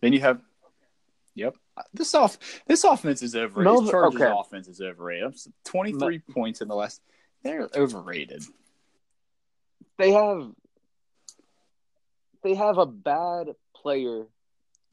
Then 0.00 0.12
you 0.12 0.20
have, 0.20 0.40
yep. 1.34 1.56
This 1.92 2.14
off 2.14 2.38
this 2.66 2.84
offense 2.84 3.22
is 3.22 3.34
overrated. 3.34 3.64
Melvin- 3.64 3.84
This 3.86 3.90
Chargers 3.90 4.20
okay. 4.22 4.32
offense 4.34 4.68
is 4.68 4.80
overrated. 4.80 5.34
Twenty 5.64 5.92
three 5.92 6.20
points 6.20 6.60
in 6.62 6.68
the 6.68 6.74
last. 6.76 7.02
They're 7.42 7.68
overrated. 7.74 8.42
They 9.98 10.12
have. 10.12 10.50
They 12.42 12.54
have 12.54 12.78
a 12.78 12.86
bad 12.86 13.54
player 13.76 14.26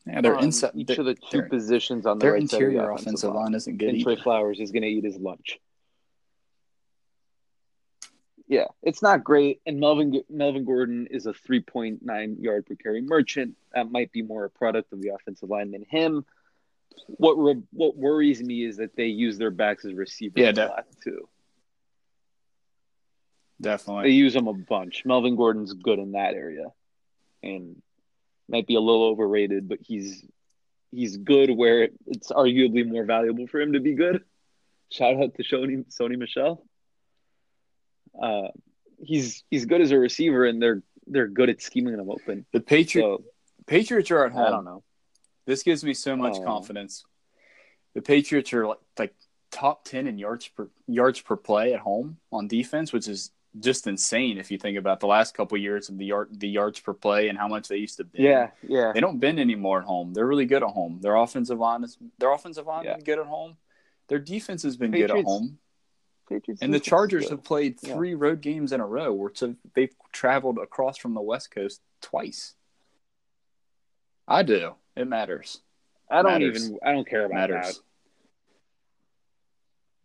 Yeah, 0.05 0.21
they're 0.21 0.37
inside. 0.39 0.71
each 0.75 0.91
of 0.91 1.05
the 1.05 1.15
two 1.31 1.43
positions 1.43 2.05
on 2.05 2.19
the 2.19 2.25
their 2.25 2.33
right 2.33 2.49
side 2.49 2.61
of 2.61 2.73
the 2.73 2.91
offensive 2.91 3.33
line 3.33 3.55
isn't 3.55 3.77
good. 3.77 3.89
And 3.89 4.03
Trey 4.03 4.17
Flowers 4.17 4.59
is 4.59 4.71
going 4.71 4.83
to 4.83 4.87
eat 4.87 5.03
his 5.03 5.17
lunch. 5.17 5.59
Yeah, 8.47 8.65
it's 8.81 9.03
not 9.03 9.23
great. 9.23 9.61
And 9.67 9.79
Melvin 9.79 10.21
Melvin 10.27 10.65
Gordon 10.65 11.07
is 11.11 11.27
a 11.27 11.33
3.9 11.33 12.41
yard 12.41 12.65
per 12.65 12.75
carry 12.75 13.01
merchant. 13.01 13.55
That 13.75 13.91
might 13.91 14.11
be 14.11 14.23
more 14.23 14.45
a 14.45 14.49
product 14.49 14.91
of 14.91 15.01
the 15.01 15.09
offensive 15.09 15.49
line 15.49 15.71
than 15.71 15.85
him. 15.87 16.25
What 17.05 17.37
what 17.71 17.95
worries 17.95 18.41
me 18.41 18.65
is 18.65 18.77
that 18.77 18.95
they 18.95 19.05
use 19.05 19.37
their 19.37 19.51
backs 19.51 19.85
as 19.85 19.93
receivers 19.93 20.41
Yeah, 20.41 20.65
a 20.65 20.67
lot 20.67 20.85
too. 21.03 21.27
They 24.03 24.11
use 24.11 24.33
them 24.33 24.47
a 24.47 24.53
bunch. 24.53 25.03
Melvin 25.05 25.35
Gordon's 25.35 25.73
good 25.73 25.99
in 25.99 26.13
that 26.13 26.33
area, 26.33 26.65
and 27.43 27.81
might 28.47 28.65
be 28.67 28.75
a 28.75 28.79
little 28.79 29.03
overrated, 29.03 29.67
but 29.69 29.79
he's 29.81 30.25
he's 30.91 31.17
good 31.17 31.51
where 31.51 31.89
it's 32.07 32.31
arguably 32.31 32.87
more 32.87 33.03
valuable 33.05 33.45
for 33.47 33.59
him 33.61 33.73
to 33.73 33.79
be 33.79 33.93
good. 33.93 34.23
Shout 34.91 35.21
out 35.21 35.35
to 35.35 35.43
Sony 35.43 35.85
Sony 35.93 36.17
Michel. 36.17 36.65
Uh, 38.19 38.47
he's 38.97 39.43
he's 39.51 39.65
good 39.65 39.81
as 39.81 39.91
a 39.91 39.99
receiver, 39.99 40.45
and 40.45 40.61
they're 40.61 40.81
they're 41.07 41.27
good 41.27 41.49
at 41.49 41.61
scheming 41.61 41.93
him 41.95 42.09
open. 42.09 42.45
The 42.53 42.59
Patriot 42.59 43.03
So 43.03 43.23
Patriots 43.67 44.09
are 44.11 44.25
at 44.25 44.31
home. 44.31 44.43
I 44.43 44.49
don't 44.49 44.65
know. 44.65 44.83
This 45.45 45.63
gives 45.63 45.83
me 45.83 45.93
so 45.93 46.15
much 46.15 46.35
Oh. 46.37 46.43
confidence. 46.43 47.03
The 47.95 48.01
Patriots 48.01 48.53
are 48.53 48.67
like, 48.67 48.77
like 48.97 49.15
top 49.51 49.83
ten 49.85 50.07
in 50.07 50.17
yards 50.17 50.47
per 50.47 50.69
yards 50.87 51.21
per 51.21 51.35
play 51.35 51.73
at 51.73 51.79
home 51.79 52.17
on 52.31 52.47
defense, 52.47 52.93
which 52.93 53.07
is 53.07 53.31
just 53.59 53.87
insane 53.87 54.37
if 54.37 54.51
you 54.51 54.57
think 54.59 54.77
about 54.77 54.99
the 54.99 55.07
last 55.07 55.33
couple 55.33 55.57
years 55.57 55.89
of 55.89 55.97
the 55.97 56.05
yard 56.05 56.29
the 56.39 56.47
yards 56.47 56.79
per 56.79 56.93
play 56.93 57.29
and 57.29 57.37
how 57.37 57.47
much 57.47 57.67
they 57.67 57.77
used 57.77 57.97
to 57.97 58.03
bend. 58.03 58.23
Yeah, 58.23 58.51
yeah. 58.67 58.91
They 58.93 58.99
don't 58.99 59.19
bend 59.19 59.39
anymore 59.39 59.79
at 59.79 59.85
home. 59.85 60.13
They're 60.13 60.27
really 60.27 60.45
good 60.45 60.61
at 60.63 60.69
home. 60.69 60.99
Their 61.01 61.15
offensive 61.15 61.57
line 61.57 61.83
is 61.83 61.97
their 62.19 62.31
offensive 62.31 62.67
line 62.67 62.85
Yeah. 62.85 62.97
is 62.97 63.03
good 63.03 63.17
at 63.19 63.25
home. 63.25 63.57
Their 64.07 64.19
defense 64.19 64.63
has 64.63 64.77
been 64.77 64.91
good 64.91 65.09
at 65.11 65.23
home. 65.23 65.57
Patriots 66.27 66.61
And 66.61 66.71
the 66.71 66.79
Chargers 66.79 67.29
have 67.29 67.43
played 67.43 67.79
Yeah. 67.81 67.95
three 67.95 68.13
road 68.13 68.41
games 68.41 68.71
in 68.71 68.79
a 68.81 68.85
row 68.85 69.11
where 69.13 69.31
to, 69.31 69.55
they've 69.73 69.93
traveled 70.11 70.59
across 70.59 70.97
from 70.97 71.15
the 71.15 71.21
West 71.21 71.49
Coast 71.49 71.81
twice. 72.01 72.53
I 74.27 74.43
do. 74.43 74.75
It 74.95 75.07
matters. 75.07 75.61
I 76.09 76.21
don't 76.21 76.33
matters. 76.33 76.65
even. 76.67 76.79
I 76.83 76.91
don't 76.91 77.07
care 77.07 77.25
about 77.25 77.49
matters. 77.49 77.81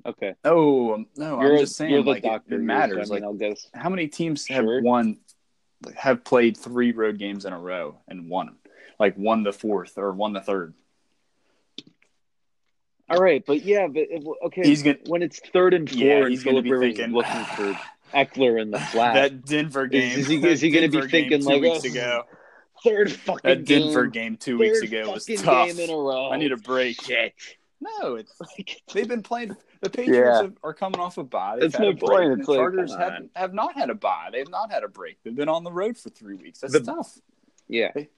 Okay, 0.07 0.35
Oh 0.45 0.95
um, 0.95 1.07
no, 1.17 1.41
you're 1.41 1.53
I'm 1.55 1.59
just 1.61 1.77
saying 1.77 1.93
the 1.95 2.03
like 2.03 2.23
doctor. 2.23 2.55
it, 2.55 2.59
here, 2.59 2.65
matters. 2.67 3.11
I 3.11 3.15
mean, 3.15 3.23
like 3.23 3.23
I'll 3.23 3.33
guess. 3.35 3.69
how 3.75 3.89
many 3.89 4.07
teams 4.09 4.47
have 4.49 4.65
Sure. 4.65 4.83
won 4.83 5.19
have 5.97 6.25
played 6.25 6.57
three 6.57 6.93
road 6.93 7.19
games 7.19 7.45
in 7.47 7.53
a 7.53 7.59
row 7.59 7.97
and 8.09 8.29
won? 8.29 8.57
Like 8.99 9.17
won 9.17 9.43
the 9.45 9.53
fourth 9.53 9.97
or 9.97 10.13
won 10.13 10.33
the 10.35 10.41
third. 10.41 10.75
All 13.09 13.19
right, 13.19 13.45
but 13.47 13.65
yeah, 13.65 13.87
but 13.87 14.01
uh, 14.01 14.07
it- 14.11 14.27
okay. 14.47 14.63
He's 14.65 14.83
gonna 14.83 14.99
when 15.07 15.23
it's 15.23 15.39
third 15.53 15.75
and 15.75 15.89
four, 15.89 15.99
Yeah, 15.99 16.29
he's 16.29 16.43
gonna 16.43 16.63
be 16.63 16.71
thinking- 16.71 17.13
looking 17.13 17.45
for 17.57 17.73
ah, 17.75 17.93
Ekeler 18.15 18.61
in 18.61 18.71
the 18.71 18.79
flat. 18.93 19.15
that 19.15 19.45
Denver 19.45 19.87
game. 19.87 20.19
is 20.19 20.27
he- 20.27 20.37
he 20.41 20.71
gonna 20.71 20.89
be 20.89 21.07
thinking 21.09 21.41
two 21.41 21.47
like, 21.47 21.63
weeks 21.63 21.85
oh, 21.87 21.91
ago? 21.91 22.23
third 22.83 23.13
fucking 23.13 23.41
That 23.49 23.65
Denver 23.65 24.07
game, 24.07 24.33
game 24.33 24.37
two 24.37 24.59
weeks 24.59 24.81
ago 24.81 25.13
was 25.13 25.27
tough. 25.27 25.69
game 25.69 25.79
in 25.81 25.91
a 25.91 25.97
row. 25.97 26.31
I 26.31 26.37
need 26.37 26.53
a 26.53 26.57
break. 26.57 27.01
Shit. 27.03 27.35
No, 27.81 28.15
it's 28.17 28.33
Like, 28.41 28.83
they've 28.93 29.09
been 29.09 29.23
playing. 29.23 29.57
The 29.85 29.91
Patriots 29.91 30.19
Yeah. 30.19 30.43
have, 30.43 30.57
are 30.63 30.73
coming 30.75 30.99
off 30.99 31.19
a 31.19 31.25
bye. 31.25 31.57
They've 31.61 31.71
That's 31.71 31.77
had 31.77 31.89
a 31.89 31.93
break. 31.93 32.01
point. 32.11 32.33
It's 32.41 32.47
The 32.47 32.53
like, 32.53 32.59
Chargers 32.61 32.95
have 32.97 33.23
have 33.37 33.53
not 33.55 33.75
had 33.75 33.91
a 33.91 33.95
bye. 33.95 34.31
They've 34.33 34.49
not 34.49 34.73
had 34.73 34.83
a 34.83 34.89
break. 34.89 35.19
They've 35.23 35.35
been 35.35 35.49
on 35.51 35.63
the 35.63 35.71
road 35.73 35.97
for 35.99 36.09
three 36.11 36.35
weeks. 36.37 36.61
That's 36.61 36.73
The- 36.73 36.81
tough. 36.81 37.19
yeah. 37.69 37.91
Hey. 37.95 38.09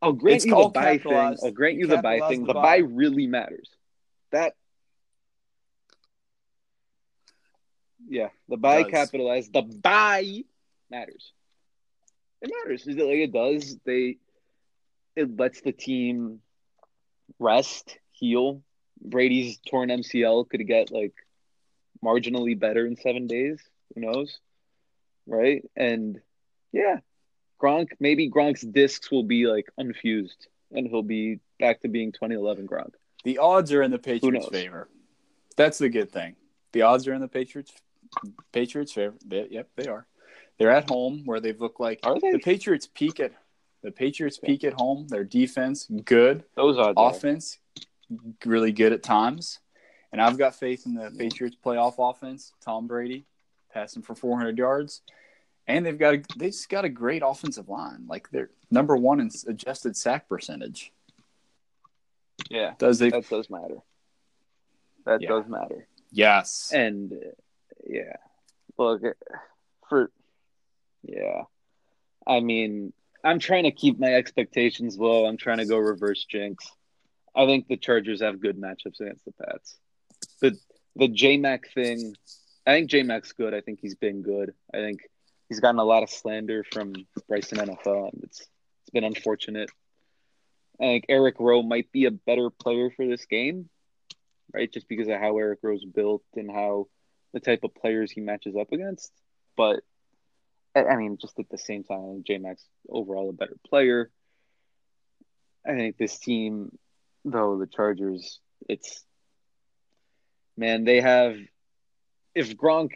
I'll 0.00 0.12
grant 0.12 0.36
It's 0.36 0.46
you 0.46 0.52
the 0.54 0.68
bye 0.70 0.98
thing. 0.98 1.12
I'll 1.12 1.50
grant 1.50 1.74
you 1.74 1.80
you 1.80 1.86
the 1.88 1.98
bye 2.00 2.20
thing. 2.28 2.40
the 2.42 2.48
The 2.48 2.54
bye. 2.54 2.62
bye 2.62 2.76
really 2.78 3.26
matters. 3.26 3.68
That. 4.30 4.54
Yeah, 8.08 8.28
the 8.48 8.56
bye 8.56 8.84
Does. 8.84 8.90
capitalized. 8.92 9.52
The 9.52 9.62
bye 9.62 10.44
matters. 10.90 11.32
It 12.40 12.50
matters. 12.64 12.86
Is 12.86 12.96
it 12.96 13.04
like 13.04 13.16
it 13.16 13.32
does? 13.32 13.76
They. 13.84 14.18
It 15.16 15.36
lets 15.36 15.60
the 15.60 15.72
team 15.72 16.40
rest, 17.40 17.98
heal. 18.18 18.62
Brady's 19.00 19.58
torn 19.68 19.90
MCL 19.90 20.48
could 20.48 20.66
get 20.66 20.90
like 20.90 21.14
marginally 22.04 22.58
better 22.58 22.86
in 22.86 22.96
seven 22.96 23.26
days. 23.26 23.60
Who 23.94 24.00
knows? 24.00 24.38
Right? 25.26 25.62
And 25.76 26.20
yeah, 26.72 26.98
Gronk, 27.62 27.90
maybe 28.00 28.30
Gronk's 28.30 28.62
discs 28.62 29.10
will 29.10 29.22
be 29.24 29.46
like 29.46 29.66
unfused 29.78 30.48
and 30.72 30.86
he'll 30.88 31.02
be 31.02 31.40
back 31.58 31.80
to 31.80 31.88
being 31.88 32.12
2011 32.12 32.66
Gronk. 32.66 32.92
The 33.24 33.38
odds 33.38 33.72
are 33.72 33.82
in 33.82 33.90
the 33.90 33.98
Patriots' 33.98 34.46
favor. 34.48 34.88
That's 35.56 35.78
the 35.78 35.88
good 35.88 36.10
thing. 36.12 36.36
The 36.72 36.82
odds 36.82 37.08
are 37.08 37.14
in 37.14 37.20
the 37.20 37.28
Patriots. 37.28 37.72
Patriots' 38.52 38.92
favor. 38.92 39.14
They, 39.26 39.48
yep, 39.50 39.68
they 39.76 39.86
are. 39.88 40.06
They're 40.58 40.70
at 40.70 40.88
home 40.88 41.22
where 41.24 41.40
they've 41.40 41.60
looked 41.60 41.80
like 41.80 42.00
Are 42.04 42.18
they? 42.20 42.32
the 42.32 42.38
Patriots 42.38 42.88
peak 42.92 43.20
at 43.20 43.32
the 43.82 43.90
Patriots 43.92 44.38
peak 44.38 44.64
at 44.64 44.72
home. 44.74 45.06
Their 45.08 45.24
defense 45.24 45.86
good, 46.04 46.44
Those 46.56 46.76
odds. 46.78 46.94
are. 46.96 47.10
offense 47.10 47.58
really 48.44 48.72
good 48.72 48.92
at 48.92 49.02
times, 49.02 49.58
and 50.12 50.20
I've 50.20 50.38
got 50.38 50.54
faith 50.54 50.86
in 50.86 50.94
the 50.94 51.10
Patriots 51.16 51.56
playoff 51.64 51.94
offense. 51.98 52.52
Tom 52.60 52.86
Brady 52.86 53.26
passing 53.72 54.02
for 54.02 54.14
400 54.14 54.56
yards, 54.58 55.02
and 55.66 55.84
they've 55.84 55.98
got 55.98 56.14
a, 56.14 56.22
they 56.36 56.46
just 56.46 56.68
got 56.68 56.84
a 56.84 56.88
great 56.88 57.22
offensive 57.24 57.68
line. 57.68 58.06
Like 58.08 58.30
they're 58.30 58.50
number 58.70 58.96
one 58.96 59.20
in 59.20 59.30
adjusted 59.46 59.96
sack 59.96 60.28
percentage. 60.28 60.92
Yeah, 62.50 62.74
Does 62.78 62.98
they? 62.98 63.10
that 63.10 63.28
does 63.28 63.50
matter. 63.50 63.78
That 65.04 65.20
Yeah. 65.20 65.28
does 65.28 65.46
matter. 65.48 65.86
Yes. 66.12 66.70
And 66.74 67.12
uh, 67.12 67.16
yeah, 67.86 68.16
look 68.78 69.02
for 69.88 70.10
yeah. 71.02 71.42
I 72.26 72.40
mean, 72.40 72.92
I'm 73.24 73.38
trying 73.38 73.64
to 73.64 73.70
keep 73.70 73.98
my 73.98 74.14
expectations 74.14 74.98
low. 74.98 75.26
I'm 75.26 75.36
trying 75.36 75.58
to 75.58 75.66
go 75.66 75.78
reverse 75.78 76.24
jinx. 76.24 76.70
I 77.38 77.46
think 77.46 77.68
the 77.68 77.76
Chargers 77.76 78.20
have 78.20 78.40
good 78.40 78.60
matchups 78.60 79.00
against 79.00 79.24
the 79.24 79.32
Pats. 79.32 79.78
The 80.40 80.58
the 80.96 81.06
J 81.06 81.36
Mac 81.36 81.72
thing, 81.72 82.14
I 82.66 82.72
think 82.72 82.90
J 82.90 83.04
Mac's 83.04 83.32
good. 83.32 83.54
I 83.54 83.60
think 83.60 83.78
he's 83.80 83.94
been 83.94 84.22
good. 84.22 84.52
I 84.74 84.78
think 84.78 85.00
he's 85.48 85.60
gotten 85.60 85.78
a 85.78 85.84
lot 85.84 86.02
of 86.02 86.10
slander 86.10 86.64
from 86.64 86.94
Bryson 87.28 87.58
NFL, 87.58 88.12
and 88.12 88.24
it's 88.24 88.40
it's 88.40 88.90
been 88.92 89.04
unfortunate. 89.04 89.70
I 90.80 90.84
think 90.84 91.06
Eric 91.08 91.36
Rowe 91.38 91.62
might 91.62 91.92
be 91.92 92.06
a 92.06 92.10
better 92.10 92.50
player 92.50 92.90
for 92.90 93.06
this 93.06 93.26
game, 93.26 93.68
right? 94.52 94.72
Just 94.72 94.88
because 94.88 95.06
of 95.08 95.20
how 95.20 95.38
Eric 95.38 95.60
Rowe's 95.62 95.84
built 95.84 96.24
and 96.34 96.50
how 96.50 96.88
the 97.32 97.40
type 97.40 97.64
of 97.64 97.74
players 97.74 98.10
he 98.10 98.20
matches 98.20 98.56
up 98.56 98.72
against. 98.72 99.12
But 99.56 99.80
I 100.74 100.96
mean, 100.96 101.18
just 101.20 101.38
at 101.38 101.48
the 101.50 101.58
same 101.58 101.84
time, 101.84 102.24
J 102.26 102.38
Mac's 102.38 102.64
overall 102.88 103.30
a 103.30 103.32
better 103.32 103.56
player. 103.68 104.10
I 105.66 105.74
think 105.74 105.96
this 105.96 106.18
team, 106.18 106.76
though, 107.30 107.58
the 107.58 107.66
Chargers, 107.66 108.40
it's 108.68 109.04
man, 110.56 110.84
they 110.84 111.00
have 111.00 111.36
if 112.34 112.56
Gronk 112.56 112.90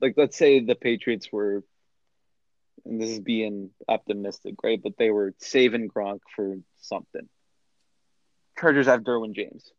like 0.00 0.14
let's 0.16 0.36
say 0.36 0.60
the 0.60 0.74
Patriots 0.74 1.30
were 1.32 1.62
and 2.84 3.00
this 3.00 3.10
is 3.10 3.20
being 3.20 3.70
optimistic, 3.88 4.56
right? 4.62 4.80
But 4.82 4.96
they 4.98 5.10
were 5.10 5.34
saving 5.38 5.88
Gronk 5.88 6.20
for 6.34 6.56
something. 6.80 7.28
Chargers 8.58 8.86
have 8.86 9.02
Derwin 9.02 9.34
James. 9.34 9.70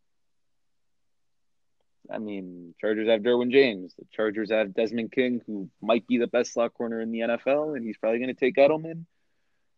I 2.12 2.18
mean, 2.18 2.76
Chargers 2.80 3.08
have 3.08 3.22
Derwin 3.22 3.52
James. 3.52 3.94
The 3.98 4.06
Chargers 4.12 4.52
have 4.52 4.74
Desmond 4.74 5.12
King, 5.12 5.42
who 5.46 5.70
might 5.82 6.06
be 6.08 6.18
the 6.18 6.28
best 6.28 6.54
slot 6.54 6.74
corner 6.74 7.00
in 7.00 7.12
the 7.12 7.20
NFL, 7.20 7.76
and 7.76 7.86
he's 7.86 7.98
probably 7.98 8.20
going 8.20 8.34
to 8.34 8.40
take 8.40 8.56
Edelman. 8.56 9.06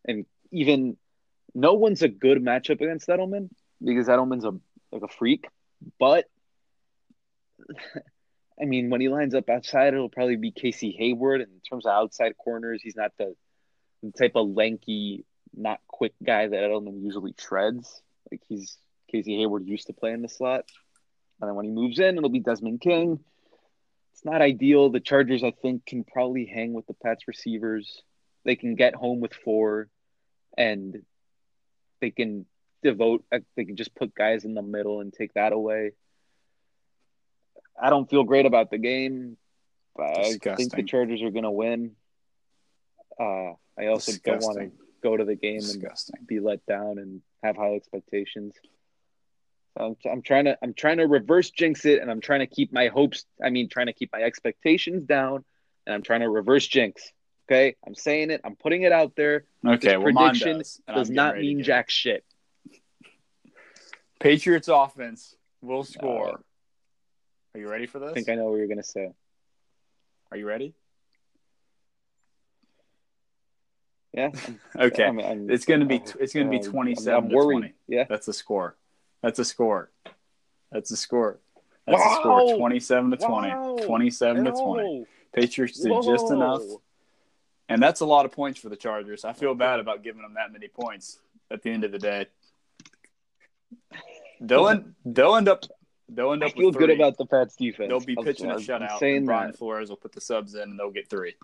And 0.08 0.26
even 0.52 0.98
no 1.54 1.74
one's 1.74 2.02
a 2.02 2.08
good 2.08 2.44
matchup 2.44 2.82
against 2.82 3.08
Edelman 3.08 3.50
because 3.84 4.08
Edelman's 4.08 4.46
a 4.46 4.54
like 4.92 5.04
a 5.04 5.08
freak. 5.08 5.48
But 6.00 6.26
I 8.62 8.66
mean, 8.66 8.90
when 8.90 9.02
he 9.02 9.10
lines 9.10 9.36
up 9.36 9.50
outside, 9.50 9.94
it'll 9.94 10.10
probably 10.10 10.38
be 10.38 10.52
Casey 10.52 10.96
Hayward. 10.98 11.42
In 11.42 11.48
terms 11.70 11.86
of 11.86 11.92
outside 11.92 12.38
corners, 12.38 12.82
he's 12.82 12.96
not 12.96 13.12
the, 13.18 13.36
the 14.02 14.12
type 14.12 14.34
of 14.36 14.50
lanky, 14.50 15.26
not 15.54 15.80
quick 15.88 16.14
guy 16.24 16.48
that 16.48 16.56
Edelman 16.56 17.04
usually 17.04 17.34
treads. 17.34 18.02
Like 18.32 18.42
he's 18.48 18.78
Casey 19.12 19.38
Hayward 19.38 19.68
used 19.68 19.88
to 19.88 19.94
play 19.94 20.12
in 20.12 20.22
the 20.22 20.30
slot. 20.30 20.66
And 21.42 21.50
then 21.50 21.56
when 21.56 21.66
he 21.66 21.72
moves 21.72 22.00
in, 22.00 22.18
it'll 22.18 22.30
be 22.30 22.40
Desmond 22.40 22.80
King. 22.80 23.20
It's 24.14 24.24
not 24.24 24.42
ideal. 24.42 24.90
The 24.90 25.02
Chargers, 25.02 25.44
I 25.44 25.52
think, 25.52 25.86
can 25.86 26.06
probably 26.06 26.46
hang 26.46 26.74
with 26.74 26.88
the 26.88 26.94
Pats 26.94 27.28
receivers. 27.28 28.02
They 28.46 28.56
can 28.56 28.76
get 28.76 28.96
home 28.96 29.20
with 29.20 29.34
four, 29.34 29.90
and 30.58 31.02
they 32.00 32.12
can 32.12 32.46
devote. 32.84 33.26
They 33.56 33.66
can 33.66 33.76
just 33.76 33.96
put 33.96 34.16
guys 34.16 34.46
in 34.46 34.54
the 34.54 34.62
middle 34.62 35.02
and 35.02 35.14
take 35.14 35.34
that 35.34 35.54
away. 35.54 35.92
I 37.82 37.90
don't 37.90 38.10
feel 38.10 38.24
great 38.24 38.46
about 38.46 38.72
the 38.72 38.78
game. 38.78 39.38
But 39.96 40.18
I 40.20 40.56
think 40.56 40.76
the 40.76 40.84
Chargers 40.84 41.22
are 41.22 41.32
going 41.32 41.44
to 41.44 41.52
win. 41.52 41.92
Uh, 43.20 43.54
I 43.78 43.88
also 43.88 44.12
don't 44.24 44.42
want 44.42 44.60
to 44.60 44.72
go 45.02 45.16
to 45.16 45.24
the 45.24 45.36
game 45.36 45.62
and 45.62 45.86
be 46.28 46.40
let 46.40 46.66
down 46.66 46.98
and 46.98 47.22
have 47.44 47.56
high 47.56 47.76
expectations. 47.76 48.54
I'm, 49.78 49.96
I'm 50.10 50.22
trying 50.22 50.46
to 50.46 50.58
I'm 50.62 50.74
trying 50.74 50.98
to 50.98 51.08
reverse 51.08 51.50
jinx 51.50 51.86
it, 51.86 52.02
and 52.02 52.10
I'm 52.10 52.22
trying 52.22 52.40
to 52.42 52.48
keep 52.48 52.74
my 52.74 52.88
hopes. 52.88 53.26
I 53.44 53.50
mean, 53.50 53.70
trying 53.70 53.88
to 53.88 53.94
keep 53.94 54.12
my 54.12 54.22
expectations 54.22 55.06
down, 55.06 55.44
and 55.86 55.94
I'm 55.94 56.02
trying 56.02 56.22
to 56.22 56.30
reverse 56.30 56.68
jinx. 56.68 57.12
Okay, 57.48 57.76
I'm 57.86 57.96
saying 57.96 58.32
it. 58.32 58.42
I'm 58.44 58.56
putting 58.56 58.82
it 58.84 58.92
out 58.92 59.14
there. 59.16 59.46
Okay, 59.66 59.76
This 59.76 59.98
well, 59.98 60.14
prediction 60.14 60.58
does, 60.58 60.82
Does 60.88 61.10
not 61.10 61.38
mean 61.38 61.62
jack 61.64 61.90
shit. 61.90 62.24
Patriots 64.20 64.68
offense 64.68 65.36
will 65.62 65.84
score. 65.84 66.26
Right. 66.26 66.36
Are 67.56 67.60
you 67.60 67.70
ready 67.70 67.86
for 67.86 68.00
this? 68.00 68.12
I 68.12 68.14
think 68.14 68.30
I 68.30 68.36
know 68.36 68.46
what 68.50 68.58
you're 68.58 68.68
gonna 68.68 68.84
say. 68.84 69.12
Are 70.32 70.38
you 70.38 70.48
ready? 70.48 70.74
Yeah. 74.14 74.32
Okay. 74.78 75.04
I'm- 75.04 75.20
I'm- 75.20 75.50
It's 75.50 75.66
gonna 75.66 75.86
be 75.86 76.02
it's 76.20 76.34
gonna 76.34 76.50
be 76.50 76.60
uh, 76.60 76.64
twenty 76.64 76.92
I'm, 76.92 76.98
seven 76.98 77.24
I'm 77.26 77.30
to 77.30 77.36
twenty. 77.36 77.74
Yeah. 77.88 78.06
That's 78.08 78.28
a 78.28 78.34
score. 78.34 78.76
That's 79.22 79.40
a 79.40 79.46
score. 79.46 79.92
That's 80.72 80.92
a 80.92 80.98
score. 80.98 81.40
That's 81.86 82.02
a 82.02 82.16
score. 82.16 82.58
Twenty 82.58 82.80
seven 82.80 83.12
to 83.12 83.18
Wow. 83.28 83.76
20. 83.78 83.86
27 83.86 84.46
to 84.46 84.52
twenty. 84.52 85.06
Patriots 85.34 85.80
did 85.80 85.92
just 86.04 86.32
enough. 86.32 86.62
And 87.68 87.82
that's 87.82 88.02
a 88.02 88.06
lot 88.06 88.26
of 88.26 88.32
points 88.32 88.60
for 88.60 88.70
the 88.70 88.76
Chargers. 88.76 89.26
I 89.26 89.34
feel 89.34 89.56
bad 89.56 89.80
about 89.80 90.04
giving 90.04 90.22
them 90.22 90.36
that 90.36 90.52
many 90.54 90.68
points 90.68 91.20
at 91.52 91.62
the 91.64 91.72
end 91.72 91.84
of 91.84 91.92
the 91.92 91.98
day. 92.00 92.28
They'll 94.42 94.68
end, 94.68 94.94
they'll 95.06 95.36
end 95.36 95.48
up 95.48 95.64
they'll 96.10 96.34
end 96.34 96.44
I 96.44 96.48
up 96.48 96.54
feel 96.54 96.68
with 96.68 96.78
good 96.78 96.90
about 96.92 97.18
the 97.18 97.26
Pats 97.26 97.56
defense. 97.56 97.90
They'll 97.90 98.00
be 98.00 98.16
pitching 98.16 98.52
a 98.52 98.56
shutout. 98.56 99.02
and 99.02 99.26
Brian 99.26 99.52
that. 99.52 99.58
Flores 99.58 99.90
will 99.90 99.98
put 99.98 100.12
the 100.12 100.22
subs 100.22 100.56
in 100.56 100.62
and 100.62 100.80
they'll 100.80 100.92
get 100.92 101.10
three. 101.10 101.36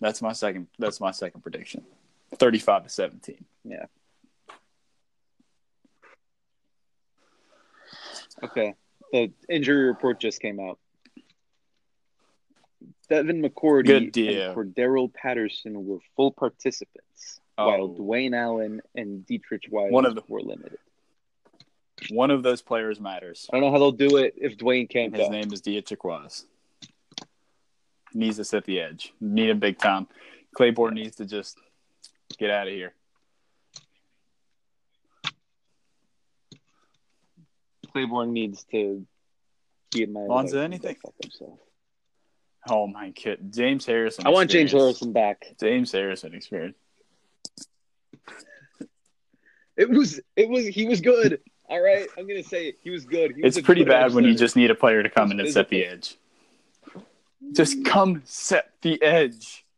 That's 0.00 0.22
my 0.22 0.32
second 0.32 0.68
that's 0.78 1.00
my 1.00 1.10
second 1.10 1.42
prediction. 1.42 1.84
Thirty 2.36 2.58
five 2.58 2.84
to 2.84 2.88
seventeen. 2.88 3.44
Yeah. 3.64 3.86
Okay. 8.42 8.74
The 9.12 9.32
injury 9.48 9.84
report 9.84 10.20
just 10.20 10.40
came 10.40 10.60
out. 10.60 10.78
Devin 13.08 13.42
McCourty 13.42 13.86
Good 13.86 14.12
deal. 14.12 14.50
and 14.50 14.56
Cordarrelle 14.74 15.12
Patterson 15.12 15.86
were 15.86 15.98
full 16.14 16.30
participants, 16.30 17.40
Oh. 17.56 17.66
while 17.66 17.88
Dwayne 17.88 18.36
Allen 18.36 18.82
and 18.94 19.24
Deatrich 19.26 19.70
Wise 19.70 19.90
One 19.90 20.04
of 20.04 20.14
the- 20.14 20.22
were 20.28 20.42
limited. 20.42 20.78
One 22.10 22.30
of 22.30 22.42
those 22.42 22.62
players 22.62 23.00
matters. 23.00 23.48
I 23.52 23.56
don't 23.56 23.66
know 23.66 23.72
how 23.72 23.78
they'll 23.78 23.92
do 23.92 24.16
it 24.16 24.34
if 24.36 24.56
Dwayne 24.56 24.88
can't 24.88 25.14
His 25.14 25.26
go. 25.26 25.32
name 25.32 25.52
is 25.52 25.62
Wise. 26.02 26.46
Needs 28.14 28.36
to 28.36 28.44
sit 28.44 28.64
the 28.64 28.80
edge. 28.80 29.12
Need 29.20 29.50
him 29.50 29.58
big 29.58 29.78
time. 29.78 30.08
Clayborn 30.58 30.92
needs 30.94 31.16
to 31.16 31.26
just 31.26 31.58
get 32.38 32.50
out 32.50 32.66
of 32.66 32.72
here. 32.72 32.94
Clayborn 37.94 38.30
needs 38.30 38.64
to 38.72 39.06
be 39.92 40.02
in 40.02 40.12
my 40.12 40.20
Lonzo, 40.20 40.60
anything? 40.60 40.96
go 41.02 41.10
fuck 41.10 41.14
himself. 41.22 41.58
Oh 42.68 42.86
my 42.86 43.10
kid, 43.12 43.52
James 43.52 43.86
Harrison. 43.86 44.26
I 44.26 44.30
want 44.30 44.50
James. 44.50 44.72
Harrison 44.72 45.12
back. 45.12 45.44
James 45.60 45.92
Harrison 45.92 46.34
experience. 46.34 46.76
It 49.76 49.88
was 49.88 50.20
it 50.36 50.48
was 50.48 50.66
he 50.66 50.86
was 50.86 51.00
good. 51.00 51.40
All 51.68 51.80
right, 51.80 52.08
I'm 52.16 52.26
gonna 52.26 52.42
say 52.42 52.68
it. 52.68 52.78
he 52.82 52.90
was 52.90 53.04
good. 53.04 53.34
He 53.36 53.42
was 53.42 53.56
It's 53.56 53.64
pretty 53.64 53.84
good 53.84 53.90
bad 53.90 54.14
when 54.14 54.24
you 54.24 54.34
just 54.34 54.56
need 54.56 54.70
a 54.70 54.74
player 54.74 55.02
to 55.02 55.10
come 55.10 55.30
in 55.30 55.40
and 55.40 55.50
set 55.50 55.68
the 55.68 55.84
edge. 55.84 56.16
Just 57.52 57.84
come 57.84 58.22
set 58.24 58.70
the 58.82 59.00
edge. 59.02 59.64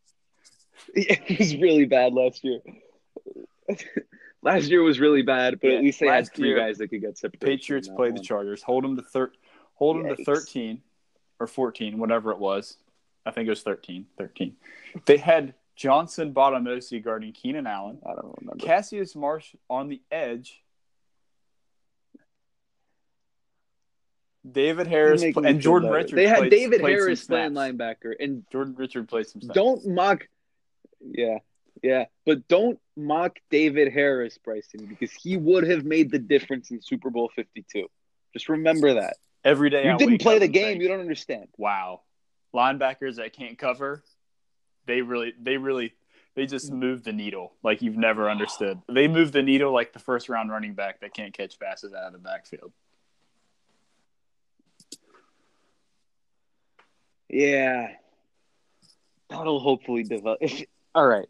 It 0.93 1.38
was 1.38 1.55
really 1.57 1.84
bad 1.84 2.14
last 2.14 2.43
year. 2.43 2.59
last 4.43 4.68
year 4.68 4.82
was 4.82 4.99
really 4.99 5.22
bad, 5.22 5.61
but 5.61 5.68
Yeah, 5.68 5.76
at 5.76 5.84
least 5.84 6.01
they 6.01 6.09
had 6.09 6.28
three 6.32 6.49
year, 6.49 6.59
guys 6.59 6.78
that 6.78 6.88
could 6.88 7.01
get 7.01 7.16
separation. 7.16 7.47
Patriots 7.47 7.88
play 7.88 8.11
the. 8.11 8.18
Chargers. 8.18 8.61
Hold 8.64 8.82
them 8.82 8.97
to 8.97 9.03
thir- 9.03 9.30
hold 9.74 9.97
them 10.05 10.16
to 10.16 10.24
13 10.24 10.82
or 11.38 11.47
14, 11.47 11.97
whatever 11.99 12.32
it 12.32 12.38
was. 12.38 12.76
I 13.24 13.30
think 13.30 13.47
it 13.47 13.51
was 13.51 13.62
13. 13.62 14.07
13. 14.18 14.57
They 15.07 15.16
had 15.16 15.55
Johnson 15.76 16.34
Bademosi 16.34 17.03
guarding 17.03 17.32
Keenan 17.32 17.66
Allen. 17.66 17.99
I 18.05 18.14
don't 18.14 18.34
remember. 18.41 18.64
Cassius 18.64 19.14
Marsh 19.14 19.55
on 19.68 19.88
the 19.88 20.01
edge. 20.11 20.61
David 24.49 24.86
Harris 24.86 25.22
pl- 25.32 25.47
and 25.47 25.61
Jordan 25.61 25.88
better. 25.88 25.97
Richards. 25.99 26.14
They 26.14 26.26
had 26.26 26.51
David 26.51 26.80
played 26.80 26.93
Harris 26.93 27.24
playing 27.24 27.53
linebacker, 27.53 28.14
and 28.18 28.45
Jordan 28.51 28.74
Richard 28.76 29.09
played 29.09 29.26
some 29.26 29.43
snaps. 29.43 29.55
don't 29.55 29.86
mock. 29.86 30.28
Yeah, 31.01 31.38
yeah, 31.82 32.07
but 32.24 32.49
don't 32.49 32.78
mock 32.97 33.38
David 33.51 33.93
Harris, 33.93 34.38
Bryson, 34.38 34.86
because 34.86 35.12
he 35.12 35.36
would 35.36 35.68
have 35.68 35.84
made 35.84 36.11
the 36.11 36.18
difference 36.18 36.70
in 36.70 36.80
Super 36.80 37.11
Bowl 37.11 37.30
Fifty 37.34 37.64
Two. 37.70 37.88
Just 38.32 38.49
remember 38.49 38.95
that. 38.95 39.16
Every 39.45 39.70
day 39.70 39.84
You 39.84 39.93
I 39.93 39.97
didn't 39.97 40.20
play 40.20 40.38
the 40.38 40.49
game. 40.49 40.64
think, 40.64 40.82
You 40.82 40.88
don't 40.88 41.01
understand. 41.01 41.49
Wow, 41.57 42.03
linebackers 42.55 43.16
that 43.16 43.32
can't 43.32 43.59
cover, 43.59 44.03
they 44.86 45.03
really, 45.03 45.32
they 45.41 45.57
really, 45.57 45.95
they 46.34 46.47
just 46.47 46.70
mm. 46.70 46.76
move 46.76 47.05
the 47.05 47.12
needle 47.12 47.53
like 47.62 47.82
you've 47.82 47.97
never 47.97 48.30
understood. 48.30 48.80
They 48.88 49.09
move 49.09 49.32
the 49.32 49.43
needle 49.43 49.72
like 49.72 49.93
the 49.93 49.99
first 49.99 50.28
round 50.28 50.51
running 50.51 50.74
back 50.74 51.01
that 51.01 51.14
can't 51.14 51.32
catch 51.32 51.59
passes 51.59 51.93
out 51.93 52.07
of 52.07 52.12
the 52.12 52.18
backfield. 52.18 52.72
Yeah. 57.33 57.89
that'll 59.28 59.61
hopefully 59.61 60.03
develop. 60.03 60.41
All 60.95 61.07
right, 61.07 61.28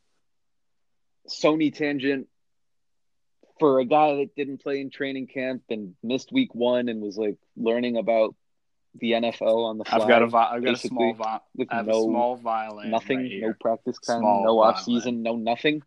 Sony 1.28 1.72
tangent 1.74 2.26
for 3.58 3.78
a 3.78 3.84
guy 3.84 4.16
that 4.16 4.34
didn't 4.34 4.62
play 4.62 4.80
in 4.80 4.88
training 4.90 5.26
camp 5.26 5.62
and 5.68 5.94
missed 6.02 6.32
week 6.32 6.54
one 6.54 6.88
and 6.88 7.02
was 7.02 7.18
like 7.18 7.36
learning 7.58 7.98
about 7.98 8.34
the 8.94 9.12
NFL 9.12 9.66
on 9.66 9.76
the 9.78 9.84
fly. 9.84 9.98
I've 9.98 10.08
got 10.08 10.22
a 10.22 10.26
vi- 10.28 10.50
I've 10.50 10.64
got 10.64 10.74
a 10.74 10.78
small 10.78 11.12
vi- 11.12 11.40
I 11.68 11.74
have 11.76 11.86
no 11.86 11.98
a 12.00 12.02
small 12.04 12.36
violin. 12.36 12.90
nothing, 12.90 13.18
right 13.18 13.40
no 13.42 13.52
practice 13.60 13.98
time, 13.98 14.20
Small 14.20 14.44
no 14.44 14.58
off 14.60 14.82
season, 14.82 15.22
no 15.22 15.36
nothing. 15.36 15.82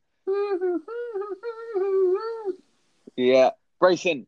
Yeah, 3.16 3.51
Bryson, 3.80 4.26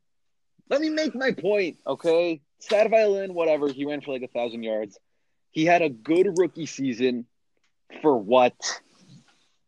let 0.70 0.82
me 0.82 0.90
make 0.90 1.16
my 1.16 1.32
point, 1.32 1.78
okay? 1.88 2.42
Sad 2.60 2.90
violin, 2.90 3.34
whatever. 3.34 3.68
He 3.72 3.86
ran 3.86 4.02
for 4.02 4.12
like 4.12 4.22
a 4.24 4.28
thousand 4.28 4.64
yards. 4.64 4.98
He 5.56 5.64
had 5.64 5.82
a 5.82 5.89
good 5.89 6.38
rookie 6.38 6.66
season 6.66 7.26
for 8.01 8.18
what 8.18 8.56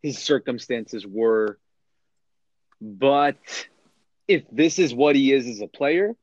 his 0.03 0.19
circumstances 0.19 1.07
were. 1.07 1.57
But 2.81 3.37
if 4.27 4.43
this 4.51 4.79
is 4.79 4.93
what 4.93 5.15
he 5.15 5.31
is 5.31 5.47
as 5.47 5.61
a 5.61 5.67
player, 5.67 6.13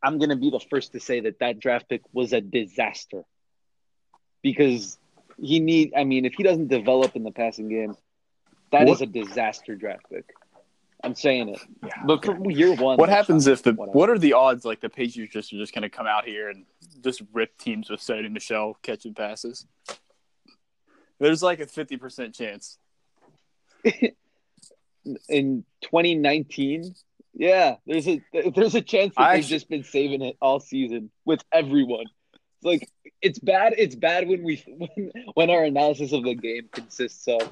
I'm 0.00 0.18
going 0.18 0.30
to 0.30 0.36
be 0.36 0.50
the 0.50 0.60
first 0.60 0.92
to 0.92 1.00
say 1.00 1.20
that 1.20 1.40
that 1.40 1.58
draft 1.58 1.88
pick 1.88 2.02
was 2.12 2.32
a 2.32 2.40
disaster. 2.40 3.24
Because 4.42 4.96
he 5.40 5.58
need 5.58 5.94
I 5.96 6.04
mean, 6.04 6.24
if 6.24 6.34
he 6.34 6.44
doesn't 6.44 6.68
develop 6.68 7.16
in 7.16 7.24
the 7.24 7.32
passing 7.32 7.68
game, 7.68 7.96
that 8.70 8.88
is 8.88 9.00
What- 9.00 9.08
a 9.08 9.12
disaster 9.12 9.74
draft 9.74 10.08
pick. 10.08 10.24
I'm 11.04 11.14
saying 11.14 11.48
it. 11.50 11.60
Yeah, 11.84 11.90
But 12.06 12.12
okay. 12.18 12.28
from 12.34 12.50
year 12.50 12.74
one, 12.74 12.96
What 12.96 13.08
happens 13.08 13.46
if 13.46 13.62
the 13.62 13.72
Whatever. 13.72 13.98
what 13.98 14.10
are 14.10 14.18
the 14.18 14.34
odds 14.34 14.64
like 14.64 14.80
the 14.80 14.88
Patriots 14.88 15.32
just 15.32 15.52
are 15.52 15.58
just 15.58 15.74
going 15.74 15.82
to 15.82 15.90
come 15.90 16.06
out 16.06 16.24
here 16.24 16.48
and 16.48 16.64
just 17.02 17.22
rip 17.32 17.58
teams 17.58 17.90
with 17.90 18.00
Sony 18.00 18.30
Michel 18.30 18.76
catching 18.82 19.14
passes? 19.14 19.66
There's 21.18 21.42
like 21.42 21.60
a 21.60 21.66
fifty 21.66 21.96
percent 21.96 22.34
chance. 22.34 22.78
in 25.28 25.64
2019? 25.82 26.94
Yeah, 27.34 27.76
there's 27.86 28.06
a 28.06 28.20
there's 28.54 28.74
a 28.74 28.82
chance 28.82 29.14
that 29.16 29.22
I 29.22 29.36
they've 29.36 29.44
just 29.46 29.68
been 29.68 29.84
saving 29.84 30.22
it 30.22 30.36
all 30.40 30.60
season 30.60 31.10
with 31.24 31.42
everyone. 31.52 32.04
It's 32.34 32.64
like 32.64 32.88
it's 33.22 33.38
bad. 33.38 33.74
It's 33.78 33.94
bad 33.94 34.28
when 34.28 34.42
we 34.42 34.62
when, 34.68 35.12
when 35.34 35.50
our 35.50 35.64
analysis 35.64 36.12
of 36.12 36.24
the 36.24 36.34
game 36.34 36.68
consists 36.72 37.26
of, 37.28 37.50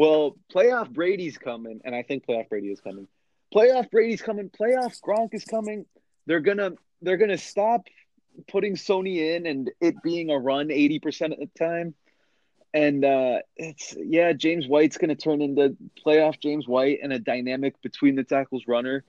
well, 0.00 0.38
playoff 0.50 0.90
Brady's 0.90 1.36
coming, 1.36 1.82
and 1.84 1.94
I 1.94 2.02
think 2.02 2.24
playoff 2.24 2.48
Brady 2.48 2.68
is 2.68 2.80
coming. 2.80 3.06
Playoff 3.54 3.90
Brady's 3.90 4.22
coming. 4.22 4.48
Playoff 4.48 4.98
Gronk 5.02 5.34
is 5.34 5.44
coming. 5.44 5.84
They're 6.24 6.40
gonna 6.40 6.70
they're 7.02 7.18
gonna 7.18 7.36
stop 7.36 7.82
putting 8.48 8.76
Sony 8.76 9.36
in 9.36 9.44
and 9.44 9.70
it 9.78 10.02
being 10.02 10.30
a 10.30 10.38
run 10.38 10.68
80% 10.68 11.32
of 11.32 11.38
the 11.38 11.50
time. 11.58 11.94
And 12.72 13.04
uh, 13.04 13.40
it's 13.56 13.94
yeah, 13.98 14.32
James 14.32 14.66
White's 14.66 14.96
going 14.96 15.10
to 15.10 15.16
turn 15.16 15.42
into 15.42 15.76
playoff 16.06 16.40
James 16.40 16.66
White 16.66 17.00
and 17.02 17.12
a 17.12 17.18
dynamic 17.18 17.82
between 17.82 18.16
the 18.16 18.24
tackles 18.24 18.64
runner, 18.66 19.04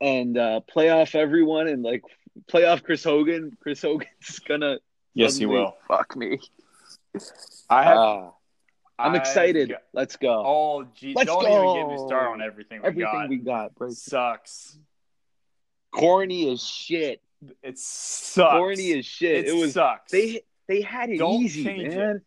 and 0.00 0.38
uh, 0.38 0.60
playoff 0.74 1.14
everyone 1.14 1.68
and 1.68 1.82
like 1.82 2.04
playoff 2.50 2.82
Chris 2.82 3.04
Hogan. 3.04 3.54
Chris 3.60 3.82
Hogan's 3.82 4.38
gonna 4.48 4.78
Yes, 5.12 5.36
he 5.36 5.44
will. 5.44 5.76
Fuck 5.86 6.16
me. 6.16 6.38
I 7.68 7.82
have. 7.82 7.98
Ah, 7.98 8.30
I'm 8.98 9.14
excited. 9.14 9.68
got- 9.70 9.82
Let's 9.92 10.16
go. 10.16 10.42
oh, 10.46 10.86
gee, 10.94 11.12
Let's 11.14 11.26
don't 11.26 11.42
even 11.42 11.88
get 11.88 12.00
me 12.00 12.06
started 12.06 12.30
on 12.30 12.42
everything 12.42 12.80
we 12.82 12.86
Everything 12.88 13.12
got. 13.12 13.28
we 13.28 13.36
got, 13.36 13.74
bro. 13.74 13.90
Sucks. 13.90 14.78
Corny 15.92 16.50
as 16.50 16.62
shit. 16.62 17.22
It 17.62 17.78
sucks. 17.78 18.52
Corny 18.52 18.98
as 18.98 19.06
shit. 19.06 19.46
It, 19.46 19.48
It, 19.48 19.54
was 19.56 19.74
sucks. 19.74 20.10
they 20.12 20.42
they 20.68 20.80
had 20.80 21.10
it 21.10 21.18
Don't 21.18 21.42
easy, 21.42 21.64
change 21.64 21.92
it. 21.92 21.96
man. 21.96 22.22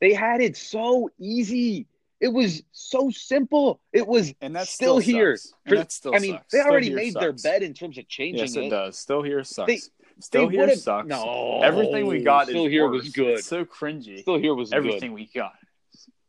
They 0.00 0.12
had 0.12 0.40
it 0.40 0.56
so 0.56 1.08
easy. 1.18 1.86
It 2.20 2.28
was 2.28 2.62
so 2.72 3.10
simple. 3.10 3.80
It 3.92 4.06
was 4.06 4.34
and 4.40 4.54
that's 4.54 4.70
still, 4.70 4.98
here. 4.98 5.36
Sucks. 5.36 5.54
For- 5.68 5.76
that 5.76 5.92
still 5.92 6.14
I 6.14 6.18
mean, 6.18 6.32
sucks. 6.34 6.52
they 6.52 6.58
Still 6.58 6.70
already 6.70 6.86
here 6.88 6.96
made 6.96 7.14
their 7.14 7.32
bed 7.32 7.62
in 7.62 7.74
terms 7.74 7.98
of 7.98 8.08
changing 8.08 8.40
Yes, 8.40 8.56
it 8.56 8.64
it. 8.64 8.70
does. 8.70 8.98
Still 8.98 9.22
here 9.22 9.42
sucks. 9.44 9.66
They- 9.66 9.80
still 10.20 10.48
they 10.48 10.56
here 10.56 10.74
sucks. 10.76 11.08
No, 11.08 11.60
Everything 11.62 12.06
we 12.06 12.22
got 12.22 12.48
still 12.48 12.66
is 12.66 12.70
here 12.70 12.88
worse. 12.90 13.04
was 13.04 13.12
good. 13.12 13.38
It's 13.38 13.46
so 13.46 13.64
cringy. 13.64 14.20
Still 14.20 14.38
here 14.38 14.54
was 14.54 14.70
good. 14.70 14.76
Everything 14.76 15.10
good. 15.10 15.14
we 15.16 15.30
got. 15.34 15.52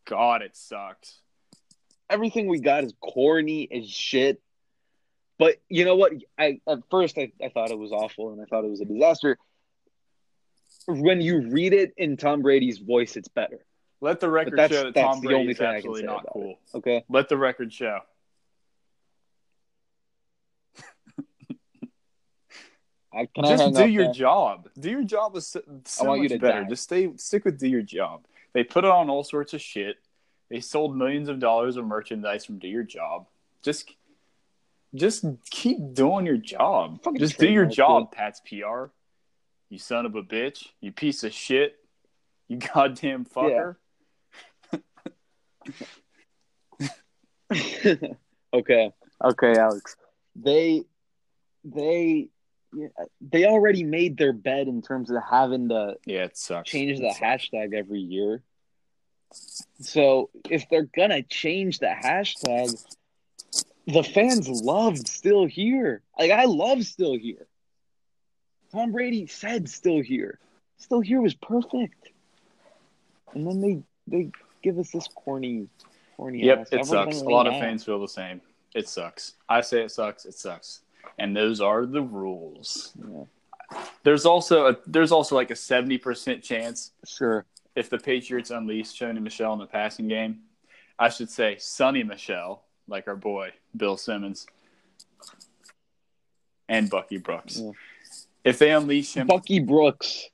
God, 0.05 0.41
it 0.41 0.55
sucked. 0.55 1.11
Everything 2.09 2.47
we 2.47 2.59
got 2.59 2.83
is 2.83 2.93
corny 3.01 3.67
as 3.71 3.89
shit. 3.89 4.41
But 5.37 5.55
you 5.67 5.85
know 5.85 5.95
what? 5.95 6.13
I 6.37 6.59
at 6.67 6.79
first 6.89 7.17
I, 7.17 7.31
I 7.43 7.49
thought 7.49 7.71
it 7.71 7.77
was 7.77 7.91
awful 7.91 8.31
and 8.31 8.41
I 8.41 8.45
thought 8.45 8.63
it 8.63 8.69
was 8.69 8.81
a 8.81 8.85
disaster. 8.85 9.37
When 10.87 11.19
you 11.19 11.49
read 11.49 11.73
it 11.73 11.93
in 11.97 12.15
Tom 12.15 12.41
Brady's 12.41 12.77
voice, 12.77 13.15
it's 13.17 13.27
better. 13.27 13.65
Let 14.01 14.19
the 14.19 14.29
record 14.29 14.59
show 14.71 14.83
that 14.83 14.93
that's 14.93 15.05
Tom 15.05 15.21
the 15.21 15.27
Brady 15.27 15.39
only 15.41 15.51
is 15.53 15.57
thing 15.57 15.67
I 15.67 15.81
can 15.81 15.89
absolutely 15.89 16.03
not 16.03 16.25
cool. 16.31 16.59
Okay. 16.75 17.03
Let 17.09 17.27
the 17.27 17.37
record 17.37 17.73
show. 17.73 17.99
I, 23.15 23.27
can 23.27 23.45
I 23.45 23.49
just 23.49 23.63
hang 23.63 23.73
do 23.73 23.83
up 23.83 23.89
your 23.89 24.05
now? 24.07 24.11
job. 24.11 24.69
Do 24.77 24.89
your 24.89 25.03
job 25.03 25.33
with 25.35 25.45
so, 25.45 25.61
so 25.85 26.03
want 26.05 26.21
you 26.21 26.23
much 26.23 26.33
to 26.33 26.39
better. 26.39 26.63
die. 26.63 26.69
Just 26.69 26.83
stay 26.83 27.09
stick 27.15 27.45
with 27.45 27.57
do 27.57 27.67
your 27.67 27.81
job. 27.81 28.25
They 28.53 28.63
put 28.63 28.83
on 28.85 29.09
all 29.09 29.23
sorts 29.23 29.53
of 29.53 29.61
shit. 29.61 29.97
They 30.49 30.59
sold 30.59 30.95
millions 30.95 31.29
of 31.29 31.39
dollars 31.39 31.77
of 31.77 31.85
merchandise 31.85 32.45
from 32.45 32.59
do 32.59 32.67
your 32.67 32.83
job. 32.83 33.27
Just 33.63 33.91
just 34.93 35.25
keep 35.49 35.93
doing 35.93 36.25
your 36.25 36.37
job. 36.37 37.01
Fucking 37.03 37.19
just 37.19 37.37
do 37.37 37.47
your 37.47 37.65
trademark, 37.65 38.11
job, 38.11 38.11
Pat's 38.11 38.41
PR. 38.41 38.85
You 39.69 39.79
son 39.79 40.05
of 40.05 40.15
a 40.15 40.23
bitch. 40.23 40.67
You 40.81 40.91
piece 40.91 41.23
of 41.23 41.33
shit. 41.33 41.77
You 42.47 42.57
goddamn 42.73 43.25
fucker. 43.25 43.77
okay. 48.53 48.91
Okay, 49.23 49.53
Alex. 49.57 49.95
They 50.35 50.83
they 51.63 52.29
yeah, 52.33 52.34
Uh, 52.73 53.05
they 53.21 53.45
already 53.45 53.83
made 53.83 54.17
their 54.17 54.33
bed 54.33 54.67
in 54.67 54.81
terms 54.81 55.09
of 55.09 55.17
having 55.29 55.69
to 55.69 55.95
Yeah, 56.05 56.23
it 56.25 56.37
sucks. 56.37 56.69
change 56.69 56.99
It 56.99 57.01
the 57.01 57.11
sucks. 57.13 57.19
hashtag 57.49 57.73
every 57.73 58.01
year. 58.01 58.41
So 59.79 60.29
if 60.49 60.67
they're 60.69 60.89
gonna 60.95 61.23
change 61.23 61.79
the 61.79 61.87
hashtag, 61.87 62.83
the 63.87 64.03
fans 64.03 64.49
loved 64.49 65.07
still 65.07 65.45
here. 65.45 66.01
Like 66.17 66.31
I 66.31 66.45
love 66.45 66.83
still 66.83 67.17
here. 67.17 67.47
Tom 68.71 68.91
Brady 68.91 69.27
said 69.27 69.69
still 69.69 70.01
here. 70.01 70.39
Still 70.77 71.01
here 71.01 71.21
was 71.21 71.33
perfect. 71.33 72.09
And 73.33 73.45
then 73.47 73.61
they 73.61 73.83
they 74.07 74.31
give 74.61 74.77
us 74.79 74.91
this 74.91 75.07
corny 75.15 75.67
corny 76.17 76.43
Yep, 76.43 76.59
ass. 76.59 76.67
it 76.71 76.85
sucks. 76.85 77.21
A 77.21 77.25
lot 77.25 77.47
of 77.47 77.53
fans 77.53 77.83
feel 77.83 77.99
the 77.99 78.07
same. 78.07 78.41
It 78.73 78.87
sucks. 78.89 79.35
I 79.47 79.61
say 79.61 79.83
it 79.83 79.91
sucks. 79.91 80.25
It 80.25 80.33
sucks. 80.35 80.81
And 81.17 81.35
those 81.35 81.61
are 81.61 81.85
the 81.85 82.01
rules. 82.01 82.93
Yeah, 82.97 83.77
There's 84.03 84.25
also 84.25 84.67
a 84.67 84.77
there's 84.85 85.11
also 85.11 85.35
like 85.35 85.51
a 85.51 85.55
seventy 85.55 85.97
percent 85.97 86.43
chance 86.43 86.91
sure. 87.05 87.45
if 87.75 87.89
the 87.89 87.97
Patriots 87.97 88.51
unleash 88.51 88.87
Sony 88.87 89.21
Michel 89.21 89.53
in 89.53 89.59
the 89.59 89.65
passing 89.65 90.07
game. 90.07 90.41
I 90.97 91.09
should 91.09 91.29
say 91.29 91.57
Sonny 91.59 92.03
Michelle, 92.03 92.63
like 92.87 93.07
our 93.07 93.15
boy 93.15 93.51
Bill 93.75 93.97
Simmons 93.97 94.47
and 96.69 96.89
Bucky 96.89 97.17
Brooks. 97.17 97.59
Yeah. 97.59 97.71
If 98.43 98.59
they 98.59 98.71
unleash 98.71 99.13
him, 99.13 99.27
Bucky 99.27 99.59
Brooks. 99.59 100.29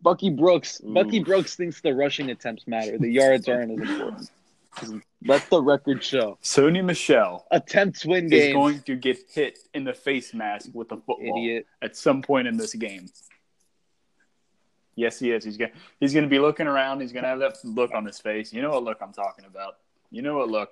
Bucky 0.00 0.30
Brooks. 0.30 0.80
Bucky 0.80 1.18
Brooks 1.18 1.56
thinks 1.56 1.80
the 1.80 1.92
rushing 1.92 2.30
attempts 2.30 2.66
matter. 2.68 2.96
The 2.96 3.10
yards 3.10 3.48
aren't 3.48 3.72
as 3.72 3.90
important. 3.90 4.30
Let 5.26 5.48
the 5.50 5.60
record 5.60 6.02
show. 6.02 6.38
Sony 6.42 6.84
Michel 6.84 7.46
Attempts 7.50 8.04
win 8.04 8.26
is 8.26 8.30
games. 8.30 8.54
going 8.54 8.80
to 8.82 8.96
get 8.96 9.18
hit 9.32 9.58
in 9.74 9.84
the 9.84 9.92
face 9.92 10.32
mask 10.32 10.70
with 10.72 10.92
a 10.92 10.96
football 10.96 11.38
Idiot. 11.38 11.66
at 11.82 11.96
some 11.96 12.22
point 12.22 12.46
in 12.48 12.56
this 12.56 12.74
game. 12.74 13.08
Yes, 14.94 15.18
he 15.18 15.30
is. 15.30 15.44
He's 15.44 15.56
gonna 15.58 15.72
he's 16.00 16.14
gonna 16.14 16.26
be 16.26 16.38
looking 16.38 16.66
around. 16.66 17.00
He's 17.00 17.12
gonna 17.12 17.28
have 17.28 17.40
that 17.40 17.56
look 17.64 17.92
on 17.94 18.04
his 18.04 18.18
face. 18.18 18.52
You 18.52 18.62
know 18.62 18.70
what 18.70 18.84
look 18.84 18.98
I'm 19.02 19.12
talking 19.12 19.44
about. 19.44 19.76
You 20.10 20.22
know 20.22 20.38
what 20.38 20.48
look. 20.48 20.70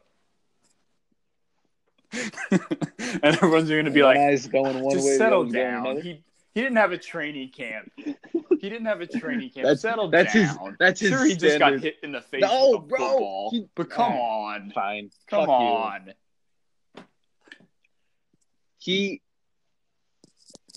and 2.51 3.23
everyone's 3.23 3.69
gonna 3.69 3.91
be 3.91 4.03
like, 4.03 4.17
going 4.51 4.81
one 4.81 4.95
just 4.95 5.07
way, 5.07 5.17
settle 5.19 5.45
down. 5.45 6.01
He 6.01 6.23
he 6.55 6.61
didn't 6.63 6.77
have 6.77 6.93
a 6.93 6.99
training 6.99 7.51
camp. 7.51 7.91
He 7.97 8.71
didn't 8.71 8.87
have 8.87 9.01
a 9.01 9.07
training 9.07 9.51
camp. 9.51 9.65
That's- 9.65 9.81
settle 9.81 10.09
that's 10.09 10.33
his- 10.33 10.55
down. 10.57 10.77
that's 10.79 11.01
his 11.01 11.11
sure, 11.11 11.25
he 11.27 11.35
just 11.37 11.59
got 11.59 11.79
hit 11.81 11.97
in 12.03 12.13
the 12.13 12.21
face 12.23 12.41
No, 12.43 12.71
with 12.71 12.81
a 12.81 12.87
bro. 12.87 12.99
football. 13.11 13.51
He- 13.51 13.69
but 13.75 13.91
come 13.91 14.13
Ah. 14.13 14.55
on, 14.55 14.71
Fine. 14.71 15.11
come 15.27 15.47
Fuck 15.47 15.49
you. 15.49 15.55
on. 15.55 16.15
He 18.79 19.21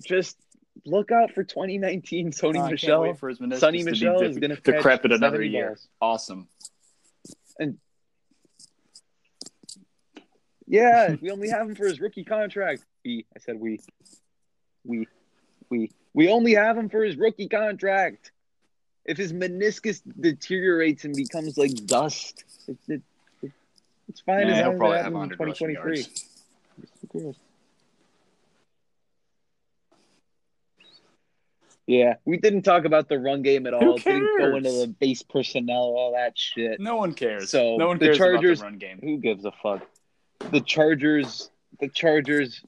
just 0.05 0.37
look 0.85 1.11
out 1.11 1.31
for 1.33 1.43
2019 1.43 2.31
Sony 2.31 2.49
I 2.55 2.59
can't 2.59 2.71
Michel. 2.71 3.01
wait 3.01 3.17
for 3.17 3.29
his 3.29 3.39
meniscus 3.39 3.59
Sonny 3.59 3.79
to 3.79 3.85
be 3.85 3.91
Michel 3.91 4.21
is 4.21 4.37
going 4.37 4.55
to 4.55 4.61
decrepit 4.61 5.11
another 5.11 5.43
year. 5.43 5.69
Balls. 5.69 5.87
Awesome. 6.01 6.47
And 7.59 7.77
yeah, 10.65 11.15
we 11.21 11.31
only 11.31 11.49
have 11.49 11.67
him 11.69 11.75
for 11.75 11.85
his 11.87 11.99
rookie 11.99 12.23
contract. 12.23 12.83
We, 13.03 13.25
I 13.35 13.39
said 13.39 13.59
we, 13.59 13.79
we, 14.85 15.07
we, 15.69 15.91
we 16.13 16.29
only 16.29 16.53
have 16.55 16.77
him 16.77 16.89
for 16.89 17.03
his 17.03 17.15
rookie 17.17 17.47
contract. 17.47 18.31
if 19.05 19.17
his 19.17 19.31
meniscus 19.33 20.01
deteriorates 20.19 21.05
and 21.05 21.15
becomes 21.15 21.57
like 21.57 21.73
dust, 21.85 22.43
it, 22.67 22.77
it, 22.87 23.01
it, 23.41 23.51
it's 24.09 24.19
fine. 24.21 24.47
Yeah, 24.47 24.69
as 24.69 24.79
long 24.79 24.93
as 24.93 24.99
it 24.99 25.03
have 25.03 25.13
happens 25.13 25.23
in 25.23 25.29
2023. 25.29 25.97
yards. 27.13 27.39
Yeah, 31.85 32.15
we 32.25 32.37
didn't 32.37 32.63
talk 32.63 32.83
about 32.83 33.07
the 33.07 33.17
run 33.17 33.43
game 33.43 33.65
at 33.65 33.73
all. 33.73 33.79
Who 33.79 33.97
Didn't 33.97 34.37
go 34.39 34.57
into 34.57 34.71
the 34.71 34.87
base 34.99 35.23
personnel, 35.23 35.77
all 35.77 36.13
that 36.13 36.37
shit. 36.37 36.81
No 36.81 36.97
one 36.97 37.13
cares. 37.13 37.49
So, 37.49 37.77
no 37.77 37.87
one 37.87 37.97
the 37.97 38.07
cares 38.07 38.17
Chargers- 38.17 38.59
about 38.59 38.71
the 38.71 38.71
run 38.71 38.77
game. 38.79 38.99
Who 39.01 39.17
gives 39.19 39.45
a 39.45 39.53
fuck? 39.63 39.87
The 40.51 40.59
Chargers, 40.59 41.49
the 41.79 41.87
Chargers, 41.87 42.61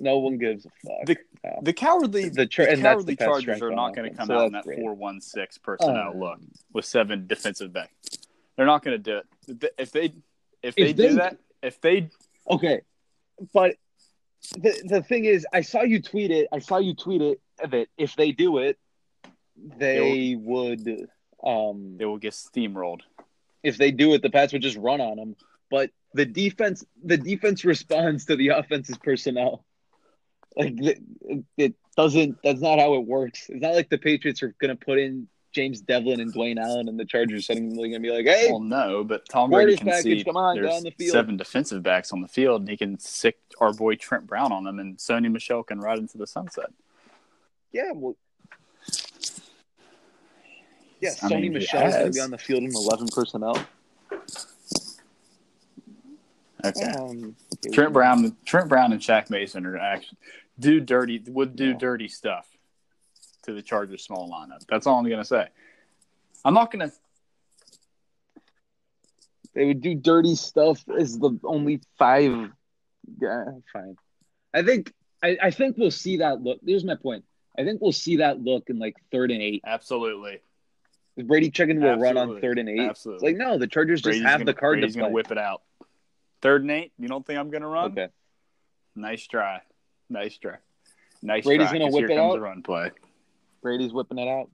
no 0.00 0.18
one 0.18 0.38
gives 0.38 0.66
a 0.66 0.70
fuck. 0.84 1.06
The- 1.06 1.16
No. 1.44 1.60
The 1.62 1.72
cowardly, 1.74 2.30
The 2.30 2.46
the, 2.46 2.70
and 2.70 2.82
that's 2.82 2.94
cowardly 2.94 3.14
the 3.16 3.24
Chargers 3.24 3.60
are 3.60 3.70
not 3.70 3.94
going 3.94 4.10
to 4.10 4.16
come 4.16 4.28
so 4.28 4.38
out 4.38 4.46
in 4.46 4.52
that 4.52 4.64
four-one-six 4.64 5.58
personnel 5.58 6.12
Oh. 6.14 6.18
look 6.18 6.38
with 6.72 6.86
seven 6.86 7.26
defensive 7.26 7.70
backs. 7.70 7.92
They're 8.56 8.64
not 8.64 8.82
going 8.82 8.96
to 8.96 9.02
do 9.02 9.18
it. 9.18 9.72
If 9.78 9.92
they, 9.92 10.12
if 10.62 10.74
they 10.74 10.82
If 10.90 10.96
do 10.96 11.08
they- 11.08 11.14
that, 11.16 11.36
if 11.62 11.80
they, 11.82 12.08
Okay, 12.50 12.80
but 13.52 13.76
the 14.56 14.72
the 14.86 15.02
thing 15.02 15.24
is, 15.26 15.46
I 15.52 15.60
saw 15.62 15.82
you 15.82 16.00
tweet 16.00 16.30
it. 16.30 16.48
I 16.52 16.60
saw 16.60 16.78
you 16.78 16.94
tweet 16.94 17.20
it 17.20 17.40
that 17.70 17.88
if 17.98 18.16
they 18.16 18.32
do 18.32 18.58
it, 18.58 18.78
they 19.56 20.34
would. 20.38 21.08
Um, 21.44 21.96
they 21.98 22.06
will 22.06 22.18
get 22.18 22.32
steamrolled. 22.32 23.00
if 23.62 23.76
they 23.76 23.90
do 23.90 24.14
it, 24.14 24.22
the 24.22 24.30
Pats 24.30 24.52
would 24.54 24.62
just 24.62 24.76
run 24.78 25.00
on 25.02 25.16
them. 25.16 25.36
But 25.70 25.90
the 26.14 26.24
defense, 26.26 26.84
the 27.02 27.16
defense 27.18 27.64
responds 27.74 28.26
to 28.26 28.36
the 28.36 28.48
offense's 28.48 28.96
personnel. 28.98 29.64
Like 30.56 30.74
it, 30.78 31.02
it 31.56 31.74
doesn't. 31.96 32.38
That's 32.44 32.60
not 32.60 32.78
how 32.78 32.94
it 32.94 33.06
works. 33.06 33.46
It's 33.48 33.62
not 33.62 33.74
like 33.74 33.88
the 33.88 33.98
Patriots 33.98 34.42
are 34.42 34.54
going 34.60 34.76
to 34.76 34.84
put 34.84 34.98
in 34.98 35.26
James 35.52 35.80
Develin 35.82 36.20
and 36.20 36.32
Dwayne 36.34 36.58
Allen, 36.58 36.88
and 36.88 36.98
the 36.98 37.04
Chargers 37.04 37.46
suddenly 37.46 37.90
going 37.90 38.02
to 38.02 38.08
be 38.08 38.10
like, 38.10 38.26
"Hey, 38.26 38.48
Well, 38.50 38.60
no, 38.60 39.04
but 39.04 39.28
Tom 39.28 39.50
Brady 39.50 39.76
can 39.76 39.86
package, 39.86 40.18
see 40.18 40.24
come 40.24 40.36
on, 40.36 40.56
there's 40.56 40.74
on 40.74 40.82
the 40.82 40.90
field. 40.90 41.12
seven 41.12 41.36
defensive 41.36 41.82
backs 41.82 42.12
on 42.12 42.20
the 42.20 42.28
field, 42.28 42.62
and 42.62 42.68
he 42.68 42.76
can 42.76 42.98
sick 42.98 43.38
our 43.60 43.72
boy 43.72 43.94
Trent 43.94 44.26
Brown 44.26 44.52
on 44.52 44.64
them, 44.64 44.78
and 44.78 44.96
Sony 44.98 45.30
Michel 45.30 45.62
can 45.62 45.80
ride 45.80 45.98
into 45.98 46.18
the 46.18 46.26
sunset. 46.26 46.70
yeah, 47.72 47.90
well." 47.92 48.16
Yeah, 51.00 51.10
I 51.22 51.28
Sony 51.28 51.30
mean, 51.30 51.42
he 51.42 51.48
Michel's 51.50 51.94
going 51.94 52.06
to 52.06 52.12
be 52.12 52.20
on 52.20 52.30
the 52.30 52.38
field 52.38 52.62
in 52.62 52.72
eleven 52.74 53.08
personnel. 53.08 53.58
Okay. 56.64 56.84
Um, 56.92 57.36
Trent 57.72 57.92
Brown, 57.92 58.36
Trent 58.46 58.68
Brown, 58.68 58.92
and 58.92 59.00
Shaq 59.00 59.28
Mason 59.28 59.66
are 59.66 59.76
actually 59.76 60.16
do 60.58 60.80
dirty 60.80 61.22
would 61.28 61.56
do 61.56 61.68
Yeah. 61.70 61.76
dirty 61.78 62.08
stuff 62.08 62.48
to 63.42 63.52
the 63.52 63.62
Chargers 63.62 64.04
small 64.04 64.30
lineup. 64.30 64.64
That's 64.68 64.86
all 64.86 64.98
I'm 64.98 65.08
gonna 65.08 65.24
say. 65.24 65.48
I'm 66.44 66.54
not 66.54 66.70
gonna. 66.70 66.90
They 69.54 69.66
would 69.66 69.80
do 69.80 69.94
dirty 69.94 70.34
stuff 70.34 70.82
as 70.88 71.18
the 71.18 71.38
only 71.44 71.80
five. 71.98 72.50
Yeah, 73.20 73.44
fine. 73.72 73.96
I 74.52 74.62
think 74.62 74.92
I, 75.22 75.38
I 75.42 75.50
think 75.50 75.76
we'll 75.78 75.90
see 75.90 76.18
that 76.18 76.42
look. 76.42 76.58
Here's 76.64 76.84
my 76.84 76.96
point. 76.96 77.24
I 77.56 77.64
think 77.64 77.80
we'll 77.80 77.92
see 77.92 78.16
that 78.16 78.40
look 78.42 78.68
in 78.68 78.78
like 78.78 78.96
third 79.12 79.30
and 79.30 79.40
eight. 79.40 79.62
Absolutely, 79.64 80.40
Is 81.16 81.24
Brady 81.24 81.50
checking 81.50 81.80
to 81.80 81.92
a 81.92 81.96
run 81.96 82.16
on 82.16 82.40
third 82.40 82.58
and 82.58 82.68
eight? 82.68 82.80
It's 82.80 82.90
absolutely. 82.90 83.28
like 83.32 83.36
no, 83.36 83.58
the 83.58 83.68
Chargers 83.68 84.00
just 84.00 84.04
Brady's 84.04 84.22
have 84.24 84.40
gonna, 84.40 84.44
the 84.46 84.54
card 84.54 84.78
Brady's 84.80 84.94
to 84.94 85.00
gonna 85.00 85.12
whip 85.12 85.30
it 85.30 85.38
out. 85.38 85.62
Third 86.42 86.62
and 86.62 86.70
eight. 86.72 86.92
You 86.98 87.06
don't 87.08 87.24
think 87.24 87.38
I'm 87.38 87.50
gonna 87.50 87.68
run? 87.68 87.92
Okay, 87.92 88.08
Nice 88.96 89.26
try. 89.26 89.60
Nice 90.08 90.36
try. 90.38 90.56
Nice 91.22 91.44
Brady's 91.44 91.68
try. 91.68 91.78
gonna 91.78 91.90
whip 91.90 92.08
here 92.08 92.10
it 92.10 92.16
comes 92.16 92.32
out? 92.32 92.34
the 92.34 92.40
run 92.40 92.62
play. 92.62 92.90
Brady's 93.62 93.92
whipping 93.92 94.18
it 94.18 94.28
out. 94.28 94.50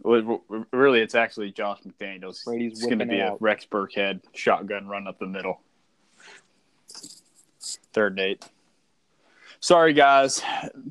Well, 0.00 0.42
Really, 0.72 1.00
it's 1.00 1.14
actually 1.14 1.52
Josh 1.52 1.80
McDaniels. 1.80 2.44
Brady's 2.44 2.72
it's 2.72 2.86
going 2.86 2.98
to 2.98 3.06
be 3.06 3.18
a 3.20 3.32
out. 3.32 3.42
Rex 3.42 3.66
Burkhead 3.66 4.20
shotgun 4.34 4.86
run 4.88 5.06
up 5.06 5.18
the 5.18 5.26
middle. 5.26 5.60
Third 7.92 8.18
eight. 8.20 8.44
Sorry, 9.60 9.92
guys. 9.94 10.42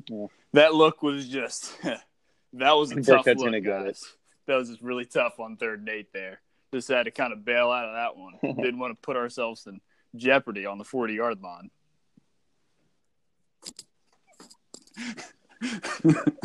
Yeah. 0.08 0.26
That 0.52 0.74
look 0.74 1.02
was 1.02 1.28
just 1.28 1.76
that 2.52 2.72
was 2.72 2.92
a 2.92 3.02
tough 3.02 3.26
look, 3.26 3.64
guys. 3.64 4.04
That 4.46 4.56
was 4.56 4.68
just 4.70 4.82
really 4.82 5.04
tough 5.04 5.38
on 5.38 5.56
third 5.56 5.88
eight 5.88 6.12
there. 6.12 6.40
Just 6.72 6.88
had 6.88 7.04
to 7.04 7.10
kind 7.10 7.32
of 7.32 7.44
bail 7.44 7.70
out 7.70 7.88
of 7.88 7.94
that 7.94 8.16
one. 8.16 8.56
Didn't 8.56 8.78
want 8.78 8.94
to 8.94 9.00
put 9.00 9.16
ourselves 9.16 9.66
in 9.66 9.80
jeopardy 10.16 10.66
on 10.66 10.78
the 10.78 10.84
forty 10.84 11.14
yard 11.14 11.42
line. 11.42 11.70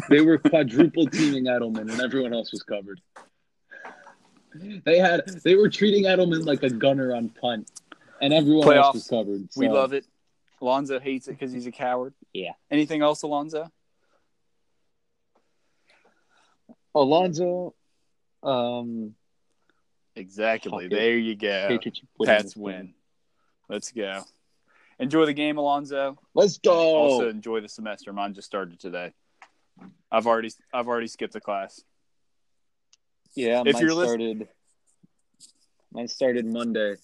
They 0.10 0.22
were 0.22 0.38
quadruple 0.38 1.08
teaming 1.08 1.46
Edelman, 1.46 1.92
and 1.92 2.02
everyone 2.02 2.34
else 2.34 2.52
was 2.52 2.64
covered. 2.64 3.02
They 4.56 5.00
had 5.00 5.28
they 5.44 5.56
were 5.56 5.70
treating 5.70 6.06
Edelman 6.06 6.46
like 6.46 6.64
a 6.64 6.70
gunner 6.70 7.14
on 7.16 7.30
punt, 7.30 7.70
and 8.22 8.34
everyone 8.34 8.68
Playoffs. 8.68 8.84
else 8.84 8.94
was 8.94 9.08
covered. 9.08 9.50
We 9.56 9.70
love 9.70 9.94
it. 9.94 10.06
Alonzo 10.62 11.00
hates 11.00 11.28
it 11.28 11.32
because 11.32 11.52
he's 11.52 11.68
a 11.68 11.72
coward. 11.72 12.14
Yeah. 12.34 12.52
Anything 12.70 13.02
else, 13.02 13.24
Alonzo? 13.24 13.72
Alonzo, 16.94 17.74
um, 18.44 19.16
Exactly. 20.16 20.86
Fuck. 20.86 20.92
There 20.92 21.18
you 21.18 21.36
go. 21.36 21.68
Patriots 21.70 22.02
Pats 22.24 22.56
win. 22.56 22.94
Let's 23.70 23.92
go. 23.92 24.24
Enjoy 25.02 25.26
the 25.26 25.34
game, 25.34 25.58
Alonzo. 25.58 26.18
Let's 26.36 26.60
go. 26.60 26.74
Also 26.74 27.28
enjoy 27.28 27.60
the 27.62 27.68
semester. 27.68 28.14
Mine 28.14 28.34
just 28.34 28.48
started 28.48 28.80
today. 28.80 29.14
I've 30.12 30.28
already 30.28 30.52
I've 30.74 30.88
already 30.88 31.08
skipped 31.08 31.36
a 31.36 31.42
class. 31.42 31.84
yeah, 33.36 33.64
if 33.66 33.74
mine 33.74 33.82
you're 33.84 33.92
started. 34.06 34.48
Mine 35.92 36.08
started 36.08 36.46
Monday, 36.46 36.96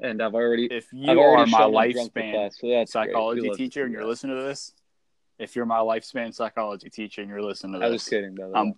and 0.00 0.20
I've 0.20 0.34
already. 0.34 0.66
If 0.66 0.88
I've 0.92 0.98
you 0.98 1.20
already 1.20 1.54
are 1.54 1.70
my 1.70 1.86
lifespan 1.86 2.32
class, 2.32 2.58
so 2.60 2.84
psychology 2.86 3.42
We 3.42 3.48
love 3.48 3.56
to 3.56 3.62
teacher 3.62 3.84
and 3.84 3.92
you're 3.92 4.04
listening 4.04 4.36
to 4.36 4.42
this, 4.42 4.72
if 5.38 5.54
you're 5.54 5.64
my 5.64 5.78
lifespan 5.78 6.34
psychology 6.34 6.90
teacher 6.90 7.20
and 7.22 7.30
you're 7.30 7.40
listening 7.42 7.74
to 7.74 7.78
this, 7.78 7.86
I 7.86 7.90
was 7.90 8.08
kidding, 8.08 8.34
by 8.34 8.46
the 8.46 8.50
way. 8.50 8.60
um, 8.60 8.74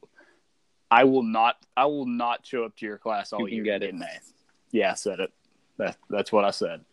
I 0.91 1.05
will 1.05 1.23
not 1.23 1.57
I 1.77 1.87
will 1.87 2.07
not 2.07 2.47
show 2.47 2.65
up 2.65 2.77
to 2.77 2.87
your 2.87 2.99
class 2.99 3.33
all 3.33 3.49
You 3.49 3.63
year. 3.63 3.79
get 3.79 3.89
and 3.89 4.03
it. 4.03 4.09
Yeah, 4.71 4.93
I 4.93 4.95
said 4.95 5.21
it. 5.21 5.33
That, 5.79 5.97
that's 6.11 6.31
what 6.31 6.45
I 6.45 6.51
said. 6.51 6.85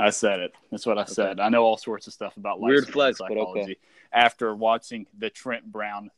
I 0.00 0.10
said 0.10 0.40
it. 0.40 0.52
That's 0.70 0.86
what 0.86 0.98
I 0.98 1.04
said. 1.04 1.40
I 1.40 1.48
know 1.48 1.62
all 1.62 1.76
sorts 1.76 2.06
of 2.06 2.12
stuff 2.12 2.36
about 2.36 2.60
life. 2.60 2.68
Weird 2.68 2.88
flex, 2.88 3.18
but 3.18 3.32
okay. 3.32 3.40
psychology 3.40 3.78
after 4.12 4.54
watching 4.54 5.06
the 5.18 5.30
Trent 5.30 5.70
Brown 5.70 6.10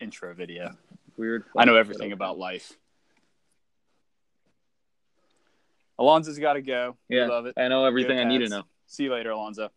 intro 0.00 0.34
video. 0.34 0.76
Weird. 1.16 1.44
I 1.56 1.64
know 1.64 1.76
everything 1.76 2.06
okay. 2.06 2.12
about 2.12 2.38
life. 2.38 2.72
Alonzo's 5.98 6.38
got 6.38 6.54
to 6.54 6.62
go. 6.62 6.96
We 7.08 7.16
Yeah, 7.16 7.26
love 7.26 7.46
it. 7.46 7.54
I 7.56 7.68
know 7.68 7.84
everything 7.86 8.18
I 8.18 8.24
need 8.24 8.38
to 8.38 8.48
know. 8.48 8.64
See 8.86 9.04
you 9.04 9.12
later, 9.12 9.30
Alonzo. 9.30 9.70